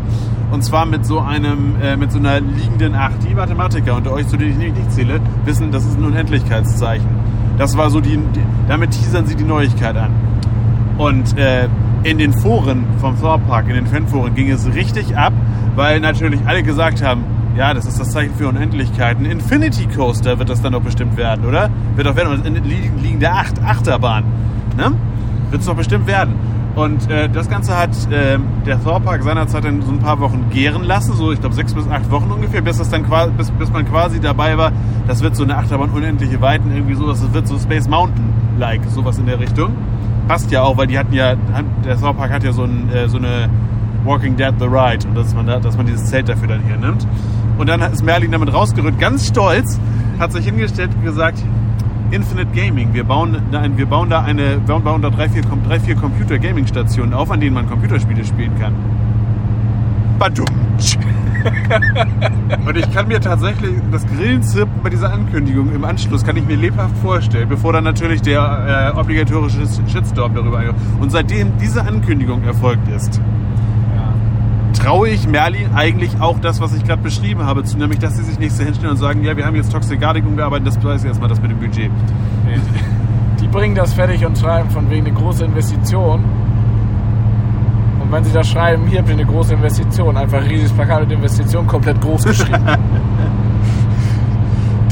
[0.50, 3.16] Und zwar mit so einem, äh, mit so einer liegenden Acht.
[3.28, 7.08] Die Mathematiker unter euch, zu denen ich nicht zähle, wissen, das ist ein Unendlichkeitszeichen.
[7.58, 10.12] Das war so die, die damit teasern sie die Neuigkeit an.
[10.98, 11.68] Und äh,
[12.04, 15.32] in den Foren vom Thor Park, in den Fanforen, ging es richtig ab,
[15.74, 17.24] weil natürlich alle gesagt haben,
[17.56, 19.24] ja, das ist das Zeichen für Unendlichkeiten.
[19.24, 21.70] Infinity Coaster wird das dann doch bestimmt werden, oder?
[21.94, 22.44] Wird doch werden.
[22.44, 24.24] Und liegende Acht, Achterbahn.
[24.76, 24.92] Ne?
[25.50, 26.34] Wird es doch bestimmt werden.
[26.76, 30.50] Und äh, das Ganze hat äh, der Thor Park seinerzeit dann so ein paar Wochen
[30.50, 33.50] gären lassen, so ich glaube sechs bis acht Wochen ungefähr, bis das dann quasi, bis,
[33.50, 34.72] bis man quasi dabei war.
[35.08, 39.16] Das wird so eine Achterbahn unendliche Weiten, irgendwie sowas, das wird so Space Mountain-like, sowas
[39.16, 39.70] in der Richtung.
[40.28, 41.34] Passt ja auch, weil die hatten ja,
[41.84, 43.48] der Thor Park hat ja so, ein, äh, so eine
[44.04, 46.76] Walking Dead The Ride und dass man, da, dass man dieses Zelt dafür dann hier
[46.76, 47.06] nimmt.
[47.58, 49.80] Und dann ist Merlin damit rausgerückt, ganz stolz,
[50.18, 51.42] hat sich hingestellt und gesagt,
[52.10, 52.94] Infinite Gaming.
[52.94, 56.38] Wir bauen, nein, wir bauen da eine, wir bauen da drei, vier, drei, vier Computer
[56.38, 58.74] Gaming Stationen auf, an denen man Computerspiele spielen kann.
[60.18, 60.46] Badum.
[62.66, 66.56] Und ich kann mir tatsächlich das Grillenzirpen bei dieser Ankündigung im Anschluss kann ich mir
[66.56, 70.74] lebhaft vorstellen, bevor dann natürlich der äh, obligatorische Shitstorm darüber eingeht.
[71.00, 73.20] Und seitdem diese Ankündigung erfolgt ist,
[74.76, 78.22] traue ich Merlin eigentlich auch das, was ich gerade beschrieben habe, zu, nämlich, dass sie
[78.22, 81.04] sich nicht so hinstellen und sagen, ja, wir haben jetzt Toxic Guardian umgearbeitet, das ist
[81.04, 81.90] erstmal das mit dem Budget.
[83.40, 86.24] Die bringen das fertig und schreiben von wegen eine große Investition.
[88.06, 91.00] Und wenn sie da schreiben, hier habt ihr eine große Investition, einfach ein riesiges Plakat
[91.00, 92.64] mit Investition, komplett groß geschrieben.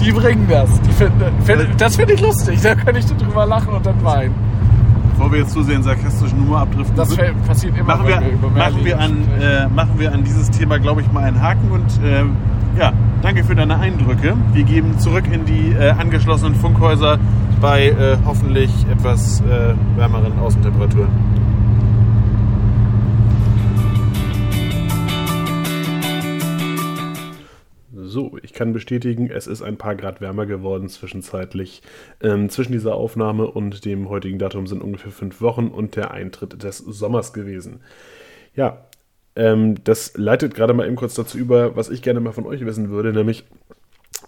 [0.01, 0.81] die bringen das.
[0.81, 1.13] Die find,
[1.45, 4.35] find, das finde ich lustig, da kann ich drüber lachen und dann weinen
[5.15, 6.97] bevor wir jetzt zusehen sarkastischen Nummer abdriften.
[6.97, 7.17] Das
[7.47, 7.97] passiert immer.
[7.97, 11.23] Machen wir, wir machen, wir an, äh, machen wir an dieses Thema, glaube ich, mal
[11.23, 12.25] einen Haken und äh,
[12.79, 12.93] ja,
[13.23, 14.35] danke für deine Eindrücke.
[14.53, 17.19] Wir geben zurück in die äh, angeschlossenen Funkhäuser
[17.61, 21.34] bei äh, hoffentlich etwas äh, wärmeren Außentemperaturen.
[28.15, 31.83] So, ich kann bestätigen, es ist ein paar Grad wärmer geworden zwischenzeitlich.
[32.23, 36.63] Ähm, zwischen dieser Aufnahme und dem heutigen Datum sind ungefähr fünf Wochen und der Eintritt
[36.63, 37.81] des Sommers gewesen.
[38.55, 38.87] Ja,
[39.35, 42.65] ähm, das leitet gerade mal eben kurz dazu über, was ich gerne mal von euch
[42.65, 43.47] wissen würde, nämlich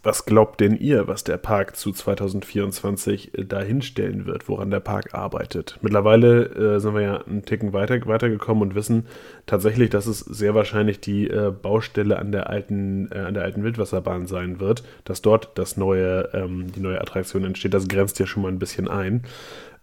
[0.07, 5.15] was glaubt denn ihr, was der Park zu 2024 äh, dahinstellen wird, woran der Park
[5.15, 5.79] arbeitet?
[5.83, 9.07] Mittlerweile äh, sind wir ja einen Ticken weiter, weitergekommen und wissen
[9.47, 13.65] tatsächlich, dass es sehr wahrscheinlich die äh, Baustelle an der alten, äh, an der alten
[13.65, 17.75] Wildwasserbahn sein wird, dass dort das neue, ähm, die neue Attraktion entsteht.
[17.75, 19.25] Das grenzt ja schon mal ein bisschen ein.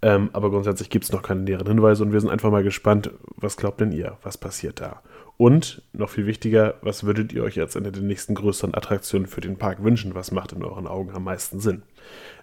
[0.02, 3.12] Ähm, aber grundsätzlich gibt es noch keine näheren Hinweise und wir sind einfach mal gespannt,
[3.36, 5.02] was glaubt denn ihr, was passiert da?
[5.44, 9.42] Und noch viel wichtiger, was würdet ihr euch als eine der nächsten größeren Attraktionen für
[9.42, 10.16] den Park wünschen?
[10.16, 11.82] Was macht in euren Augen am meisten Sinn?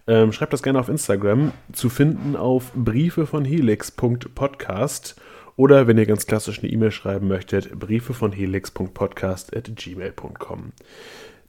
[0.06, 5.18] Ähm, schreibt das gerne auf Instagram, zu finden auf briefe von helix.podcast
[5.56, 10.72] oder wenn ihr ganz klassisch eine E-Mail schreiben möchtet, briefe von helix.podcast.gmail.com.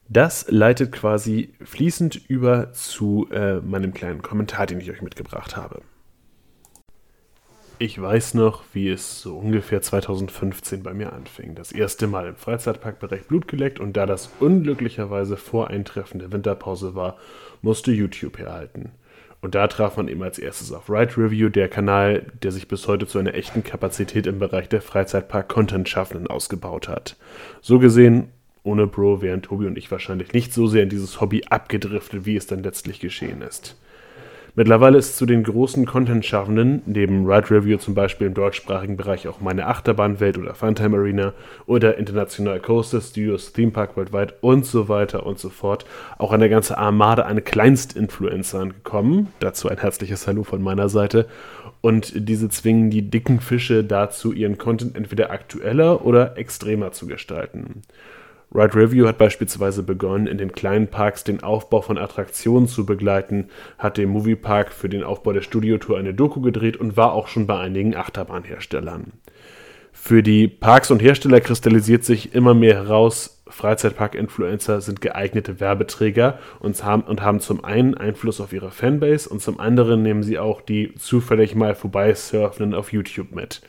[0.07, 5.81] Das leitet quasi fließend über zu äh, meinem kleinen Kommentar, den ich euch mitgebracht habe.
[7.81, 11.55] Ich weiß noch, wie es so ungefähr 2015 bei mir anfing.
[11.55, 16.93] Das erste Mal im Freizeitparkbereich Blut geleckt und da das unglücklicherweise vor Eintreffen der Winterpause
[16.93, 17.17] war,
[17.63, 18.91] musste YouTube herhalten.
[19.41, 22.87] Und da traf man eben als erstes auf Ride Review, der Kanal, der sich bis
[22.87, 27.15] heute zu einer echten Kapazität im Bereich der Freizeitpark-Content-Schaffenden ausgebaut hat.
[27.61, 28.27] So gesehen,
[28.61, 32.35] ohne Bro wären Tobi und ich wahrscheinlich nicht so sehr in dieses Hobby abgedriftet, wie
[32.35, 33.75] es dann letztlich geschehen ist.
[34.53, 39.39] Mittlerweile ist zu den großen Content-Schaffenden, neben Ride Review zum Beispiel im deutschsprachigen Bereich auch
[39.39, 41.31] meine Achterbahnwelt oder Funtime Arena
[41.67, 45.85] oder International Coaster Studios, Theme Park weltweit und so weiter und so fort,
[46.17, 49.27] auch eine ganze Armade an Kleinstinfluencern gekommen.
[49.39, 51.27] Dazu ein herzliches Hallo von meiner Seite.
[51.79, 57.83] Und diese zwingen die dicken Fische dazu, ihren Content entweder aktueller oder extremer zu gestalten.
[58.53, 63.49] Ride Review hat beispielsweise begonnen, in den kleinen Parks den Aufbau von Attraktionen zu begleiten,
[63.77, 67.47] hat dem Moviepark für den Aufbau der Studiotour eine Doku gedreht und war auch schon
[67.47, 69.13] bei einigen Achterbahnherstellern.
[69.93, 76.81] Für die Parks und Hersteller kristallisiert sich immer mehr heraus, Freizeitpark-Influencer sind geeignete Werbeträger und
[76.83, 80.61] haben, und haben zum einen Einfluss auf ihre Fanbase und zum anderen nehmen sie auch
[80.61, 83.61] die zufällig mal vorbeisurfenden auf YouTube mit.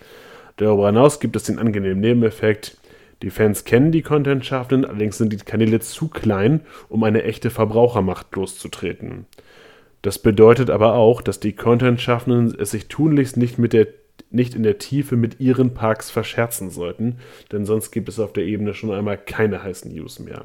[0.56, 2.78] Darüber hinaus gibt es den angenehmen Nebeneffekt,
[3.23, 8.35] die Fans kennen die Content-Schaffenden, allerdings sind die Kanäle zu klein, um eine echte Verbrauchermacht
[8.35, 9.27] loszutreten.
[10.03, 13.86] Das bedeutet aber auch, dass die Content-Schaffenden es sich tunlichst nicht, mit der,
[14.31, 17.19] nicht in der Tiefe mit ihren Parks verscherzen sollten,
[17.53, 20.43] denn sonst gibt es auf der Ebene schon einmal keine heißen News mehr.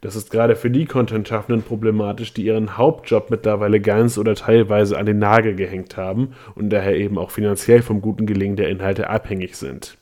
[0.00, 5.06] Das ist gerade für die Content-Schaffenden problematisch, die ihren Hauptjob mittlerweile ganz oder teilweise an
[5.06, 9.56] den Nagel gehängt haben und daher eben auch finanziell vom guten Gelingen der Inhalte abhängig
[9.56, 9.98] sind.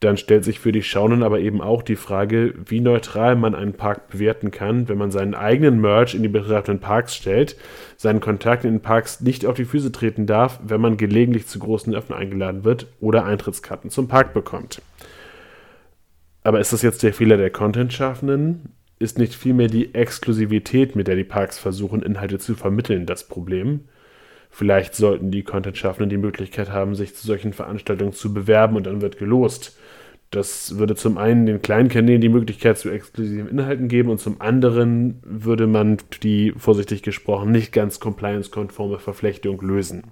[0.00, 3.72] Dann stellt sich für die Schauenden aber eben auch die Frage, wie neutral man einen
[3.72, 7.56] Park bewerten kann, wenn man seinen eigenen Merch in die betreffenden Parks stellt,
[7.96, 11.58] seinen Kontakten in den Parks nicht auf die Füße treten darf, wenn man gelegentlich zu
[11.58, 14.82] großen Öffnen eingeladen wird oder Eintrittskarten zum Park bekommt.
[16.42, 18.74] Aber ist das jetzt der Fehler der Content-Schaffenden?
[18.98, 23.80] Ist nicht vielmehr die Exklusivität, mit der die Parks versuchen, Inhalte zu vermitteln, das Problem?
[24.50, 29.02] Vielleicht sollten die Content-Schaffenden die Möglichkeit haben, sich zu solchen Veranstaltungen zu bewerben und dann
[29.02, 29.76] wird gelost.
[30.30, 34.40] Das würde zum einen den kleinen Kanälen die Möglichkeit zu exklusiven Inhalten geben und zum
[34.40, 40.02] anderen würde man die, vorsichtig gesprochen, nicht ganz compliance-konforme Verflechtung lösen.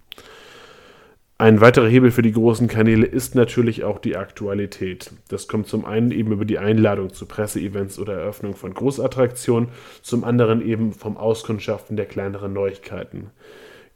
[1.36, 5.10] Ein weiterer Hebel für die großen Kanäle ist natürlich auch die Aktualität.
[5.28, 9.68] Das kommt zum einen eben über die Einladung zu Presseevents oder Eröffnung von Großattraktionen,
[10.00, 13.30] zum anderen eben vom Auskundschaften der kleineren Neuigkeiten.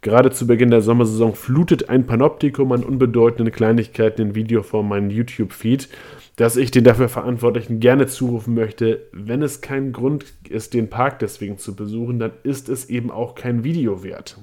[0.01, 5.89] Gerade zu Beginn der Sommersaison flutet ein Panoptikum an unbedeutenden Kleinigkeiten in Videoform meinen YouTube-Feed,
[6.37, 11.19] dass ich den dafür Verantwortlichen gerne zurufen möchte, wenn es kein Grund ist, den Park
[11.19, 14.39] deswegen zu besuchen, dann ist es eben auch kein Video wert.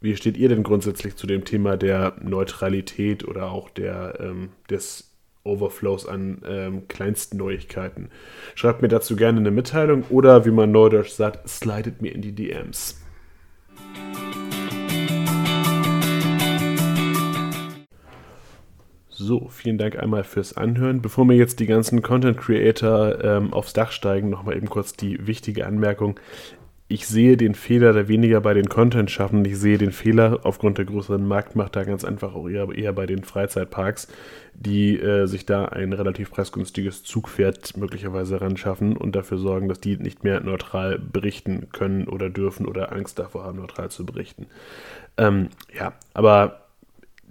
[0.00, 5.10] Wie steht ihr denn grundsätzlich zu dem Thema der Neutralität oder auch der, ähm, des
[5.44, 8.08] Overflows an ähm, kleinsten Neuigkeiten?
[8.54, 12.32] Schreibt mir dazu gerne eine Mitteilung oder wie man neudeutsch sagt, slidet mir in die
[12.32, 13.02] DMs.
[19.18, 21.02] So, vielen Dank einmal fürs Anhören.
[21.02, 25.26] Bevor mir jetzt die ganzen Content Creator ähm, aufs Dach steigen, nochmal eben kurz die
[25.26, 26.20] wichtige Anmerkung.
[26.88, 29.50] Ich sehe den Fehler da weniger bei den Content-Schaffenden.
[29.50, 33.06] Ich sehe den Fehler aufgrund der größeren Marktmacht da ganz einfach auch eher, eher bei
[33.06, 34.06] den Freizeitparks,
[34.54, 39.80] die äh, sich da ein relativ preisgünstiges Zugpferd möglicherweise ran schaffen und dafür sorgen, dass
[39.80, 44.46] die nicht mehr neutral berichten können oder dürfen oder Angst davor haben, neutral zu berichten.
[45.16, 46.66] Ähm, ja, aber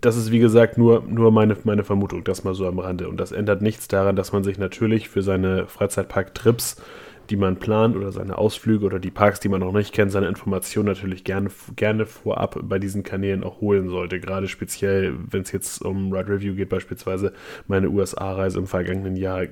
[0.02, 3.08] das ist wie gesagt nur, nur meine, meine Vermutung, das mal so am Rande.
[3.08, 6.82] Und das ändert nichts daran, dass man sich natürlich für seine Freizeitpark-Trips,
[7.30, 10.28] die man plant, oder seine Ausflüge oder die Parks, die man noch nicht kennt, seine
[10.28, 14.20] Informationen natürlich gerne, gerne vorab bei diesen Kanälen auch holen sollte.
[14.20, 17.34] Gerade speziell, wenn es jetzt um Ride Review geht, beispielsweise
[17.68, 19.46] meine USA-Reise im vergangenen Jahr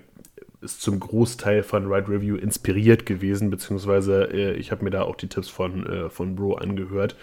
[0.61, 5.15] ist zum Großteil von Ride Review inspiriert gewesen, beziehungsweise äh, ich habe mir da auch
[5.15, 7.15] die Tipps von, äh, von Bro angehört.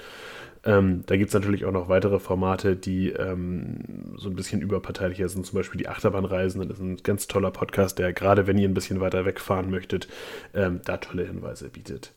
[0.64, 5.28] Ähm, da gibt es natürlich auch noch weitere Formate, die ähm, so ein bisschen überparteilicher
[5.28, 6.60] sind, zum Beispiel die Achterbahnreisen.
[6.68, 10.08] Das ist ein ganz toller Podcast, der gerade, wenn ihr ein bisschen weiter wegfahren möchtet,
[10.54, 12.12] ähm, da tolle Hinweise bietet.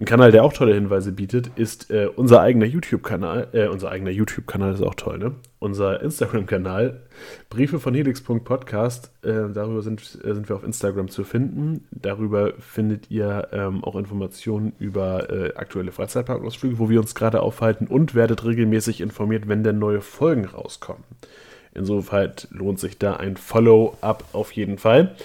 [0.00, 3.48] Ein Kanal, der auch tolle Hinweise bietet, ist äh, unser eigener YouTube-Kanal.
[3.50, 5.34] Äh, unser eigener YouTube-Kanal ist auch toll, ne?
[5.58, 7.00] Unser Instagram-Kanal,
[7.50, 9.10] Briefe von Helix.podcast.
[9.24, 11.88] Äh, darüber sind, äh, sind wir auf Instagram zu finden.
[11.90, 17.88] Darüber findet ihr ähm, auch Informationen über äh, aktuelle Freizeitparkausflüge, wo wir uns gerade aufhalten
[17.88, 21.02] und werdet regelmäßig informiert, wenn denn neue Folgen rauskommen.
[21.74, 25.16] Insofern lohnt sich da ein Follow-up auf jeden Fall.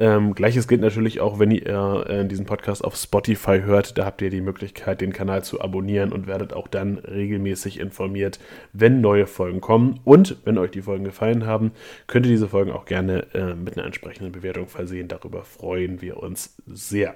[0.00, 3.98] Ähm, Gleiches gilt natürlich auch, wenn ihr äh, diesen Podcast auf Spotify hört.
[3.98, 8.40] Da habt ihr die Möglichkeit, den Kanal zu abonnieren und werdet auch dann regelmäßig informiert,
[8.72, 10.00] wenn neue Folgen kommen.
[10.04, 11.72] Und wenn euch die Folgen gefallen haben,
[12.06, 15.06] könnt ihr diese Folgen auch gerne äh, mit einer entsprechenden Bewertung versehen.
[15.06, 17.14] Darüber freuen wir uns sehr.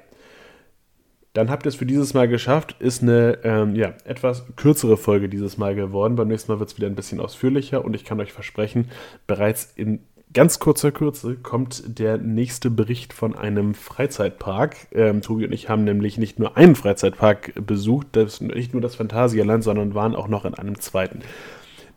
[1.32, 2.76] Dann habt ihr es für dieses Mal geschafft.
[2.80, 6.16] Ist eine ähm, ja, etwas kürzere Folge dieses Mal geworden.
[6.16, 8.90] Beim nächsten Mal wird es wieder ein bisschen ausführlicher und ich kann euch versprechen,
[9.26, 10.00] bereits in
[10.34, 14.88] ganz kurzer Kürze kommt der nächste Bericht von einem Freizeitpark.
[14.92, 18.96] Ähm, Tobi und ich haben nämlich nicht nur einen Freizeitpark besucht, das, nicht nur das
[18.96, 21.20] Phantasialand, sondern waren auch noch in einem zweiten.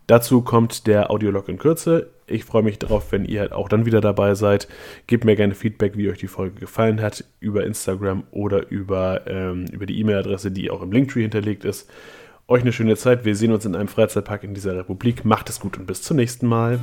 [0.06, 2.08] Dazu kommt der Audiolog in Kürze.
[2.26, 4.66] Ich freue mich darauf, wenn ihr auch dann wieder dabei seid.
[5.06, 9.66] Gebt mir gerne Feedback, wie euch die Folge gefallen hat, über Instagram oder über, ähm,
[9.70, 11.90] über die E-Mail-Adresse, die auch im Linktree hinterlegt ist.
[12.46, 13.26] Euch eine schöne Zeit.
[13.26, 15.26] Wir sehen uns in einem Freizeitpark in dieser Republik.
[15.26, 16.80] Macht es gut und bis zum nächsten Mal.